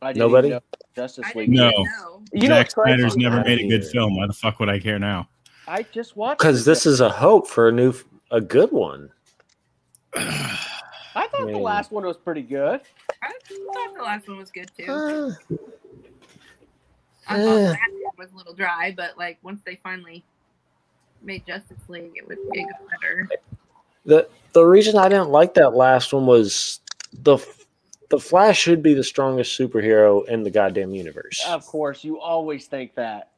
I 0.01 0.13
didn't 0.13 0.19
Nobody? 0.19 0.49
know 0.51 0.61
Justice 0.95 1.25
I 1.27 1.37
League. 1.37 1.49
didn't 1.51 1.55
No. 1.57 1.67
even 1.71 1.83
know. 1.83 2.21
You 2.31 2.47
Zack? 2.47 2.71
Snyder's 2.71 3.17
never 3.17 3.43
made 3.43 3.59
a 3.59 3.67
good 3.67 3.83
Yeah. 3.83 3.91
film. 3.91 4.15
Why 4.15 4.25
the 4.25 4.31
fuck 4.33 4.59
would 4.61 4.69
I 4.69 4.79
care 4.79 4.99
now? 4.99 5.27
I 5.67 5.83
just 5.83 6.15
watched 6.15 6.39
Because 6.39 6.65
this 6.65 6.85
is 6.85 7.01
a 7.01 7.09
hope 7.09 7.47
for 7.47 7.69
a 7.69 7.71
new, 7.71 7.93
a 8.31 8.41
good 8.41 8.71
one. 8.71 9.09
I 10.15 11.27
thought 11.27 11.47
the 11.47 11.57
last 11.57 11.91
one 11.91 12.05
was 12.05 12.17
pretty 12.17 12.41
good. 12.41 12.81
I 13.21 13.31
thought 13.73 13.95
the 13.95 14.03
last 14.03 14.27
one 14.27 14.37
was 14.37 14.51
good 14.51 14.69
too. 14.77 14.91
Uh, 14.91 15.31
I 17.27 17.37
thought 17.37 17.57
eh. 17.57 17.71
that 17.71 18.17
was 18.17 18.31
a 18.31 18.35
little 18.35 18.53
dry, 18.53 18.93
but 18.95 19.17
like 19.17 19.39
once 19.41 19.61
they 19.65 19.79
finally 19.83 20.23
made 21.21 21.45
Justice 21.45 21.77
League, 21.87 22.11
it 22.15 22.27
would 22.27 22.37
it 22.51 22.67
better. 22.91 23.29
the 24.05 24.27
the 24.53 24.63
reason 24.63 24.97
I 24.97 25.09
didn't 25.09 25.29
like 25.29 25.55
that 25.55 25.73
last 25.73 26.13
one 26.13 26.25
was 26.25 26.79
the 27.13 27.37
the 28.09 28.19
Flash 28.19 28.59
should 28.59 28.83
be 28.83 28.93
the 28.93 29.03
strongest 29.03 29.57
superhero 29.57 30.27
in 30.27 30.43
the 30.43 30.51
goddamn 30.51 30.93
universe. 30.93 31.43
Of 31.47 31.65
course, 31.65 32.03
you 32.03 32.19
always 32.19 32.67
think 32.67 32.93
that. 32.95 33.31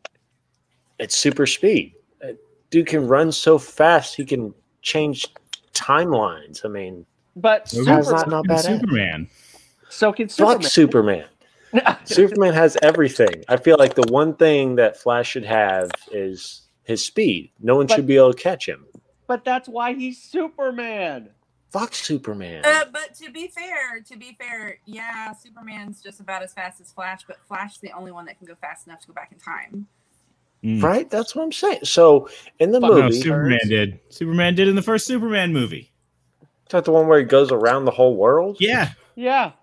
It's 0.99 1.15
super 1.15 1.45
speed. 1.45 1.93
Dude 2.69 2.87
can 2.87 3.07
run 3.07 3.31
so 3.31 3.57
fast 3.57 4.15
he 4.15 4.25
can 4.25 4.53
change 4.81 5.27
timelines. 5.73 6.65
I 6.65 6.69
mean, 6.69 7.05
But 7.35 7.69
Superman, 7.69 8.03
that 8.03 8.29
not 8.29 8.45
Fucking 8.47 8.71
badass? 8.71 8.79
Superman. 8.81 9.29
so 9.89 10.11
can 10.13 10.29
Superman. 10.29 10.61
fuck 10.61 10.69
Superman. 10.71 11.25
Superman. 11.73 11.97
Superman 12.05 12.53
has 12.53 12.77
everything. 12.81 13.43
I 13.47 13.57
feel 13.57 13.77
like 13.77 13.93
the 13.95 14.05
one 14.11 14.33
thing 14.35 14.75
that 14.75 14.97
Flash 14.97 15.29
should 15.31 15.45
have 15.45 15.91
is 16.11 16.61
his 16.83 17.03
speed. 17.03 17.51
No 17.59 17.75
one 17.75 17.87
But- 17.87 17.95
should 17.95 18.07
be 18.07 18.15
able 18.17 18.33
to 18.33 18.41
catch 18.41 18.67
him. 18.67 18.85
but 19.27 19.43
that's 19.43 19.67
why 19.67 19.93
he's 19.93 20.21
Superman. 20.21 21.29
Fuck 21.71 21.93
Superman. 21.93 22.63
Uh, 22.65 22.85
but 22.93 23.13
to 23.15 23.29
be 23.29 23.49
fair, 23.49 23.99
to 24.09 24.17
be 24.17 24.37
fair, 24.39 24.79
yeah, 24.85 25.33
Superman's 25.33 26.01
just 26.01 26.21
about 26.21 26.41
as 26.41 26.53
fast 26.53 26.79
as 26.79 26.93
Flash, 26.93 27.23
but 27.27 27.37
Flash 27.45 27.73
is 27.75 27.79
the 27.81 27.91
only 27.91 28.13
one 28.13 28.25
that 28.25 28.37
can 28.37 28.47
go 28.47 28.55
fast 28.55 28.87
enough 28.87 29.01
to 29.01 29.07
go 29.07 29.13
back 29.13 29.33
in 29.33 29.37
time. 29.37 29.85
Mm. 30.67 30.83
right? 30.83 31.09
That's 31.09 31.33
what 31.33 31.43
I'm 31.43 31.51
saying. 31.53 31.79
So 31.85 32.27
in 32.59 32.71
the 32.71 32.81
Fuck 32.81 32.89
No, 32.91 33.01
movie, 33.03 33.21
Superman 33.21 33.59
did. 33.69 33.99
Superman 34.09 34.53
did 34.55 34.67
in 34.67 34.75
the 34.75 34.81
first 34.81 35.07
Superman 35.07 35.53
movie. 35.53 35.91
is 36.41 36.47
that 36.71 36.83
the 36.83 36.91
one 36.91 37.07
where 37.07 37.19
he 37.19 37.25
goes 37.25 37.51
around 37.53 37.85
the 37.85 37.91
whole 37.91 38.15
world? 38.17 38.57
Yeah. 38.59 38.91
Yeah, 39.15 39.53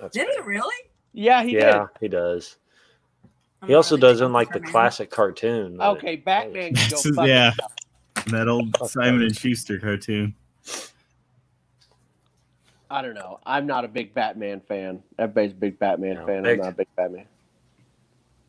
That's 0.00 0.14
Did 0.16 0.28
he 0.34 0.40
really? 0.42 0.74
yeah, 1.12 1.42
he 1.42 1.54
yeah, 1.54 1.86
he 2.00 2.08
does. 2.08 2.56
I'm 3.62 3.68
He 3.68 3.74
also 3.74 3.94
really 3.96 4.00
does 4.08 4.20
in 4.20 4.32
like 4.32 4.52
the 4.52 4.60
classic 4.60 5.10
cartoon. 5.10 5.72
did. 5.72 5.80
Okay, 5.80 6.16
Batman 6.16 6.74
can 6.74 6.92
is- 6.92 7.10
yeah. 7.24 7.52
That 8.26 8.48
old 8.48 8.76
Simon 8.86 9.22
and 9.22 9.34
Schuster 9.36 9.78
cartoon. 9.78 10.34
I 12.90 13.00
don't 13.02 13.14
know. 13.14 13.38
I'm 13.46 13.66
not 13.66 13.84
a 13.84 13.88
big 13.88 14.12
Batman 14.12 14.60
fan. 14.60 15.02
Everybody's 15.18 15.52
a 15.52 15.56
big 15.56 15.78
Batman 15.78 16.16
No, 16.16 16.26
fan. 16.26 16.42
Mick. 16.42 16.52
I'm 16.54 16.58
not 16.58 16.68
a 16.68 16.72
big 16.76 16.88
Batman. 16.96 17.26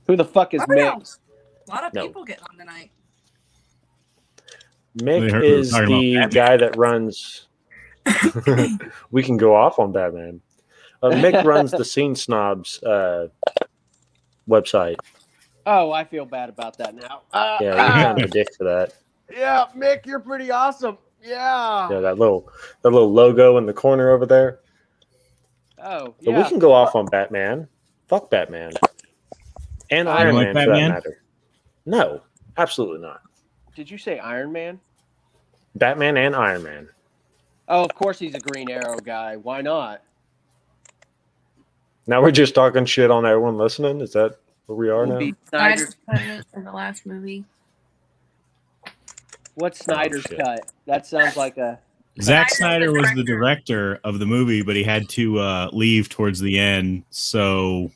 Who 0.07 0.15
the 0.17 0.25
fuck 0.25 0.53
is 0.55 0.61
no. 0.67 0.75
Mick? 0.97 1.17
A 1.71 1.75
lot 1.75 1.83
of 1.85 1.93
No. 1.93 2.07
people 2.07 2.25
getting 2.25 2.43
on 2.49 2.57
tonight. 2.57 2.91
We 4.95 5.03
Mick 5.03 5.31
heard 5.31 5.41
we 5.41 5.49
were 5.51 5.55
is 5.59 5.71
the 5.71 6.27
guy 6.31 6.57
that 6.57 6.75
runs. 6.75 7.47
we 9.11 9.23
can 9.23 9.37
go 9.37 9.55
off 9.55 9.79
on 9.79 9.91
Batman. 9.93 10.41
Uh, 11.01 11.09
Mick 11.11 11.43
runs 11.45 11.71
the 11.71 11.85
Scene 11.85 12.15
Snobs 12.15 12.83
uh, 12.83 13.27
website. 14.49 14.97
Oh, 15.65 15.91
I 15.91 16.03
feel 16.03 16.25
bad 16.25 16.49
about 16.49 16.77
that 16.79 16.93
now. 16.95 17.21
Uh, 17.31 17.57
Yeah, 17.61 17.67
you're 17.75 18.03
kind 18.03 18.21
of 18.21 18.25
a 18.29 18.33
dick 18.33 18.47
for 18.57 18.63
that. 18.65 18.93
Yeah, 19.31 19.65
Mick, 19.77 20.05
you're 20.05 20.19
pretty 20.19 20.51
awesome. 20.51 20.97
Yeah. 21.23 21.89
Yeah, 21.89 21.99
that 22.01 22.17
little 22.17 22.51
that 22.81 22.89
little 22.89 23.13
logo 23.13 23.57
in 23.57 23.65
the 23.65 23.73
corner 23.73 24.09
over 24.09 24.25
there. 24.25 24.59
Oh, 25.83 26.15
But 26.23 26.35
we 26.35 26.43
can 26.43 26.59
go 26.59 26.73
off 26.73 26.95
on 26.95 27.05
Batman. 27.05 27.67
Fuck 28.07 28.29
Batman. 28.29 28.73
And 29.89 30.09
Iron 30.09 30.35
like 30.35 30.53
Man 30.53 30.65
for 30.65 30.73
that 30.73 30.89
matter. 30.89 31.20
No, 31.85 32.21
absolutely 32.57 32.99
not. 33.01 33.21
Did 33.75 33.89
you 33.89 33.97
say 33.97 34.19
Iron 34.19 34.51
Man? 34.51 34.79
Batman 35.75 36.17
and 36.17 36.35
Iron 36.35 36.63
Man. 36.63 36.89
Oh, 37.67 37.83
of 37.85 37.93
course 37.95 38.19
he's 38.19 38.35
a 38.35 38.39
Green 38.39 38.69
Arrow 38.69 38.97
guy. 38.97 39.37
Why 39.37 39.61
not? 39.61 40.01
Now 42.07 42.21
we're 42.21 42.31
just 42.31 42.53
talking 42.55 42.85
shit 42.85 43.09
on 43.11 43.25
everyone 43.25 43.57
listening. 43.57 44.01
Is 44.01 44.11
that 44.13 44.37
where 44.65 44.75
we 44.75 44.89
are 44.89 45.05
Will 45.05 45.13
now? 45.13 45.19
be 45.19 45.35
Snyder's, 45.49 45.81
just 45.85 46.05
put 46.05 46.19
in 46.57 46.63
the 46.65 46.71
last 46.71 47.05
movie. 47.05 47.45
what's 49.55 49.79
Snyder's 49.79 50.23
shit. 50.23 50.39
cut? 50.39 50.71
That 50.87 51.05
sounds 51.05 51.37
like 51.37 51.57
a. 51.57 51.79
Zack 52.21 52.49
Snyder 52.49 52.91
was 52.91 53.09
the 53.15 53.23
director. 53.23 53.93
director 53.93 53.99
of 54.03 54.19
the 54.19 54.25
movie, 54.25 54.61
but 54.61 54.75
he 54.75 54.83
had 54.83 55.07
to 55.09 55.39
uh, 55.39 55.69
leave 55.71 56.09
towards 56.09 56.41
the 56.41 56.59
end. 56.59 57.03
So, 57.09 57.89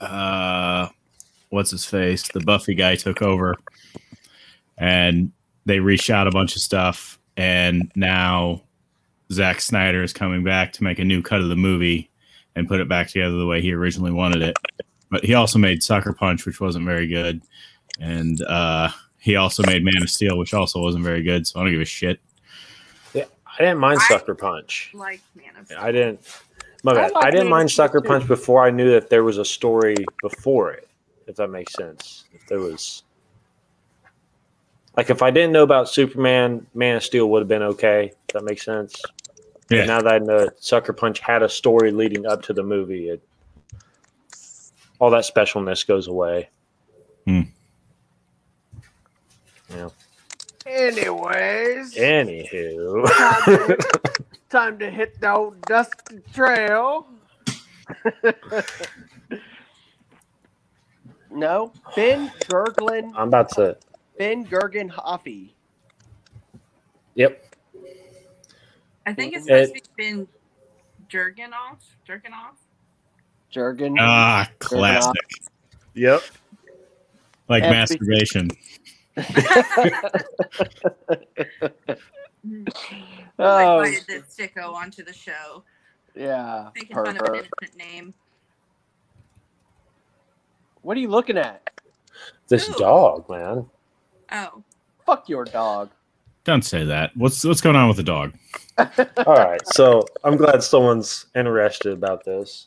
uh, 0.00 0.88
what's 1.52 1.70
his 1.70 1.84
face? 1.84 2.26
The 2.28 2.40
Buffy 2.40 2.74
guy 2.74 2.96
took 2.96 3.20
over, 3.22 3.56
and 4.78 5.30
they 5.66 5.78
reshot 5.78 6.26
a 6.26 6.30
bunch 6.30 6.56
of 6.56 6.62
stuff. 6.62 7.18
And 7.36 7.92
now 7.94 8.62
Zack 9.30 9.60
Snyder 9.60 10.02
is 10.02 10.12
coming 10.12 10.42
back 10.42 10.72
to 10.74 10.84
make 10.84 10.98
a 10.98 11.04
new 11.04 11.22
cut 11.22 11.40
of 11.40 11.48
the 11.48 11.56
movie 11.56 12.10
and 12.56 12.66
put 12.66 12.80
it 12.80 12.88
back 12.88 13.08
together 13.08 13.36
the 13.36 13.46
way 13.46 13.60
he 13.60 13.72
originally 13.72 14.12
wanted 14.12 14.42
it. 14.42 14.56
But 15.10 15.24
he 15.24 15.34
also 15.34 15.58
made 15.58 15.82
Sucker 15.82 16.12
Punch, 16.14 16.46
which 16.46 16.60
wasn't 16.60 16.86
very 16.86 17.06
good, 17.06 17.42
and 18.00 18.40
uh, 18.42 18.88
he 19.18 19.36
also 19.36 19.62
made 19.64 19.84
Man 19.84 20.02
of 20.02 20.08
Steel, 20.08 20.38
which 20.38 20.54
also 20.54 20.80
wasn't 20.80 21.04
very 21.04 21.22
good. 21.22 21.46
So 21.46 21.60
I 21.60 21.64
don't 21.64 21.72
give 21.72 21.82
a 21.82 21.84
shit. 21.84 22.18
Yeah, 23.12 23.24
I 23.46 23.62
didn't 23.62 23.78
mind 23.78 24.00
Sucker 24.02 24.34
Punch. 24.34 24.90
Like 24.94 25.20
Man 25.36 25.54
of 25.58 25.66
Steel. 25.66 25.78
I 25.78 25.92
didn't. 25.92 26.20
My 26.82 26.92
I 26.92 26.94
bad. 26.94 27.12
like 27.12 27.24
I, 27.26 27.30
didn't 27.30 27.44
Man 27.44 27.50
mind 27.50 27.70
Sucker. 27.70 28.00
Punch 28.00 28.26
before 28.26 28.64
I 28.64 28.70
knew 28.70 28.90
that 28.90 29.10
there 29.10 29.22
was 29.22 29.36
a 29.36 29.44
story 29.44 29.96
before 30.22 30.72
it. 30.72 30.88
If 31.32 31.36
that 31.36 31.48
makes 31.48 31.72
sense. 31.72 32.26
If 32.34 32.46
there 32.46 32.60
was, 32.60 33.04
like, 34.98 35.08
if 35.08 35.22
I 35.22 35.30
didn't 35.30 35.52
know 35.52 35.62
about 35.62 35.88
Superman, 35.88 36.66
Man 36.74 36.96
of 36.96 37.02
Steel 37.02 37.30
would 37.30 37.40
have 37.40 37.48
been 37.48 37.62
okay. 37.62 38.12
If 38.28 38.34
that 38.34 38.44
makes 38.44 38.66
sense. 38.66 39.00
But 39.66 39.78
Yeah. 39.78 39.84
Now 39.86 40.02
that 40.02 40.12
I 40.12 40.18
know 40.18 40.40
that 40.44 40.62
Sucker 40.62 40.92
Punch 40.92 41.20
had 41.20 41.42
a 41.42 41.48
story 41.48 41.90
leading 41.90 42.26
up 42.26 42.42
to 42.42 42.52
the 42.52 42.62
movie, 42.62 43.08
it 43.08 43.22
all 44.98 45.08
that 45.08 45.24
specialness 45.24 45.86
goes 45.86 46.06
away. 46.06 46.50
Hmm. 47.24 47.40
Yeah. 49.70 49.88
Anyways, 50.66 51.94
Anywho, 51.94 53.06
time, 53.16 53.44
to, 53.44 53.78
time 54.50 54.78
to 54.80 54.90
hit 54.90 55.18
the 55.18 55.32
old 55.32 55.62
dusty 55.62 56.20
trail. 56.34 57.06
no, 61.32 61.72
Ben 61.96 62.28
Gerglin, 62.40 63.12
I'm 63.16 63.28
about 63.28 63.50
to. 63.50 63.76
Ben 64.18 64.44
Gergen 64.46 64.88
Hoffy. 64.90 65.54
Yep. 67.14 67.54
I 69.06 69.12
think 69.12 69.34
it's 69.34 69.46
It- 69.48 69.66
supposed 69.68 69.84
to 69.84 69.90
be 69.96 70.12
been 70.12 70.28
jerking 71.08 71.52
off. 71.52 71.84
Jerking 72.06 72.32
off. 72.32 72.56
Jurgen. 73.50 73.96
Ah, 74.00 74.48
classic. 74.60 75.12
Yep. 75.94 76.22
Like 77.48 77.64
FBC. 77.64 77.70
masturbation. 77.70 78.50
oh, 83.38 83.44
I 83.44 83.84
invited 83.84 84.06
this 84.06 84.34
sicko 84.34 84.72
onto 84.72 85.04
the 85.04 85.12
show, 85.12 85.62
yeah. 86.14 86.70
making 86.74 86.96
fun 86.96 87.08
of 87.16 87.22
an 87.26 87.34
innocent 87.34 87.76
name. 87.76 88.14
What 90.82 90.96
are 90.96 91.00
you 91.00 91.08
looking 91.08 91.38
at? 91.38 91.70
This 92.48 92.68
Ooh. 92.68 92.74
dog, 92.74 93.28
man. 93.30 93.66
Oh, 94.30 94.62
Fuck 95.06 95.28
your 95.28 95.44
dog. 95.44 95.90
Don't 96.44 96.64
say 96.64 96.84
that. 96.84 97.16
What's 97.16 97.44
what's 97.44 97.60
going 97.60 97.76
on 97.76 97.88
with 97.88 97.96
the 97.96 98.02
dog? 98.02 98.32
All 98.78 99.34
right, 99.34 99.60
so 99.68 100.04
I'm 100.24 100.36
glad 100.36 100.62
someone's 100.62 101.26
interested 101.34 101.92
about 101.92 102.24
this. 102.24 102.66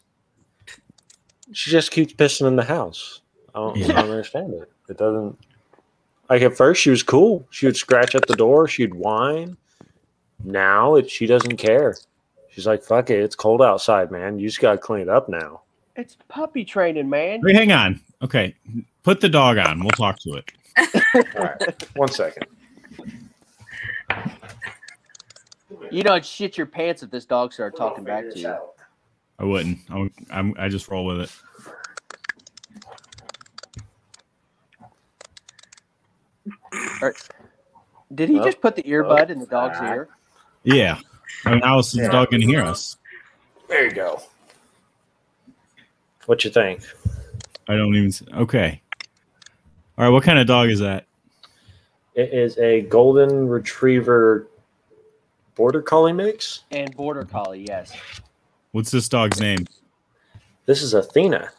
She 1.51 1.71
just 1.71 1.91
keeps 1.91 2.13
pissing 2.13 2.47
in 2.47 2.55
the 2.55 2.63
house. 2.63 3.21
I 3.53 3.59
don't, 3.59 3.83
I 3.83 3.87
don't 3.87 4.09
understand 4.11 4.53
it. 4.53 4.71
It 4.89 4.97
doesn't. 4.97 5.37
Like 6.29 6.41
at 6.41 6.55
first, 6.55 6.81
she 6.81 6.89
was 6.89 7.03
cool. 7.03 7.45
She 7.51 7.65
would 7.65 7.77
scratch 7.77 8.15
at 8.15 8.27
the 8.27 8.35
door. 8.35 8.67
She'd 8.67 8.93
whine. 8.93 9.57
Now 10.43 10.95
it, 10.95 11.09
she 11.09 11.25
doesn't 11.25 11.57
care. 11.57 11.95
She's 12.49 12.65
like, 12.67 12.83
"Fuck 12.83 13.09
it, 13.09 13.19
it's 13.19 13.35
cold 13.35 13.61
outside, 13.61 14.11
man. 14.11 14.39
You 14.39 14.47
just 14.47 14.61
gotta 14.61 14.77
clean 14.77 15.01
it 15.01 15.09
up 15.09 15.29
now." 15.29 15.61
It's 15.95 16.17
puppy 16.27 16.65
training, 16.65 17.09
man. 17.09 17.41
Wait, 17.41 17.55
hang 17.55 17.71
on. 17.71 18.01
Okay, 18.21 18.55
put 19.03 19.21
the 19.21 19.29
dog 19.29 19.57
on. 19.57 19.79
We'll 19.79 19.89
talk 19.91 20.19
to 20.19 20.33
it. 20.33 20.51
All 21.37 21.41
right, 21.43 21.87
one 21.95 22.09
second. 22.09 22.45
You 25.91 26.03
know, 26.03 26.13
I'd 26.13 26.25
shit 26.25 26.57
your 26.57 26.67
pants 26.67 27.03
if 27.03 27.11
this 27.11 27.25
dog 27.25 27.53
started 27.53 27.77
talking 27.77 28.03
back 28.03 28.29
to 28.31 28.39
you. 28.39 28.55
I 29.39 29.43
wouldn't. 29.43 29.79
I, 29.89 29.97
would- 29.99 30.13
I'm, 30.29 30.53
I 30.57 30.69
just 30.69 30.87
roll 30.89 31.05
with 31.05 31.21
it. 31.21 31.31
Did 38.13 38.29
he 38.29 38.39
Oh. 38.39 38.43
just 38.43 38.61
put 38.61 38.75
the 38.75 38.83
earbud 38.83 39.29
in 39.29 39.39
the 39.39 39.45
dog's 39.45 39.77
Ah. 39.79 39.93
ear? 39.93 40.09
Yeah. 40.63 40.99
I 41.45 41.51
mean, 41.51 41.61
how 41.61 41.77
else 41.77 41.93
is 41.93 42.01
the 42.05 42.09
dog 42.11 42.29
going 42.31 42.41
to 42.41 42.47
hear 42.47 42.61
us? 42.63 42.97
There 43.67 43.85
you 43.85 43.91
go. 43.91 44.21
What 46.25 46.43
you 46.43 46.51
think? 46.51 46.81
I 47.67 47.75
don't 47.75 47.95
even. 47.95 48.11
Okay. 48.33 48.81
All 49.97 50.05
right. 50.05 50.09
What 50.09 50.23
kind 50.23 50.39
of 50.39 50.47
dog 50.47 50.69
is 50.69 50.79
that? 50.79 51.05
It 52.15 52.33
is 52.33 52.57
a 52.57 52.81
golden 52.81 53.47
retriever 53.47 54.47
border 55.55 55.81
collie 55.81 56.13
mix. 56.13 56.63
And 56.71 56.95
border 56.95 57.25
collie, 57.25 57.65
yes. 57.67 57.93
What's 58.71 58.91
this 58.91 59.09
dog's 59.09 59.39
name? 59.39 59.65
This 60.65 60.81
is 60.81 60.93
Athena. 60.93 61.49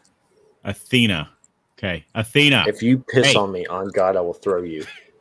Athena. 0.64 1.30
Okay, 1.78 2.04
Athena. 2.14 2.64
If 2.66 2.82
you 2.82 2.98
piss 2.98 3.26
Hey. 3.28 3.34
on 3.34 3.52
me, 3.52 3.66
on 3.66 3.88
God, 3.88 4.16
I 4.16 4.20
will 4.22 4.32
throw 4.32 4.62
you. 4.62 4.84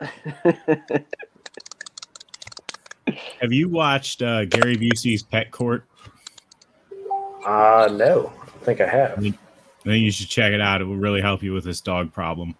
Have 3.40 3.52
you 3.52 3.68
watched 3.68 4.22
uh, 4.22 4.46
Gary 4.46 4.76
Busey's 4.76 5.22
Pet 5.22 5.50
Court? 5.50 5.84
Uh 7.44 7.88
no. 7.92 8.32
I 8.66 8.74
think 8.74 8.80
I 8.80 8.88
have. 8.88 9.18
I 9.18 9.20
think 9.20 10.02
you 10.02 10.10
should 10.10 10.28
check 10.28 10.52
it 10.52 10.60
out. 10.60 10.80
It 10.80 10.84
will 10.86 10.96
really 10.96 11.20
help 11.20 11.40
you 11.40 11.52
with 11.52 11.62
this 11.62 11.80
dog 11.80 12.12
problem. 12.12 12.56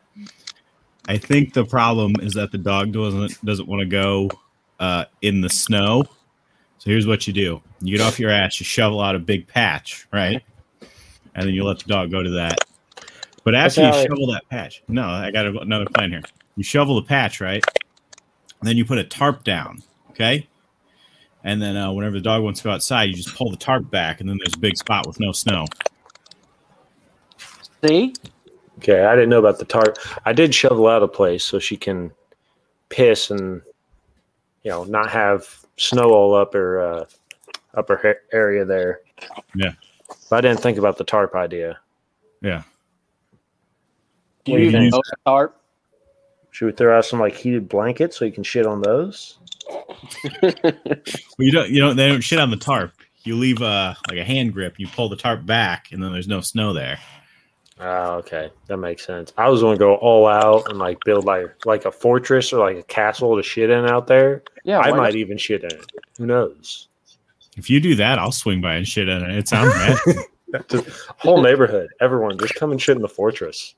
I 1.09 1.19
think 1.19 1.53
the 1.53 1.65
problem 1.65 2.15
is 2.21 2.35
that 2.35 2.53
the 2.53 2.59
dog 2.59 2.93
doesn't 2.93 3.45
doesn't 3.45 3.67
want 3.67 3.81
to 3.81 3.87
go 3.87 4.31
uh, 4.79 5.07
in 5.23 5.41
the 5.41 5.49
snow. 5.49 6.05
So 6.79 6.91
here's 6.91 7.09
what 7.09 7.27
you 7.27 7.33
do: 7.33 7.61
you 7.81 7.97
get 7.97 8.07
off 8.07 8.21
your 8.21 8.31
ass, 8.31 8.61
you 8.61 8.65
shovel 8.65 9.01
out 9.01 9.17
a 9.17 9.19
big 9.19 9.49
patch, 9.49 10.07
right, 10.13 10.41
and 11.35 11.49
then 11.49 11.55
you 11.55 11.65
let 11.65 11.81
the 11.81 11.89
dog 11.89 12.13
go 12.13 12.23
to 12.23 12.31
that. 12.31 12.59
But 13.43 13.57
after 13.57 13.83
you 13.83 13.93
shovel 13.93 14.29
that 14.33 14.49
patch, 14.49 14.85
no, 14.87 15.09
I 15.09 15.33
got 15.33 15.47
another 15.47 15.87
plan 15.87 16.13
here. 16.13 16.23
You 16.55 16.63
shovel 16.63 16.95
the 16.95 17.03
patch, 17.03 17.41
right? 17.41 17.65
And 18.61 18.69
then 18.69 18.77
you 18.77 18.85
put 18.85 18.99
a 18.99 19.05
tarp 19.05 19.43
down, 19.43 19.83
okay? 20.11 20.47
And 21.43 21.61
then 21.61 21.77
uh, 21.77 21.93
whenever 21.93 22.15
the 22.15 22.23
dog 22.23 22.43
wants 22.43 22.61
to 22.61 22.65
go 22.65 22.71
outside, 22.71 23.05
you 23.05 23.15
just 23.15 23.35
pull 23.35 23.51
the 23.51 23.57
tarp 23.57 23.91
back, 23.91 24.21
and 24.21 24.29
then 24.29 24.39
there's 24.39 24.55
a 24.55 24.59
big 24.59 24.77
spot 24.77 25.07
with 25.07 25.19
no 25.19 25.33
snow. 25.33 25.67
See? 27.85 28.15
Okay, 28.79 29.05
I 29.05 29.15
didn't 29.15 29.31
know 29.31 29.39
about 29.39 29.59
the 29.59 29.65
tarp. 29.65 29.99
I 30.25 30.33
did 30.33 30.55
shovel 30.55 30.87
out 30.87 31.03
a 31.03 31.09
place 31.09 31.45
so 31.45 31.59
she 31.59 31.77
can 31.77 32.13
piss 32.89 33.31
and 33.31 33.63
you 34.63 34.71
know 34.71 34.85
not 34.85 35.11
have 35.11 35.49
snow 35.77 36.13
all 36.13 36.35
up 36.35 36.53
her 36.53 36.81
uh, 36.81 37.05
upper 37.75 37.97
ha- 38.03 38.37
area 38.37 38.65
there. 38.65 39.01
Yeah. 39.55 39.73
But 40.29 40.45
I 40.45 40.49
didn't 40.49 40.61
think 40.61 40.79
about 40.79 40.99
the 40.99 41.05
tarp 41.05 41.35
idea. 41.35 41.79
Yeah. 42.43 42.63
Do 44.45 44.53
you 44.53 44.59
you 44.59 44.65
even 44.67 44.81
think? 44.83 44.93
know 44.93 45.03
the 45.11 45.17
tarp? 45.25 45.61
Should 46.51 46.67
we 46.67 46.73
throw 46.73 46.97
out 46.97 47.05
some 47.05 47.21
like 47.21 47.35
heated 47.35 47.69
blankets 47.69 48.17
so 48.17 48.25
you 48.25 48.33
can 48.33 48.45
shit 48.45 48.67
on 48.67 48.83
those? 48.83 49.39
Well, 50.43 51.45
you 51.45 51.53
don't. 51.53 51.69
You 51.69 51.81
don't. 51.81 51.97
They 51.97 52.09
don't 52.09 52.23
shit 52.23 52.39
on 52.39 52.51
the 52.51 52.57
tarp. 52.57 52.93
You 53.25 53.37
leave 53.37 53.61
uh 53.61 53.95
like 54.09 54.19
a 54.19 54.25
hand 54.25 54.55
grip. 54.55 54.79
You 54.79 54.87
pull 54.89 55.09
the 55.09 55.17
tarp 55.17 55.45
back, 55.45 55.89
and 55.93 56.03
then 56.03 56.13
there's 56.13 56.29
no 56.29 56.41
snow 56.41 56.73
there. 56.73 56.99
Oh, 57.79 58.15
okay, 58.15 58.51
that 58.69 58.79
makes 58.79 59.05
sense. 59.05 59.35
I 59.37 59.49
was 59.51 59.61
going 59.61 59.77
to 59.77 59.79
go 59.79 59.97
all 59.97 60.27
out 60.27 60.71
and 60.71 60.79
like 60.79 60.99
build 61.05 61.27
like 61.27 61.67
like 61.67 61.85
a 61.85 61.93
fortress 61.93 62.53
or 62.53 62.59
like 62.59 62.79
a 62.79 62.83
castle 62.85 63.37
to 63.37 63.43
shit 63.43 63.69
in 63.69 63.85
out 63.87 64.07
there. 64.07 64.43
Yeah, 64.65 64.81
I 64.81 64.91
might 64.93 64.97
not? 64.97 65.15
even 65.17 65.37
shit 65.37 65.63
in 65.63 65.73
it. 65.73 65.93
Who 66.17 66.27
knows? 66.27 66.89
If 67.59 67.69
you 67.69 67.81
do 67.81 67.95
that, 67.97 68.19
I'll 68.19 68.33
swing 68.33 68.61
by 68.63 68.75
and 68.77 68.89
shit 68.89 69.09
in 69.09 69.23
it. 69.23 69.31
It 69.31 69.49
sounds 69.49 69.75
bad. 69.75 69.99
Just 70.69 70.89
whole 71.19 71.43
neighborhood, 71.43 71.91
everyone, 72.01 72.39
just 72.39 72.55
come 72.55 72.71
and 72.71 72.81
shit 72.81 72.97
in 72.97 73.03
the 73.03 73.09
fortress. 73.09 73.75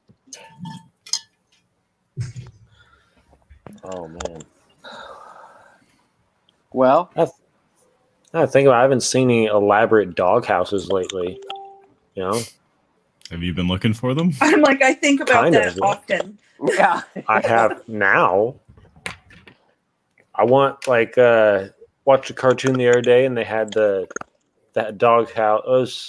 Oh 3.84 4.08
man, 4.08 4.42
Well, 6.72 7.10
I 8.34 8.46
think 8.46 8.66
about. 8.66 8.78
I 8.78 8.82
haven't 8.82 9.02
seen 9.02 9.30
any 9.30 9.46
elaborate 9.46 10.14
dog 10.14 10.44
houses 10.44 10.90
lately. 10.90 11.40
You 12.14 12.22
know, 12.24 12.40
Have 13.30 13.42
you 13.42 13.52
been 13.52 13.68
looking 13.68 13.92
for 13.94 14.14
them? 14.14 14.32
I'm 14.40 14.60
like, 14.62 14.82
I 14.82 14.94
think 14.94 15.20
about 15.20 15.42
Kind 15.42 15.54
that 15.54 15.76
of. 15.76 15.82
often. 15.82 16.38
yeah. 16.62 17.02
I 17.26 17.40
have 17.46 17.86
now. 17.88 18.54
I 20.34 20.44
want 20.44 20.86
like 20.86 21.18
uh 21.18 21.68
watched 22.04 22.30
a 22.30 22.34
cartoon 22.34 22.74
the 22.74 22.88
other 22.88 23.02
day 23.02 23.26
and 23.26 23.36
they 23.36 23.44
had 23.44 23.72
the 23.72 24.08
that 24.74 24.96
dog 24.98 25.30
house 25.32 25.62
it 25.66 25.68
was 25.70 26.08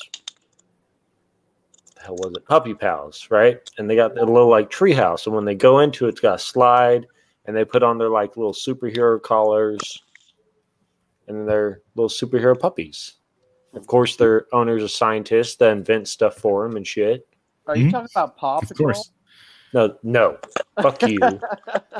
the 1.95 2.01
hell 2.03 2.15
was 2.19 2.33
it 2.37 2.45
puppy 2.45 2.73
pals 2.73 3.27
right 3.31 3.59
and 3.77 3.89
they 3.89 3.95
got 3.95 4.17
a 4.17 4.23
little 4.23 4.47
like 4.47 4.69
tree 4.69 4.93
house 4.93 5.25
and 5.25 5.35
when 5.35 5.45
they 5.45 5.55
go 5.55 5.79
into 5.79 6.05
it, 6.05 6.09
it's 6.09 6.21
got 6.21 6.35
a 6.35 6.39
slide 6.39 7.05
and 7.45 7.55
they 7.57 7.65
put 7.65 7.81
on 7.83 7.97
their 7.97 8.09
like 8.09 8.37
little 8.37 8.53
superhero 8.53 9.19
collars 9.21 9.79
and 11.27 11.47
they're 11.49 11.81
little 11.95 12.07
superhero 12.09 12.57
puppies 12.57 13.15
of 13.73 13.85
course 13.87 14.15
their 14.15 14.45
owner's 14.53 14.83
a 14.83 14.89
scientist 14.89 15.59
that 15.59 15.71
invents 15.71 16.11
stuff 16.11 16.35
for 16.35 16.67
them 16.67 16.75
and 16.77 16.85
shit 16.87 17.27
Are 17.67 17.75
you 17.77 17.87
Mhm. 17.87 17.91
talking 17.91 18.09
about 18.15 18.37
Paw 18.37 18.59
Of 18.59 18.71
course. 18.77 19.11
no 19.73 19.95
no 20.03 20.37
fuck 20.81 21.01
you 21.07 21.19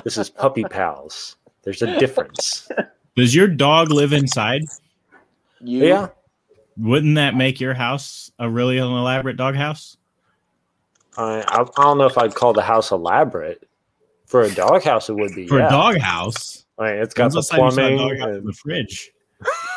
this 0.04 0.18
is 0.18 0.30
puppy 0.30 0.64
pals 0.64 1.36
there's 1.64 1.82
a 1.82 2.00
difference 2.00 2.70
Does 3.16 3.36
your 3.36 3.48
dog 3.48 3.92
live 3.92 4.14
inside? 4.14 4.62
You? 5.62 5.86
yeah 5.86 6.08
Wouldn't 6.78 7.16
that 7.16 7.36
make 7.36 7.60
your 7.60 7.74
house 7.74 8.32
a 8.40 8.50
really 8.50 8.78
elaborate 8.78 9.36
dog 9.38 9.56
house? 9.56 9.98
I, 11.18 11.42
I 11.48 11.62
I 11.62 11.84
don't 11.84 11.98
know 11.98 12.06
if 12.06 12.18
I'd 12.18 12.34
call 12.36 12.54
the 12.54 12.62
house 12.62 12.92
elaborate. 12.92 13.68
For 14.26 14.44
a 14.44 14.52
dog 14.54 14.84
house, 14.84 15.10
it 15.10 15.16
would 15.16 15.34
be. 15.36 15.48
For 15.48 15.58
yeah. 15.58 15.68
a 15.68 15.70
dog 15.72 15.98
house, 15.98 16.66
I 16.78 16.92
mean, 16.92 17.02
it's 17.02 17.14
got 17.16 17.34
when's 17.34 17.34
the 17.34 17.40
last 17.40 17.50
time 17.50 17.60
you 17.66 17.72
saw 17.72 17.82
a 17.82 17.88
plumbing. 17.90 17.98
dog 17.98 18.20
house 18.20 18.30
in 18.30 18.36
and- 18.36 18.48
the 18.48 18.54
fridge. 18.54 19.12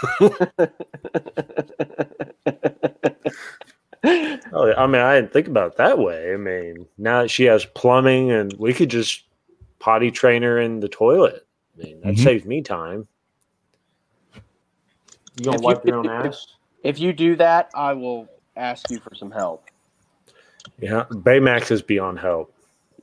oh, 4.04 4.66
yeah, 4.66 4.74
I 4.76 4.86
mean, 4.86 5.00
I 5.00 5.14
didn't 5.16 5.32
think 5.32 5.46
about 5.46 5.72
it 5.72 5.76
that 5.78 5.98
way. 5.98 6.32
I 6.32 6.36
mean, 6.36 6.86
now 6.98 7.22
that 7.22 7.28
she 7.30 7.44
has 7.44 7.64
plumbing, 7.64 8.30
and 8.30 8.52
we 8.58 8.72
could 8.74 8.90
just 8.90 9.24
potty 9.78 10.10
train 10.10 10.42
her 10.42 10.58
in 10.58 10.80
the 10.80 10.88
toilet. 10.88 11.46
I 11.78 11.82
mean, 11.82 12.00
that 12.02 12.14
Mhm. 12.14 12.18
saves 12.22 12.44
me 12.44 12.62
time. 12.62 13.06
You 15.36 15.44
gonna 15.44 15.56
If 15.56 15.60
you- 15.62 15.66
wipe 15.66 15.84
your 15.86 15.96
own 15.96 16.08
ass? 16.08 16.46
If 16.82 16.98
you 16.98 17.12
do 17.12 17.36
that, 17.36 17.70
I 17.74 17.92
will 17.94 18.28
ask 18.56 18.90
you 18.90 18.98
for 18.98 19.14
some 19.14 19.30
help. 19.30 19.64
Yeah, 20.78 21.04
Baymax 21.10 21.70
is 21.70 21.80
beyond 21.82 22.18
help. 22.18 22.52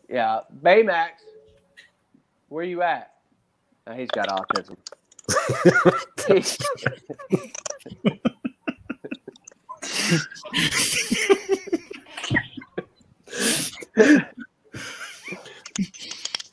Yeah, 0.10 0.42
Baymax, 0.62 1.12
where 2.50 2.64
you 2.64 2.82
at? 2.82 3.14
Uh, 3.88 3.94
he's 3.94 4.10
got 4.10 4.28
autism. 4.28 4.78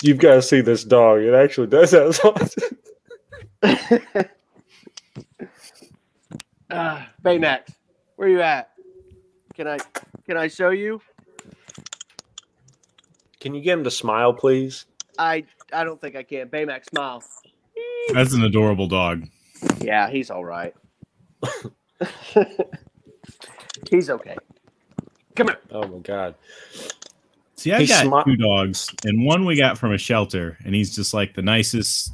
You've 0.02 0.18
got 0.18 0.34
to 0.34 0.42
see 0.42 0.60
this 0.60 0.84
dog. 0.84 1.20
It 1.20 1.34
actually 1.34 1.68
does 1.68 1.92
have 1.92 2.18
autism. 2.18 2.76
uh, 6.70 7.04
Baymax, 7.24 7.74
where 8.16 8.28
are 8.28 8.30
you 8.30 8.42
at? 8.42 8.70
Can 9.54 9.66
I 9.66 9.78
can 10.26 10.36
I 10.36 10.48
show 10.48 10.70
you? 10.70 11.00
Can 13.40 13.54
you 13.54 13.62
get 13.62 13.78
him 13.78 13.84
to 13.84 13.90
smile, 13.90 14.32
please? 14.32 14.86
I 15.18 15.44
I 15.72 15.84
don't 15.84 16.00
think 16.00 16.14
I 16.14 16.22
can. 16.22 16.48
Baymax, 16.48 16.90
smile. 16.90 17.22
That's 18.12 18.32
an 18.34 18.44
adorable 18.44 18.86
dog. 18.88 19.26
Yeah, 19.80 20.08
he's 20.08 20.30
all 20.30 20.44
right. 20.44 20.74
he's 23.90 24.10
okay. 24.10 24.36
Come 25.34 25.48
here. 25.48 25.58
Oh 25.70 25.86
my 25.86 25.98
god. 25.98 26.34
See, 27.56 27.72
I 27.72 27.80
He's 27.80 27.88
got 27.88 28.04
smart. 28.04 28.26
two 28.26 28.36
dogs, 28.36 28.90
and 29.04 29.24
one 29.24 29.44
we 29.44 29.56
got 29.56 29.78
from 29.78 29.92
a 29.92 29.98
shelter, 29.98 30.58
and 30.64 30.74
he's 30.74 30.94
just 30.94 31.14
like 31.14 31.34
the 31.34 31.42
nicest, 31.42 32.12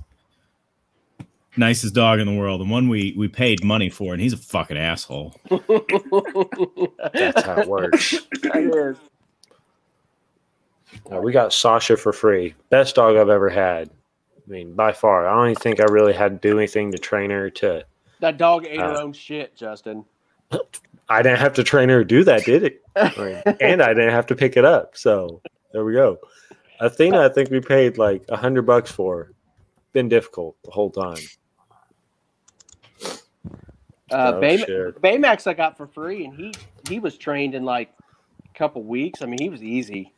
nicest 1.56 1.94
dog 1.94 2.20
in 2.20 2.26
the 2.26 2.34
world. 2.38 2.60
And 2.60 2.70
one 2.70 2.88
we 2.88 3.14
we 3.16 3.28
paid 3.28 3.62
money 3.64 3.90
for, 3.90 4.12
and 4.12 4.22
he's 4.22 4.32
a 4.32 4.36
fucking 4.38 4.78
asshole. 4.78 5.34
That's 5.50 7.42
how 7.44 7.58
it 7.60 7.68
works. 7.68 8.14
It 8.14 8.74
is. 8.74 8.96
Uh, 11.10 11.20
we 11.20 11.32
got 11.32 11.52
Sasha 11.52 11.96
for 11.96 12.12
free. 12.12 12.54
Best 12.70 12.94
dog 12.94 13.16
I've 13.16 13.28
ever 13.30 13.48
had. 13.48 13.90
I 14.46 14.50
mean, 14.50 14.74
by 14.74 14.92
far. 14.92 15.26
I 15.26 15.34
don't 15.34 15.50
even 15.50 15.60
think 15.60 15.80
I 15.80 15.84
really 15.84 16.12
had 16.12 16.40
to 16.42 16.48
do 16.48 16.58
anything 16.58 16.90
to 16.92 16.98
train 16.98 17.30
her 17.30 17.48
to. 17.50 17.84
That 18.20 18.38
dog 18.38 18.66
ate 18.66 18.80
her 18.80 18.86
Uh, 18.86 19.02
own 19.02 19.12
shit, 19.12 19.54
Justin. 19.56 20.04
I 21.08 21.22
didn't 21.22 21.38
have 21.38 21.54
to 21.54 21.64
train 21.64 21.88
her 21.88 22.00
to 22.00 22.04
do 22.04 22.24
that, 22.24 22.44
did 22.44 22.62
it? 22.64 22.82
I 22.96 23.12
mean, 23.18 23.56
and 23.60 23.82
I 23.82 23.88
didn't 23.94 24.10
have 24.10 24.26
to 24.26 24.34
pick 24.34 24.56
it 24.56 24.64
up. 24.64 24.96
So 24.96 25.40
there 25.72 25.84
we 25.84 25.92
go. 25.94 26.18
Athena, 26.80 27.20
I 27.24 27.28
think 27.28 27.50
we 27.50 27.60
paid 27.60 27.98
like 27.98 28.24
a 28.28 28.36
hundred 28.36 28.62
bucks 28.62 28.90
for. 28.90 29.32
Been 29.92 30.08
difficult 30.08 30.56
the 30.64 30.70
whole 30.70 30.90
time. 30.90 31.18
Uh, 34.10 34.32
Oh, 34.34 34.40
Bay- 34.40 34.58
Baymax 35.02 35.46
I 35.46 35.54
got 35.54 35.76
for 35.76 35.86
free, 35.86 36.24
and 36.26 36.34
he 36.34 36.52
he 36.88 36.98
was 36.98 37.16
trained 37.16 37.54
in 37.54 37.64
like 37.64 37.90
a 38.44 38.58
couple 38.58 38.82
weeks. 38.82 39.22
I 39.22 39.26
mean, 39.26 39.38
he 39.40 39.48
was 39.48 39.62
easy. 39.62 40.12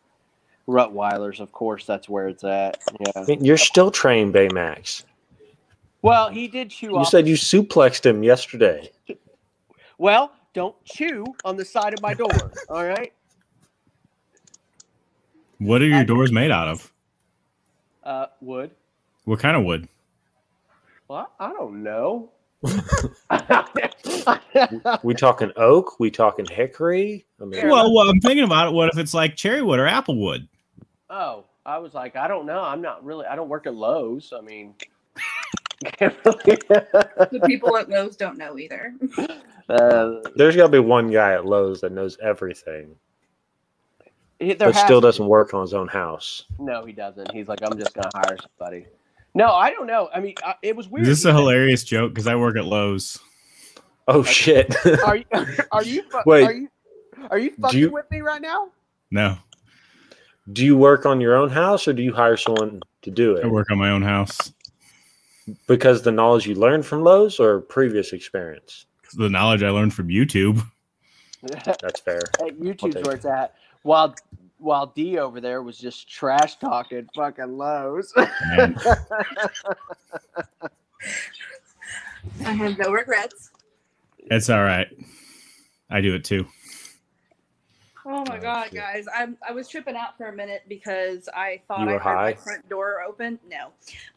Rottweilers, 0.68 1.40
of 1.40 1.52
course, 1.52 1.84
that's 1.86 2.08
where 2.08 2.28
it's 2.28 2.42
at. 2.44 2.78
I 3.16 3.24
mean, 3.24 3.44
you're 3.44 3.56
still 3.58 3.90
trained, 3.90 4.32
Baymax. 4.34 5.04
Well, 6.02 6.28
he 6.30 6.48
did 6.48 6.70
chew 6.70 6.88
You 6.90 6.98
off. 6.98 7.08
said 7.08 7.26
you 7.26 7.34
suplexed 7.34 8.04
him 8.06 8.22
yesterday. 8.22 8.90
well, 9.98 10.32
don't 10.52 10.76
chew 10.84 11.24
on 11.44 11.56
the 11.56 11.64
side 11.64 11.92
of 11.94 12.00
my 12.02 12.14
door. 12.14 12.30
all 12.68 12.84
right. 12.84 13.12
What 15.58 15.82
are 15.82 15.86
your 15.86 15.98
I- 16.00 16.04
doors 16.04 16.32
made 16.32 16.50
out 16.50 16.68
of? 16.68 16.92
Uh, 18.02 18.26
wood. 18.40 18.70
What 19.24 19.38
kind 19.40 19.56
of 19.56 19.64
wood? 19.64 19.88
Well, 21.08 21.30
I 21.40 21.48
don't 21.52 21.82
know. 21.82 22.30
We 25.02 25.14
talking 25.14 25.50
oak? 25.56 25.98
We 26.00 26.10
talking 26.10 26.46
hickory? 26.46 27.26
I 27.40 27.44
mean, 27.44 27.68
Well, 27.68 27.92
well, 27.92 28.08
I'm 28.08 28.20
thinking 28.20 28.44
about 28.44 28.68
it. 28.68 28.72
What 28.72 28.88
if 28.92 28.98
it's 28.98 29.12
like 29.12 29.36
cherry 29.36 29.60
wood 29.62 29.78
or 29.78 29.86
apple 29.86 30.16
wood? 30.18 30.48
Oh, 31.10 31.44
I 31.66 31.78
was 31.78 31.94
like, 31.94 32.16
I 32.16 32.28
don't 32.28 32.46
know. 32.46 32.60
I'm 32.62 32.82
not 32.82 33.04
really. 33.04 33.26
I 33.26 33.36
don't 33.36 33.48
work 33.48 33.66
at 33.66 33.74
Lowe's. 33.74 34.32
I 34.36 34.40
mean. 34.40 34.74
The 36.00 37.42
people 37.46 37.76
at 37.76 37.88
Lowe's 37.88 38.16
don't 38.16 38.38
know 38.38 38.58
either. 38.58 38.94
uh, 39.68 40.14
there's 40.36 40.56
got 40.56 40.64
to 40.64 40.68
be 40.68 40.78
one 40.78 41.10
guy 41.10 41.34
at 41.34 41.44
Lowe's 41.44 41.80
that 41.82 41.92
knows 41.92 42.16
everything, 42.22 42.94
there 44.40 44.56
but 44.56 44.72
still 44.72 45.00
to 45.00 45.06
doesn't 45.06 45.26
work 45.26 45.52
on 45.52 45.62
his 45.62 45.74
own 45.74 45.88
house. 45.88 46.44
No, 46.58 46.84
he 46.84 46.92
doesn't. 46.92 47.32
He's 47.32 47.48
like, 47.48 47.60
I'm 47.62 47.78
just 47.78 47.94
gonna 47.94 48.10
hire 48.14 48.36
somebody. 48.40 48.86
No, 49.34 49.48
I 49.48 49.70
don't 49.70 49.86
know. 49.86 50.08
I 50.14 50.20
mean, 50.20 50.34
I, 50.44 50.54
it 50.62 50.76
was 50.76 50.88
weird. 50.88 51.06
Is 51.06 51.08
this 51.18 51.22
He 51.24 51.28
a 51.28 51.32
said- 51.32 51.38
hilarious 51.38 51.84
joke? 51.84 52.14
Because 52.14 52.26
I 52.26 52.36
work 52.36 52.56
at 52.56 52.64
Lowe's. 52.64 53.18
Oh 54.06 54.22
shit! 54.22 54.74
Are 55.04 55.16
you? 55.16 55.24
Are 55.72 55.82
you? 55.82 56.02
fu- 56.10 56.18
Wait. 56.26 56.44
Are 56.44 56.52
you? 56.52 56.68
Are 57.30 57.38
you 57.38 57.50
fucking 57.60 57.80
you- 57.80 57.90
with 57.90 58.10
me 58.10 58.20
right 58.20 58.40
now? 58.40 58.68
No, 59.10 59.36
do 60.52 60.64
you 60.64 60.76
work 60.76 61.06
on 61.06 61.20
your 61.20 61.36
own 61.36 61.48
house 61.48 61.88
or 61.88 61.92
do 61.92 62.02
you 62.02 62.12
hire 62.12 62.36
someone 62.36 62.80
to 63.02 63.10
do 63.10 63.36
it? 63.36 63.44
I 63.44 63.48
work 63.48 63.70
on 63.70 63.78
my 63.78 63.90
own 63.90 64.02
house. 64.02 64.52
Because 65.66 66.02
the 66.02 66.12
knowledge 66.12 66.46
you 66.46 66.54
learned 66.54 66.86
from 66.86 67.02
Lowe's 67.02 67.38
or 67.38 67.60
previous 67.60 68.12
experience? 68.12 68.86
The 69.14 69.28
knowledge 69.28 69.62
I 69.62 69.70
learned 69.70 69.94
from 69.94 70.08
YouTube. 70.08 70.62
That's 71.42 72.00
fair. 72.00 72.20
Hey, 72.40 72.50
YouTube's 72.52 73.06
where 73.06 73.16
it's 73.16 73.26
at. 73.26 73.54
While 73.82 74.14
while 74.58 74.86
D 74.86 75.18
over 75.18 75.42
there 75.42 75.62
was 75.62 75.76
just 75.76 76.08
trash 76.08 76.56
talking 76.56 77.06
fucking 77.14 77.58
Lowe's. 77.58 78.12
I 78.16 78.72
have 82.40 82.78
no 82.78 82.90
regrets. 82.90 83.50
it's 84.18 84.48
all 84.48 84.62
right. 84.62 84.88
I 85.90 86.00
do 86.00 86.14
it 86.14 86.24
too. 86.24 86.46
Oh 88.06 88.24
my 88.28 88.38
Oh, 88.38 88.40
god, 88.40 88.64
shit. 88.64 88.74
guys! 88.74 89.06
I'm 89.14 89.36
I 89.46 89.52
was 89.52 89.68
tripping 89.68 89.96
out 89.96 90.16
for 90.16 90.26
a 90.26 90.32
minute 90.34 90.62
because 90.68 91.28
I 91.34 91.60
thought 91.68 91.80
I 91.88 91.92
were 91.94 91.98
heard 91.98 92.00
high? 92.00 92.24
my 92.30 92.34
front 92.34 92.68
door 92.68 93.02
open. 93.02 93.38
No, 93.50 93.68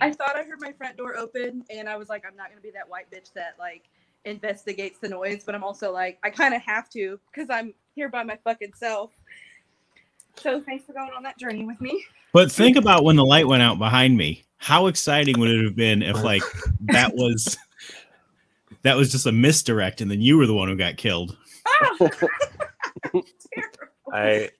I 0.00 0.10
thought 0.12 0.36
I 0.36 0.42
heard 0.44 0.60
my 0.60 0.72
front 0.72 0.96
door 0.96 1.16
open, 1.16 1.64
and 1.70 1.88
I 1.88 1.96
was 1.96 2.08
like, 2.08 2.24
I'm 2.26 2.36
not 2.36 2.48
gonna 2.48 2.60
be 2.60 2.70
that 2.70 2.88
white 2.88 3.10
bitch 3.10 3.32
that 3.34 3.54
like 3.58 3.84
investigates 4.24 4.98
the 4.98 5.08
noise, 5.08 5.42
but 5.44 5.54
I'm 5.54 5.64
also 5.64 5.92
like, 5.92 6.18
I 6.22 6.30
kind 6.30 6.54
of 6.54 6.62
have 6.62 6.88
to 6.90 7.18
because 7.32 7.48
I'm 7.50 7.74
here 7.94 8.08
by 8.08 8.22
my 8.22 8.38
fucking 8.44 8.72
self. 8.74 9.10
So 10.36 10.60
thanks 10.60 10.84
for 10.84 10.92
going 10.92 11.10
on 11.16 11.22
that 11.24 11.38
journey 11.38 11.64
with 11.64 11.80
me. 11.80 12.04
But 12.32 12.50
think 12.52 12.76
about 12.76 13.02
when 13.04 13.16
the 13.16 13.24
light 13.24 13.46
went 13.48 13.62
out 13.62 13.78
behind 13.78 14.16
me. 14.16 14.44
How 14.58 14.86
exciting 14.86 15.40
would 15.40 15.50
it 15.50 15.64
have 15.64 15.74
been 15.74 16.02
if 16.02 16.22
like 16.22 16.42
that 16.92 17.12
was 17.14 17.56
that 18.82 18.96
was 18.96 19.10
just 19.10 19.26
a 19.26 19.32
misdirect 19.32 20.00
and 20.00 20.10
then 20.10 20.20
you 20.20 20.36
were 20.38 20.46
the 20.46 20.54
one 20.54 20.68
who 20.68 20.76
got 20.76 20.96
killed? 20.96 21.36
Terrible. 21.98 22.10
I, 24.12 24.50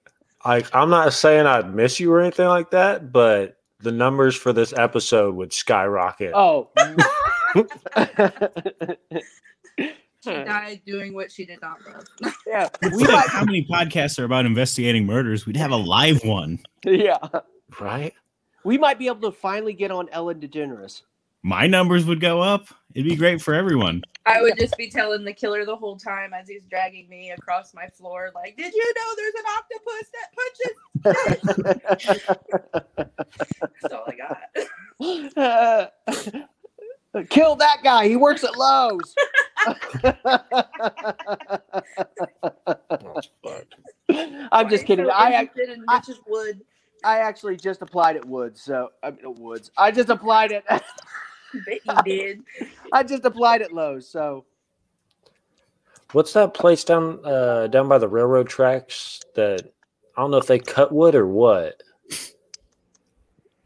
I, 0.45 0.65
I'm 0.73 0.91
not 0.91 1.13
saying 1.13 1.47
I'd 1.47 1.75
miss 1.75 2.01
you 2.01 2.13
or 2.13 2.21
anything 2.21 2.47
like 2.47 2.71
that, 2.71 3.13
but 3.13 3.57
the 3.81 3.93
numbers 3.93 4.37
for 4.37 4.53
this 4.53 4.73
episode 4.73 5.35
would 5.35 5.53
skyrocket. 5.53 6.33
Oh. 6.35 6.71
She 10.23 10.31
died 10.31 10.83
doing 10.87 11.15
what 11.15 11.33
she 11.33 11.47
did 11.47 11.61
not 11.63 11.79
love. 11.87 12.35
yeah. 12.47 12.69
We 12.83 12.91
We 12.91 13.05
might, 13.05 13.29
how 13.29 13.45
many 13.45 13.65
podcasts 13.65 14.19
are 14.19 14.25
about 14.25 14.45
investigating 14.45 15.07
murders? 15.07 15.47
We'd 15.47 15.57
have 15.57 15.71
a 15.71 15.77
live 15.77 16.23
one. 16.25 16.59
yeah. 16.85 17.17
Right? 17.81 18.13
We 18.63 18.77
might 18.77 18.99
be 18.99 19.07
able 19.07 19.31
to 19.31 19.33
finally 19.33 19.73
get 19.73 19.91
on 19.91 20.11
Ellen 20.11 20.39
DeGeneres. 20.39 21.03
My 21.43 21.67
numbers 21.67 22.05
would 22.07 22.21
go 22.21 22.41
up. 22.41 22.67
It'd 22.95 23.09
be 23.09 23.17
great 23.17 23.41
for 23.41 23.55
everyone. 23.55 24.03
I 24.27 24.43
would 24.43 24.59
just 24.59 24.77
be 24.77 24.91
telling 24.91 25.25
the 25.25 25.33
killer 25.33 25.65
the 25.65 25.77
whole 25.77 25.97
time 25.97 26.35
as 26.35 26.47
he's 26.49 26.67
dragging 26.67 27.09
me 27.09 27.31
across 27.31 27.73
my 27.73 27.87
floor, 27.89 28.31
like, 28.35 28.55
"Did 28.57 28.75
you 28.75 28.95
know 28.95 29.15
there's 29.17 29.35
an 29.35 29.45
octopus 29.57 30.11
that 30.13 30.29
punches?" 31.97 32.23
That's 33.83 33.95
all 33.95 34.05
I 34.07 34.17
got. 37.15 37.25
Kill 37.31 37.57
that 37.57 37.79
guy. 37.83 38.07
He 38.09 38.17
works 38.17 38.45
at 38.45 38.57
Lowe's. 38.57 39.15
I'm 44.53 44.69
just 44.69 44.85
kidding. 44.85 45.07
So 45.07 45.11
I, 45.13 45.29
ac- 45.31 45.39
interested 45.57 45.71
in 45.71 45.83
I- 45.89 46.03
wood. 46.29 46.61
I 47.03 47.21
actually 47.21 47.57
just 47.57 47.81
applied 47.81 48.17
at 48.17 48.27
Woods. 48.27 48.61
So 48.63 48.91
I 49.03 49.13
mean, 49.13 49.35
Woods. 49.39 49.71
I 49.79 49.91
just 49.91 50.11
applied 50.11 50.53
it. 50.53 50.63
Bet 51.95 52.05
did. 52.05 52.43
I 52.93 53.03
just 53.03 53.25
applied 53.25 53.63
at 53.63 53.73
Lowe's. 53.73 54.09
So 54.09 54.45
What's 56.13 56.33
that 56.33 56.55
place 56.55 56.83
down 56.83 57.21
uh, 57.25 57.69
down 57.69 57.89
by 57.89 57.99
the 57.99 58.09
railroad 58.09 58.49
tracks 58.49 59.21
that 59.35 59.73
I 60.17 60.21
don't 60.21 60.31
know 60.33 60.39
if 60.39 60.47
they 60.47 60.59
cut 60.59 60.93
wood 60.93 61.15
or 61.15 61.27
what? 61.27 61.83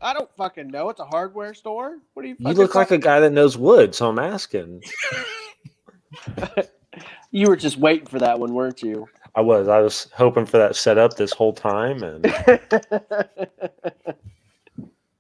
I 0.01 0.13
don't 0.13 0.31
fucking 0.37 0.69
know. 0.69 0.91
It's 0.91 1.01
a 1.01 1.07
hardware 1.07 1.55
store. 1.55 1.99
What 2.13 2.23
do 2.23 2.29
you? 2.29 2.37
You 2.39 2.53
look 2.53 2.75
like 2.75 2.91
a 2.91 2.99
guy 2.99 3.21
that 3.21 3.33
knows 3.33 3.57
wood, 3.57 3.95
so 3.95 4.09
I'm 4.09 4.19
asking. 4.19 4.83
You 7.35 7.49
were 7.49 7.57
just 7.57 7.79
waiting 7.79 8.07
for 8.07 8.21
that 8.21 8.39
one, 8.39 8.55
weren't 8.55 8.81
you? 8.81 9.09
I 9.35 9.41
was. 9.41 9.67
I 9.67 9.81
was 9.81 10.07
hoping 10.15 10.47
for 10.47 10.59
that 10.59 10.77
setup 10.77 11.17
this 11.17 11.33
whole 11.33 11.53
time, 11.53 12.01
and 12.05 12.25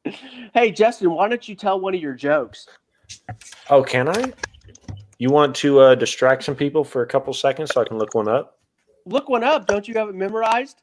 hey, 0.54 0.70
Justin, 0.70 1.10
why 1.10 1.28
don't 1.28 1.48
you 1.48 1.56
tell 1.56 1.80
one 1.80 1.92
of 1.92 2.00
your 2.00 2.14
jokes? 2.14 2.68
Oh, 3.70 3.82
can 3.82 4.08
I? 4.08 4.32
You 5.18 5.30
want 5.30 5.54
to 5.56 5.80
uh, 5.80 5.94
distract 5.94 6.42
some 6.44 6.54
people 6.56 6.84
for 6.84 7.02
a 7.02 7.06
couple 7.06 7.32
seconds 7.32 7.72
so 7.72 7.80
I 7.80 7.84
can 7.84 7.98
look 7.98 8.14
one 8.14 8.28
up? 8.28 8.58
Look 9.06 9.28
one 9.28 9.44
up. 9.44 9.66
Don't 9.66 9.86
you 9.86 9.94
have 9.94 10.08
it 10.08 10.14
memorized? 10.14 10.82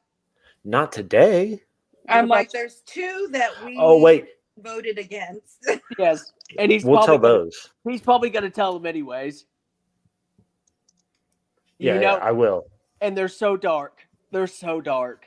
Not 0.64 0.92
today. 0.92 1.62
I'm 2.08 2.28
like, 2.28 2.52
there's 2.52 2.82
two 2.86 3.28
that 3.32 3.52
we 3.66 3.76
Oh 3.80 4.00
wait, 4.00 4.28
voted 4.58 4.98
against. 4.98 5.66
Yes, 6.00 6.32
and 6.58 6.72
he's 6.72 6.84
we'll 6.84 6.96
probably 7.04 7.06
tell 7.06 7.18
gonna, 7.20 7.34
those. 7.46 7.70
he's 7.88 8.02
probably 8.02 8.30
going 8.30 8.44
to 8.44 8.50
tell 8.50 8.74
them 8.74 8.86
anyways. 8.86 9.46
Yeah, 11.80 11.96
you 11.96 12.02
yeah, 12.02 12.12
know, 12.12 12.18
I 12.18 12.32
will. 12.32 12.66
and 13.02 13.18
they're 13.18 13.28
so 13.28 13.58
dark. 13.58 14.08
They're 14.32 14.48
so 14.48 14.82
dark. 14.82 15.26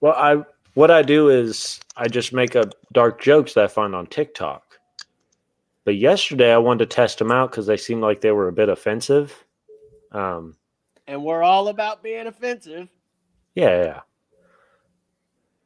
Well, 0.00 0.14
I 0.14 0.42
what 0.74 0.90
I 0.90 1.02
do 1.02 1.28
is 1.30 1.80
I 1.96 2.08
just 2.08 2.32
make 2.32 2.54
up 2.56 2.74
dark 2.92 3.20
jokes 3.20 3.54
that 3.54 3.64
I 3.64 3.68
find 3.68 3.94
on 3.94 4.06
TikTok. 4.06 4.62
But 5.86 5.96
yesterday 5.96 6.52
I 6.52 6.58
wanted 6.58 6.90
to 6.90 6.94
test 6.94 7.18
them 7.20 7.30
out 7.32 7.50
because 7.50 7.64
they 7.66 7.76
seemed 7.78 8.02
like 8.02 8.20
they 8.20 8.32
were 8.32 8.48
a 8.48 8.52
bit 8.52 8.68
offensive. 8.68 9.44
Um, 10.12 10.56
And 11.06 11.22
we're 11.24 11.42
all 11.44 11.68
about 11.68 12.02
being 12.02 12.26
offensive. 12.26 12.88
yeah, 13.54 13.82
yeah. 13.84 14.00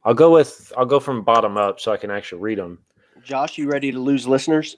I'll 0.03 0.13
go 0.13 0.31
with 0.31 0.71
I'll 0.77 0.85
go 0.85 0.99
from 0.99 1.23
bottom 1.23 1.57
up 1.57 1.79
so 1.79 1.91
I 1.91 1.97
can 1.97 2.09
actually 2.11 2.41
read 2.41 2.57
them. 2.59 2.79
Josh, 3.23 3.57
you 3.57 3.69
ready 3.69 3.91
to 3.91 3.99
lose 3.99 4.27
listeners? 4.27 4.77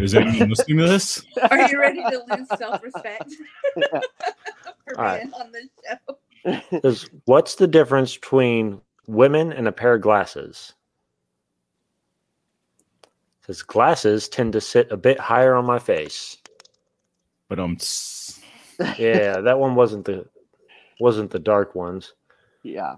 Is 0.00 0.14
anyone 0.14 0.48
listening 0.50 0.78
to 0.78 0.84
this? 0.86 1.22
Are 1.50 1.70
you 1.70 1.78
ready 1.78 2.02
to 2.02 2.22
lose 2.30 2.48
self-respect 2.58 3.32
for 3.74 4.98
All 4.98 5.04
right. 5.04 5.22
being 5.22 5.32
on 5.34 5.52
this 5.52 5.68
show? 5.86 6.80
Says, 6.82 7.08
what's 7.26 7.54
the 7.56 7.66
difference 7.66 8.14
between 8.16 8.80
women 9.06 9.52
and 9.52 9.68
a 9.68 9.72
pair 9.72 9.94
of 9.94 10.00
glasses? 10.02 10.72
Says 13.50 13.62
glasses 13.62 14.28
tend 14.28 14.52
to 14.52 14.60
sit 14.60 14.92
a 14.92 14.96
bit 14.96 15.18
higher 15.18 15.56
on 15.56 15.66
my 15.66 15.80
face. 15.80 16.36
But 17.48 17.58
um, 17.58 17.78
Yeah, 18.96 19.40
that 19.40 19.58
one 19.58 19.74
wasn't 19.74 20.04
the 20.04 20.24
wasn't 21.00 21.32
the 21.32 21.40
dark 21.40 21.74
ones. 21.74 22.14
Yeah. 22.62 22.94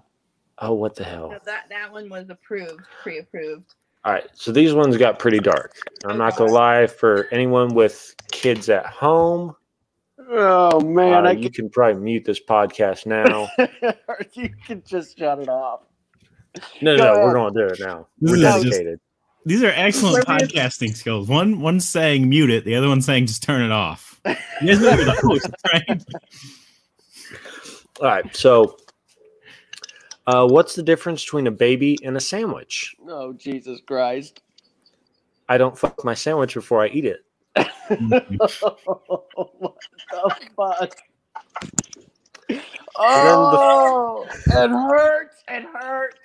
Oh, 0.59 0.73
what 0.73 0.95
the 0.95 1.05
hell? 1.05 1.31
No, 1.31 1.39
that 1.43 1.69
that 1.69 1.91
one 1.91 2.07
was 2.07 2.29
approved, 2.29 2.81
pre-approved. 3.01 3.73
All 4.05 4.13
right, 4.13 4.29
so 4.33 4.51
these 4.51 4.75
ones 4.75 4.95
got 4.95 5.17
pretty 5.17 5.39
dark. 5.39 5.73
I'm 6.05 6.19
not 6.19 6.37
gonna 6.37 6.51
lie. 6.51 6.85
For 6.85 7.27
anyone 7.31 7.73
with 7.73 8.13
kids 8.31 8.69
at 8.69 8.85
home, 8.85 9.55
Oh 10.29 10.79
man, 10.81 11.25
uh, 11.25 11.29
I 11.29 11.31
you 11.31 11.49
can 11.49 11.67
probably 11.67 11.99
mute 11.99 12.25
this 12.25 12.39
podcast 12.39 13.07
now. 13.07 13.49
can, 13.57 13.95
you 14.33 14.49
can 14.67 14.83
just 14.85 15.17
shut 15.17 15.39
it 15.39 15.49
off. 15.49 15.81
No, 16.79 16.95
Go 16.95 17.03
no, 17.03 17.13
no 17.15 17.25
we're 17.25 17.33
going 17.33 17.53
to 17.55 17.59
do 17.59 17.73
it 17.73 17.79
now. 17.79 18.07
We're 18.19 18.37
dedicated. 18.37 18.99
These 19.45 19.63
are 19.63 19.71
excellent 19.75 20.25
podcasting 20.25 20.95
skills. 20.95 21.27
One 21.27 21.59
one's 21.59 21.87
saying 21.87 22.27
mute 22.29 22.49
it, 22.49 22.65
the 22.65 22.75
other 22.75 22.87
one's 22.87 23.05
saying 23.05 23.27
just 23.27 23.43
turn 23.43 23.61
it 23.61 23.71
off. 23.71 24.19
You 24.25 24.35
guys 24.67 24.79
know 24.79 24.93
you're 24.93 25.05
the 25.05 25.11
host, 25.21 25.49
right? 25.73 26.03
All 27.99 28.07
right, 28.07 28.35
so 28.35 28.77
uh, 30.27 30.47
what's 30.47 30.75
the 30.75 30.83
difference 30.83 31.23
between 31.23 31.47
a 31.47 31.51
baby 31.51 31.97
and 32.03 32.15
a 32.15 32.19
sandwich? 32.19 32.95
Oh 33.07 33.33
Jesus 33.33 33.81
Christ! 33.85 34.41
I 35.49 35.57
don't 35.57 35.77
fuck 35.77 36.03
my 36.05 36.13
sandwich 36.13 36.53
before 36.53 36.83
I 36.83 36.87
eat 36.87 37.05
it. 37.05 37.25
what 37.55 38.27
the 38.29 38.47
fuck? 40.57 40.97
Oh, 42.95 44.25
it 44.47 44.69
hurts! 44.69 45.43
It 45.47 45.65
hurts! 45.73 46.17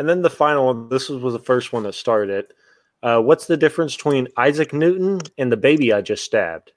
And 0.00 0.08
then 0.08 0.22
the 0.22 0.30
final 0.30 0.64
one. 0.64 0.88
This 0.88 1.10
was, 1.10 1.22
was 1.22 1.34
the 1.34 1.38
first 1.38 1.74
one 1.74 1.82
that 1.82 1.92
started 1.92 2.30
it. 2.30 2.54
Uh, 3.02 3.20
what's 3.20 3.46
the 3.46 3.58
difference 3.58 3.94
between 3.94 4.28
Isaac 4.38 4.72
Newton 4.72 5.20
and 5.36 5.52
the 5.52 5.58
baby 5.58 5.92
I 5.92 6.00
just 6.00 6.24
stabbed? 6.24 6.72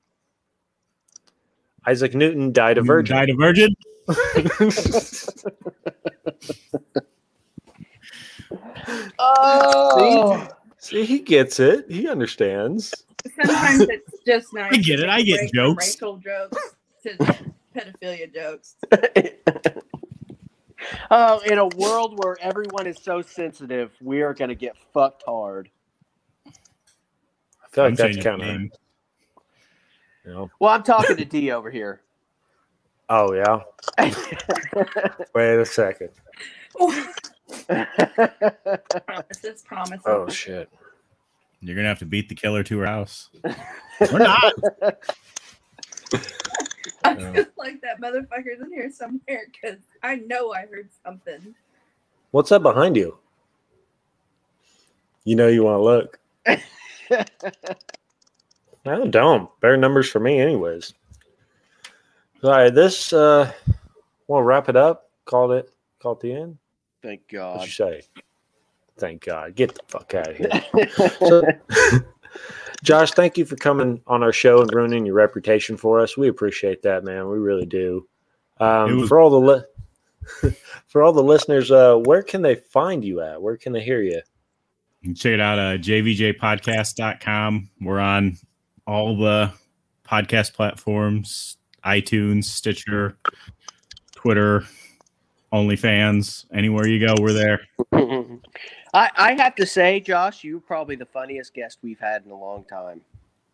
Isaac 1.88 2.15
Newton 2.15 2.51
died 2.51 2.78
a 2.78 2.82
virgin. 2.82 3.15
Died 3.15 3.30
a 3.30 3.36
virgin. 3.36 3.74
Oh, 9.17 10.45
See, 10.80 11.05
he 11.05 11.19
gets 11.19 11.61
it. 11.61 11.89
He 11.89 12.09
understands. 12.09 13.05
Sometimes 13.41 13.84
it's 13.84 14.19
just 14.28 14.53
nice. 14.53 14.74
I 14.74 14.78
get 14.78 14.99
it, 14.99 15.07
I 15.07 15.21
get 15.21 15.49
jokes. 15.53 15.88
Racial 15.88 16.17
jokes 16.17 16.76
to 17.03 17.17
pedophilia 17.74 18.34
jokes. 18.34 18.76
Oh! 21.12 21.39
In 21.39 21.58
a 21.58 21.68
world 21.68 22.24
where 22.24 22.38
everyone 22.41 22.88
is 22.88 22.98
so 23.02 23.22
sensitive, 23.22 23.91
we 24.02 24.22
are 24.22 24.34
gonna 24.34 24.56
get 24.56 24.76
fucked 24.94 25.24
hard. 25.26 25.70
I 26.46 26.52
feel 27.72 27.84
like 27.86 27.91
I'm 27.91 27.96
that's 27.96 28.24
kind 28.24 28.41
of. 28.41 28.62
You 30.26 30.32
know. 30.34 30.52
Well, 30.60 30.72
I'm 30.72 30.84
talking 30.84 31.18
to 31.18 31.26
D 31.26 31.52
over 31.52 31.70
here. 31.70 32.02
Oh 33.10 33.34
yeah. 33.34 33.60
Wait 35.36 35.60
a 35.60 35.66
second. 35.66 36.10
promises, 39.06 39.62
promises. 39.64 40.04
Oh 40.06 40.28
shit. 40.30 40.70
You're 41.60 41.76
gonna 41.76 41.88
have 41.88 42.00
to 42.00 42.06
beat 42.06 42.30
the 42.30 42.36
killer 42.36 42.64
to 42.64 42.80
her 42.80 42.86
house. 42.86 43.30
Or 44.12 44.20
not. 44.20 44.54
I 47.04 47.16
feel 47.16 47.46
like 47.58 47.82
that 47.82 48.02
motherfucker's 48.02 48.62
in 48.62 48.72
here 48.72 48.92
somewhere 48.92 49.48
because 49.52 49.80
I 50.02 50.16
know 50.16 50.54
I 50.54 50.66
heard 50.66 50.90
something. 51.06 51.56
What's 52.32 52.52
up 52.52 52.64
behind 52.64 52.96
you? 52.96 53.18
You 55.24 55.36
know 55.36 55.48
you 55.48 55.64
want 55.64 55.78
to 55.80 55.84
look. 55.84 56.20
No, 58.86 59.08
don't. 59.08 59.50
Better 59.62 59.78
numbers 59.78 60.10
for 60.10 60.20
me, 60.20 60.40
anyways. 60.40 60.94
All 62.44 62.52
right, 62.52 62.74
this 62.74 63.14
uh, 63.14 63.52
we'll 64.28 64.42
wrap 64.42 64.68
it 64.68 64.76
up. 64.76 65.10
Called 65.26 65.54
it. 65.54 65.70
Called 66.02 66.20
the 66.22 66.34
end. 66.34 66.58
Thank 67.02 67.30
God. 67.30 67.60
What'd 67.60 67.78
God. 67.78 67.90
you 67.90 68.02
say? 68.02 68.08
Thank 68.98 69.26
God. 69.26 69.56
Get 69.56 69.74
the 69.74 69.82
fuck 69.88 70.14
out 70.16 70.30
of 70.30 70.38
here. 70.38 70.52
So, 71.20 71.44
Josh, 72.84 73.12
thank 73.12 73.38
you 73.38 73.46
for 73.46 73.56
coming 73.56 74.02
on 74.08 74.24
our 74.24 74.34
show 74.34 74.62
and 74.62 74.72
ruining 74.74 75.06
your 75.06 75.16
reputation 75.16 75.78
for 75.78 76.02
us. 76.02 76.18
We 76.18 76.28
appreciate 76.28 76.82
that, 76.84 77.06
man. 77.06 77.30
We 77.30 77.40
really 77.40 77.66
do. 77.66 78.08
Um, 78.60 79.00
was- 79.00 79.10
for 79.10 79.20
all 79.20 79.30
the 79.30 79.40
li- 79.40 80.54
for 80.88 81.02
all 81.02 81.14
the 81.14 81.24
listeners, 81.24 81.72
uh, 81.72 81.96
where 81.96 82.22
can 82.22 82.42
they 82.42 82.56
find 82.56 83.04
you 83.04 83.22
at? 83.22 83.42
Where 83.42 83.58
can 83.58 83.72
they 83.74 83.82
hear 83.82 84.02
you? 84.02 84.22
You 85.02 85.10
can 85.10 85.16
check 85.16 85.34
it 85.34 85.40
out 85.42 85.60
uh 85.60 85.78
jvjpodcast.com. 85.78 87.70
We're 87.82 88.00
on 88.00 88.38
all 88.86 89.18
the 89.18 89.52
podcast 90.08 90.54
platforms, 90.54 91.58
iTunes, 91.86 92.46
Stitcher, 92.46 93.18
Twitter, 94.14 94.66
OnlyFans, 95.54 96.46
anywhere 96.54 96.88
you 96.88 97.06
go, 97.06 97.16
we're 97.20 97.34
there. 97.34 97.62
I, 98.94 99.10
I 99.16 99.34
have 99.34 99.56
to 99.56 99.66
say, 99.66 100.00
Josh, 100.00 100.44
you're 100.44 100.60
probably 100.60 100.96
the 100.96 101.06
funniest 101.06 101.54
guest 101.54 101.80
we've 101.82 102.00
had 102.00 102.26
in 102.26 102.32
a 102.32 102.38
long 102.38 102.64
time. 102.66 103.02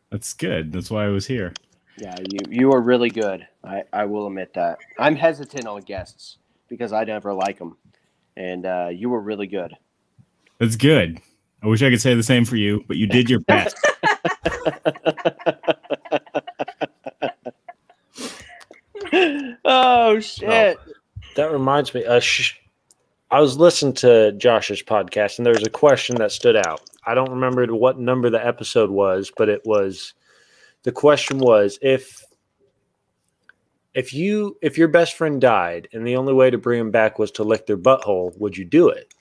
That's 0.10 0.34
good. 0.34 0.74
That's 0.74 0.92
why 0.92 1.06
I 1.06 1.10
was 1.10 1.26
here. 1.26 1.54
Yeah, 1.98 2.16
you 2.30 2.40
you 2.50 2.72
are 2.72 2.82
really 2.82 3.10
good. 3.10 3.46
I, 3.64 3.84
I 3.92 4.06
will 4.06 4.28
admit 4.28 4.54
that. 4.54 4.80
I'm 4.98 5.16
hesitant 5.16 5.68
on 5.68 5.82
guests 5.82 6.38
because 6.68 6.94
I 6.94 7.04
never 7.04 7.34
like 7.34 7.60
them, 7.60 7.78
and 8.38 8.66
uh, 8.66 8.90
you 8.92 9.10
were 9.10 9.20
really 9.20 9.48
good. 9.48 9.76
That's 10.60 10.78
good. 10.78 11.20
I 11.62 11.68
wish 11.68 11.84
I 11.84 11.90
could 11.90 12.02
say 12.02 12.14
the 12.16 12.24
same 12.24 12.46
for 12.46 12.56
you, 12.56 12.86
but 12.88 12.96
you 12.96 13.06
did 13.06 13.30
your 13.30 13.42
best. 13.42 13.76
oh 19.66 20.20
shit! 20.22 20.80
That 21.36 21.52
reminds 21.52 21.94
me. 21.94 22.06
Uh, 22.06 22.22
sh- 22.22 22.60
I 23.32 23.42
was 23.42 23.58
listening 23.58 23.94
to 23.96 24.32
Josh's 24.34 24.82
podcast, 24.82 25.38
and 25.38 25.46
there 25.46 25.54
was 25.54 25.66
a 25.66 25.70
question 25.70 26.16
that 26.16 26.32
stood 26.32 26.56
out. 26.56 26.82
I 27.06 27.14
don't 27.14 27.30
remember 27.30 27.66
what 27.76 28.00
number 28.00 28.30
the 28.30 28.44
episode 28.44 28.90
was, 28.90 29.32
but 29.38 29.50
it 29.50 29.62
was 29.66 30.14
the 30.84 30.92
question 30.92 31.38
was 31.38 31.78
if 31.82 32.24
if 33.94 34.14
you 34.14 34.58
if 34.62 34.78
your 34.78 34.88
best 34.88 35.16
friend 35.16 35.40
died 35.40 35.88
and 35.94 36.08
the 36.08 36.16
only 36.16 36.34
way 36.34 36.50
to 36.50 36.58
bring 36.58 36.80
him 36.80 36.92
back 36.92 37.20
was 37.20 37.32
to 37.32 37.44
lick 37.44 37.68
their 37.68 37.78
butthole, 37.78 38.36
would 38.40 38.58
you 38.58 38.66
do 38.66 38.90
it? 38.90 39.14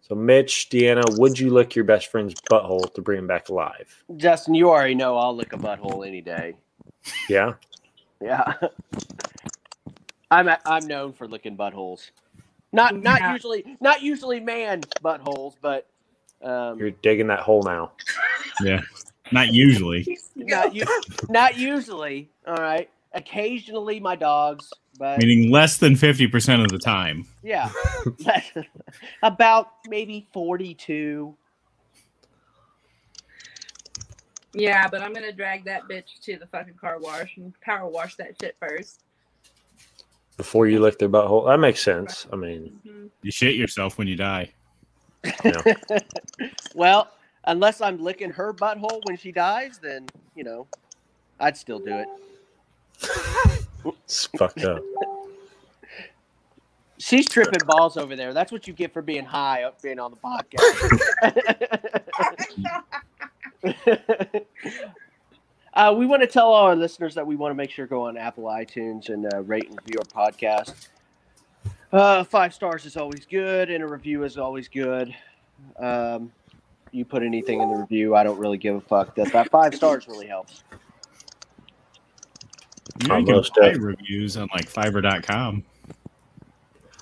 So, 0.00 0.14
Mitch, 0.14 0.68
Deanna, 0.68 1.18
would 1.18 1.38
you 1.38 1.50
lick 1.50 1.74
your 1.74 1.84
best 1.84 2.10
friend's 2.10 2.34
butthole 2.50 2.92
to 2.92 3.00
bring 3.00 3.20
him 3.20 3.26
back 3.26 3.48
alive? 3.48 4.04
Justin, 4.16 4.54
you 4.54 4.68
already 4.68 4.94
know 4.94 5.16
I'll 5.16 5.34
lick 5.34 5.52
a 5.52 5.56
butthole 5.56 6.06
any 6.06 6.20
day. 6.20 6.56
Yeah. 7.28 7.54
Yeah, 8.20 8.54
I'm 10.30 10.48
I'm 10.64 10.86
known 10.86 11.12
for 11.12 11.28
licking 11.28 11.56
buttholes. 11.56 12.10
Not 12.74 12.96
not 13.02 13.20
Yeah. 13.20 13.32
usually 13.32 13.78
not 13.80 14.02
usually 14.02 14.40
man 14.40 14.82
buttholes, 15.02 15.54
but 15.62 15.86
um, 16.42 16.78
You're 16.78 16.90
digging 16.90 17.28
that 17.28 17.40
hole 17.40 17.62
now. 17.62 17.92
yeah. 18.62 18.80
Not 19.32 19.52
usually. 19.54 20.18
not, 20.36 20.74
u- 20.74 20.84
not 21.30 21.56
usually. 21.56 22.30
All 22.46 22.56
right, 22.56 22.90
occasionally 23.14 24.00
my 24.00 24.16
dogs, 24.16 24.70
but 24.98 25.18
Meaning 25.20 25.50
less 25.50 25.78
than 25.78 25.94
50% 25.94 26.62
of 26.62 26.68
the 26.70 26.78
time. 26.78 27.26
yeah, 27.42 27.70
about 29.22 29.68
maybe 29.88 30.28
forty-two. 30.34 31.34
Yeah, 34.52 34.88
but 34.88 35.00
I'm 35.00 35.12
gonna 35.14 35.32
drag 35.32 35.64
that 35.66 35.84
bitch 35.88 36.20
to 36.24 36.36
the 36.38 36.46
fucking 36.48 36.74
car 36.74 36.98
wash 37.00 37.36
and 37.38 37.54
power 37.60 37.88
wash 37.88 38.16
that 38.16 38.36
shit 38.40 38.56
first. 38.60 39.03
Before 40.36 40.66
you 40.66 40.80
lick 40.80 40.98
their 40.98 41.08
butthole. 41.08 41.46
That 41.46 41.58
makes 41.58 41.80
sense. 41.82 42.26
I 42.32 42.36
mean, 42.36 42.80
Mhm. 42.86 43.10
You 43.22 43.30
shit 43.30 43.54
yourself 43.54 43.96
when 43.98 44.08
you 44.08 44.16
die. 44.16 44.52
you 45.24 45.32
know, 45.52 45.62
Well, 46.74 47.08
unless 47.44 47.80
I'm 47.80 48.02
licking 48.02 48.30
her 48.30 48.52
butthole 48.52 49.00
when 49.04 49.16
she 49.16 49.30
dies, 49.32 49.78
then 49.78 50.06
you 50.34 50.42
know, 50.44 50.66
I'd 51.40 51.56
still 51.56 51.78
do 51.78 51.98
it. 51.98 52.08
it's 54.06 54.26
fucked 54.38 54.64
up. 54.64 54.82
She's 56.98 57.28
tripping 57.28 57.60
balls 57.66 57.96
over 57.96 58.16
there. 58.16 58.32
That's 58.32 58.50
what 58.50 58.66
you 58.66 58.72
get 58.72 58.92
for 58.92 59.02
being 59.02 59.24
high, 59.24 59.64
up 59.64 59.82
being 59.82 59.98
on 59.98 60.10
the 60.12 60.16
podcast. 60.16 61.00
uh, 65.74 65.94
we 65.96 66.06
want 66.06 66.22
to 66.22 66.26
tell 66.26 66.46
all 66.52 66.66
our 66.66 66.76
listeners 66.76 67.14
that 67.14 67.26
we 67.26 67.36
want 67.36 67.50
to 67.50 67.54
make 67.54 67.70
sure 67.70 67.86
to 67.86 67.90
go 67.90 68.02
on 68.06 68.16
Apple 68.16 68.44
iTunes 68.44 69.08
and 69.08 69.32
uh, 69.32 69.42
rate 69.42 69.68
and 69.68 69.78
review 69.84 70.00
our 70.00 70.28
podcast. 70.28 70.88
Uh, 71.92 72.24
five 72.24 72.52
stars 72.52 72.84
is 72.86 72.96
always 72.96 73.24
good, 73.26 73.70
and 73.70 73.82
a 73.82 73.86
review 73.86 74.24
is 74.24 74.36
always 74.38 74.68
good. 74.68 75.14
Um, 75.78 76.32
you 76.90 77.04
put 77.04 77.22
anything 77.22 77.60
in 77.60 77.70
the 77.70 77.76
review, 77.76 78.14
I 78.14 78.22
don't 78.24 78.38
really 78.38 78.58
give 78.58 78.76
a 78.76 78.80
fuck. 78.80 79.14
That 79.16 79.32
that 79.32 79.50
five 79.50 79.74
stars 79.74 80.06
really 80.08 80.26
helps. 80.26 80.62
You, 83.00 83.04
you 83.04 83.08
can 83.08 83.10
Almost 83.28 83.54
buy 83.60 83.68
dead. 83.72 83.82
reviews 83.82 84.36
on 84.36 84.48
like 84.54 84.70
fiverr.com. 84.70 85.64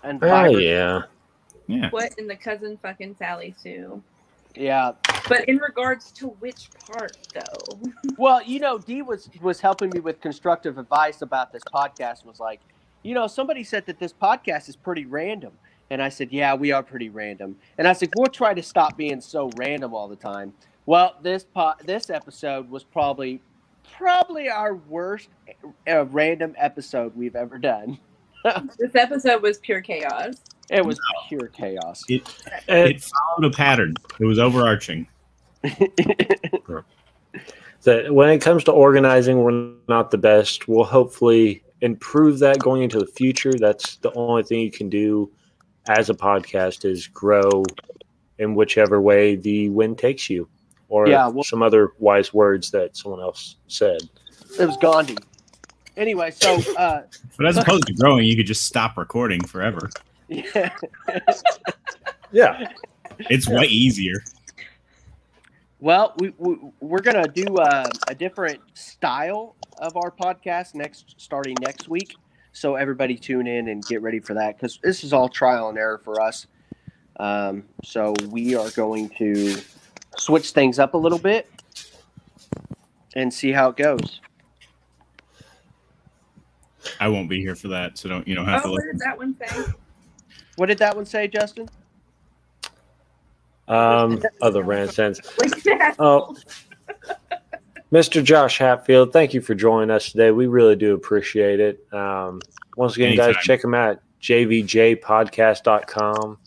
And 0.05 0.23
Oh 0.25 0.57
yeah. 0.57 1.03
Yeah. 1.67 1.91
What 1.91 2.15
in 2.19 2.27
the 2.27 2.37
cousin 2.37 2.79
fucking 2.83 3.17
Sally 3.19 3.55
Sue? 3.63 4.03
yeah, 4.55 4.93
But 5.33 5.49
in 5.49 5.57
regards 5.57 6.13
to 6.13 6.29
which 6.29 6.69
part 6.91 7.17
though? 7.35 7.81
Well, 8.19 8.43
you 8.43 8.61
know, 8.61 8.79
Dee 8.79 9.03
was 9.03 9.31
was 9.41 9.61
helping 9.61 9.91
me 9.91 10.01
with 10.01 10.21
constructive 10.21 10.77
advice 10.79 11.23
about 11.23 11.53
this 11.53 11.63
podcast. 11.75 12.21
and 12.21 12.29
Was 12.29 12.41
like, 12.41 12.61
you 13.03 13.15
know, 13.15 13.27
somebody 13.27 13.65
said 13.65 13.87
that 13.87 13.99
this 13.99 14.13
podcast 14.13 14.69
is 14.69 14.77
pretty 14.77 15.07
random, 15.07 15.53
and 15.91 16.03
I 16.03 16.09
said, 16.11 16.31
yeah, 16.31 16.55
we 16.55 16.73
are 16.73 16.83
pretty 16.83 17.09
random. 17.09 17.57
And 17.79 17.89
I 17.89 17.95
said, 17.95 18.11
we'll 18.17 18.27
try 18.27 18.53
to 18.55 18.63
stop 18.63 18.97
being 18.97 19.21
so 19.21 19.51
random 19.57 19.95
all 19.95 20.09
the 20.09 20.17
time. 20.17 20.53
Well, 20.85 21.17
this 21.23 21.45
po- 21.45 21.75
this 21.85 22.11
episode 22.11 22.69
was 22.69 22.85
probably 22.85 23.41
probably 23.97 24.49
our 24.49 24.75
worst 24.75 25.31
uh, 25.89 26.05
random 26.07 26.55
episode 26.59 27.17
we've 27.17 27.37
ever 27.37 27.59
done. 27.59 27.99
This 28.77 28.97
episode 28.97 29.41
was 29.41 29.59
pure 29.59 29.81
chaos. 29.81 30.35
It 30.69 30.85
was 30.85 30.99
pure 31.29 31.47
chaos. 31.47 32.03
It, 32.09 32.29
And 32.67 32.89
it 32.91 33.01
followed 33.01 33.53
a 33.53 33.57
pattern. 33.57 33.95
It 34.19 34.25
was 34.25 34.41
overarching. 34.41 35.07
that 37.83 38.13
when 38.15 38.29
it 38.31 38.41
comes 38.41 38.65
to 38.65 38.73
organizing, 38.73 39.43
we're 39.43 39.73
not 39.89 40.11
the 40.11 40.19
best. 40.19 40.69
We'll 40.69 40.85
hopefully 40.85 41.63
improve 41.81 42.39
that 42.41 42.59
going 42.59 42.83
into 42.83 42.99
the 42.99 43.07
future. 43.07 43.53
That's 43.53 43.97
the 43.97 44.13
only 44.15 44.43
thing 44.43 44.61
you 44.61 44.71
can 44.71 44.89
do 44.89 45.31
as 45.89 46.11
a 46.11 46.15
podcast 46.15 46.85
is 46.85 47.09
grow 47.09 47.65
in 48.39 48.55
whichever 48.55 49.01
way 49.01 49.37
the 49.37 49.69
wind 49.71 49.99
takes 49.99 50.31
you, 50.31 50.49
or 50.89 51.09
Yeah, 51.09 51.29
well- 51.29 51.45
some 51.45 51.63
other 51.63 51.93
wise 51.99 52.33
words 52.33 52.71
that 52.71 52.97
someone 52.97 53.21
else 53.21 53.57
said. 53.69 54.01
It 54.59 54.67
was 54.67 54.77
Gandhi. 54.79 55.17
Anyway, 55.97 56.31
so 56.31 56.59
uh, 56.77 57.03
But 57.37 57.47
as 57.47 57.57
opposed 57.59 57.87
to 57.87 57.95
growing, 57.95 58.25
you 58.25 58.37
could 58.37 58.47
just 58.47 58.65
stop 58.65 58.97
recording 58.97 59.43
forever. 59.45 59.91
yeah. 60.29 60.71
Yeah, 62.31 62.69
It's 63.31 63.47
way 63.49 63.65
easier. 63.67 64.23
Well, 65.83 66.15
we, 66.19 66.33
we 66.39 66.59
we're 66.79 67.01
gonna 67.01 67.27
do 67.27 67.57
uh, 67.57 67.85
a 68.07 68.15
different 68.15 68.61
style 68.75 69.57
of 69.79 69.97
our 69.97 70.13
podcast 70.13 70.77
next, 70.77 71.17
starting 71.19 71.57
next 71.61 71.89
week. 71.89 72.15
So 72.53 72.77
everybody 72.77 73.17
tune 73.17 73.49
in 73.49 73.67
and 73.67 73.85
get 73.85 74.01
ready 74.01 74.21
for 74.21 74.35
that 74.35 74.57
because 74.57 74.79
this 74.81 75.03
is 75.03 75.13
all 75.13 75.29
trial 75.29 75.71
and 75.71 75.77
error 75.77 76.01
for 76.05 76.21
us. 76.21 76.47
Um, 77.19 77.65
so 77.83 78.15
we 78.31 78.55
are 78.55 78.71
going 78.71 79.09
to 79.19 79.57
switch 80.19 80.53
things 80.53 80.79
up 80.79 80.95
a 80.95 80.97
little 80.97 81.19
bit 81.19 81.51
and 83.17 83.35
see 83.35 83.51
how 83.51 83.71
it 83.71 83.77
goes. 83.77 84.21
I 87.01 87.09
won't 87.09 87.29
be 87.29 87.41
here 87.41 87.57
for 87.57 87.67
that, 87.69 87.99
so 87.99 88.09
don't 88.09 88.29
you 88.29 88.37
don't 88.37 88.47
have 88.47 88.61
Oh, 88.61 88.69
to 88.69 88.71
what 88.71 88.77
listen. 88.85 88.93
did 88.93 89.01
that 89.01 89.19
one 89.19 89.37
say? 89.37 89.73
What 90.55 90.67
did 90.67 90.79
that 90.79 90.95
one 90.95 91.07
say, 91.07 91.27
Justin? 91.27 91.69
Um, 93.69 94.23
other 94.43 94.63
rant 94.63 94.93
sense. 94.93 95.21
Oh, 95.99 96.37
Mr. 97.93 98.25
Josh 98.25 98.59
Hatfield, 98.59 99.13
thank 99.13 99.35
you 99.35 99.41
for 99.41 99.55
joining 99.55 99.91
us 99.91 100.13
today. 100.13 100.31
We 100.31 100.47
really 100.47 100.77
do 100.77 100.95
appreciate 100.95 101.61
it. 101.61 101.87
Um, 101.93 102.41
once 102.77 102.97
again, 102.97 103.17
guys, 103.17 103.37
check 103.43 103.63
him 103.63 103.75
out 103.75 104.01
jvjpodcast.com. 104.23 106.39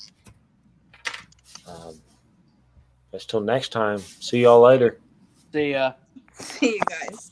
Um, 1.68 2.01
guys, 3.11 3.26
till 3.26 3.41
next 3.41 3.70
time, 3.70 3.99
see 3.99 4.41
y'all 4.43 4.61
later. 4.61 4.99
See 5.51 5.72
ya. 5.72 5.93
See 6.34 6.76
you 6.76 6.82
guys. 6.89 7.32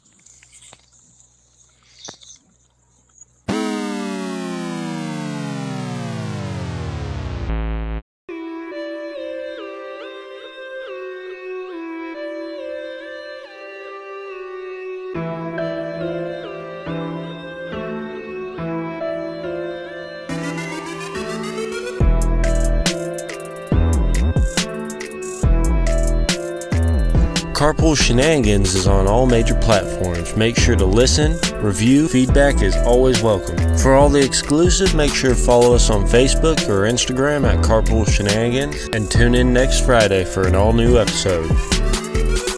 Carpool 27.84 28.02
Shenanigans 28.02 28.76
is 28.76 28.88
on 28.88 29.08
all 29.08 29.26
major 29.26 29.56
platforms. 29.56 30.38
Make 30.38 30.56
sure 30.56 30.78
to 30.78 30.86
listen, 30.86 31.38
review, 31.62 32.08
feedback 32.08 32.62
is 32.62 32.78
always 32.78 33.22
welcome. 33.22 33.58
For 33.80 33.94
all 33.94 34.08
the 34.08 34.24
exclusive, 34.24 34.96
make 34.96 35.14
sure 35.14 35.32
to 35.32 35.36
follow 35.36 35.76
us 35.76 35.90
on 35.90 36.08
Facebook 36.08 36.70
or 36.70 36.88
Instagram 36.90 37.46
at 37.46 37.62
Carpool 37.62 38.08
Shenanigans 38.08 38.88
and 38.94 39.12
tune 39.12 39.36
in 39.36 39.52
next 39.52 39.86
Friday 39.86 40.24
for 40.24 40.48
an 40.48 40.56
all 40.56 40.72
new 40.72 40.98
episode. 40.98 41.73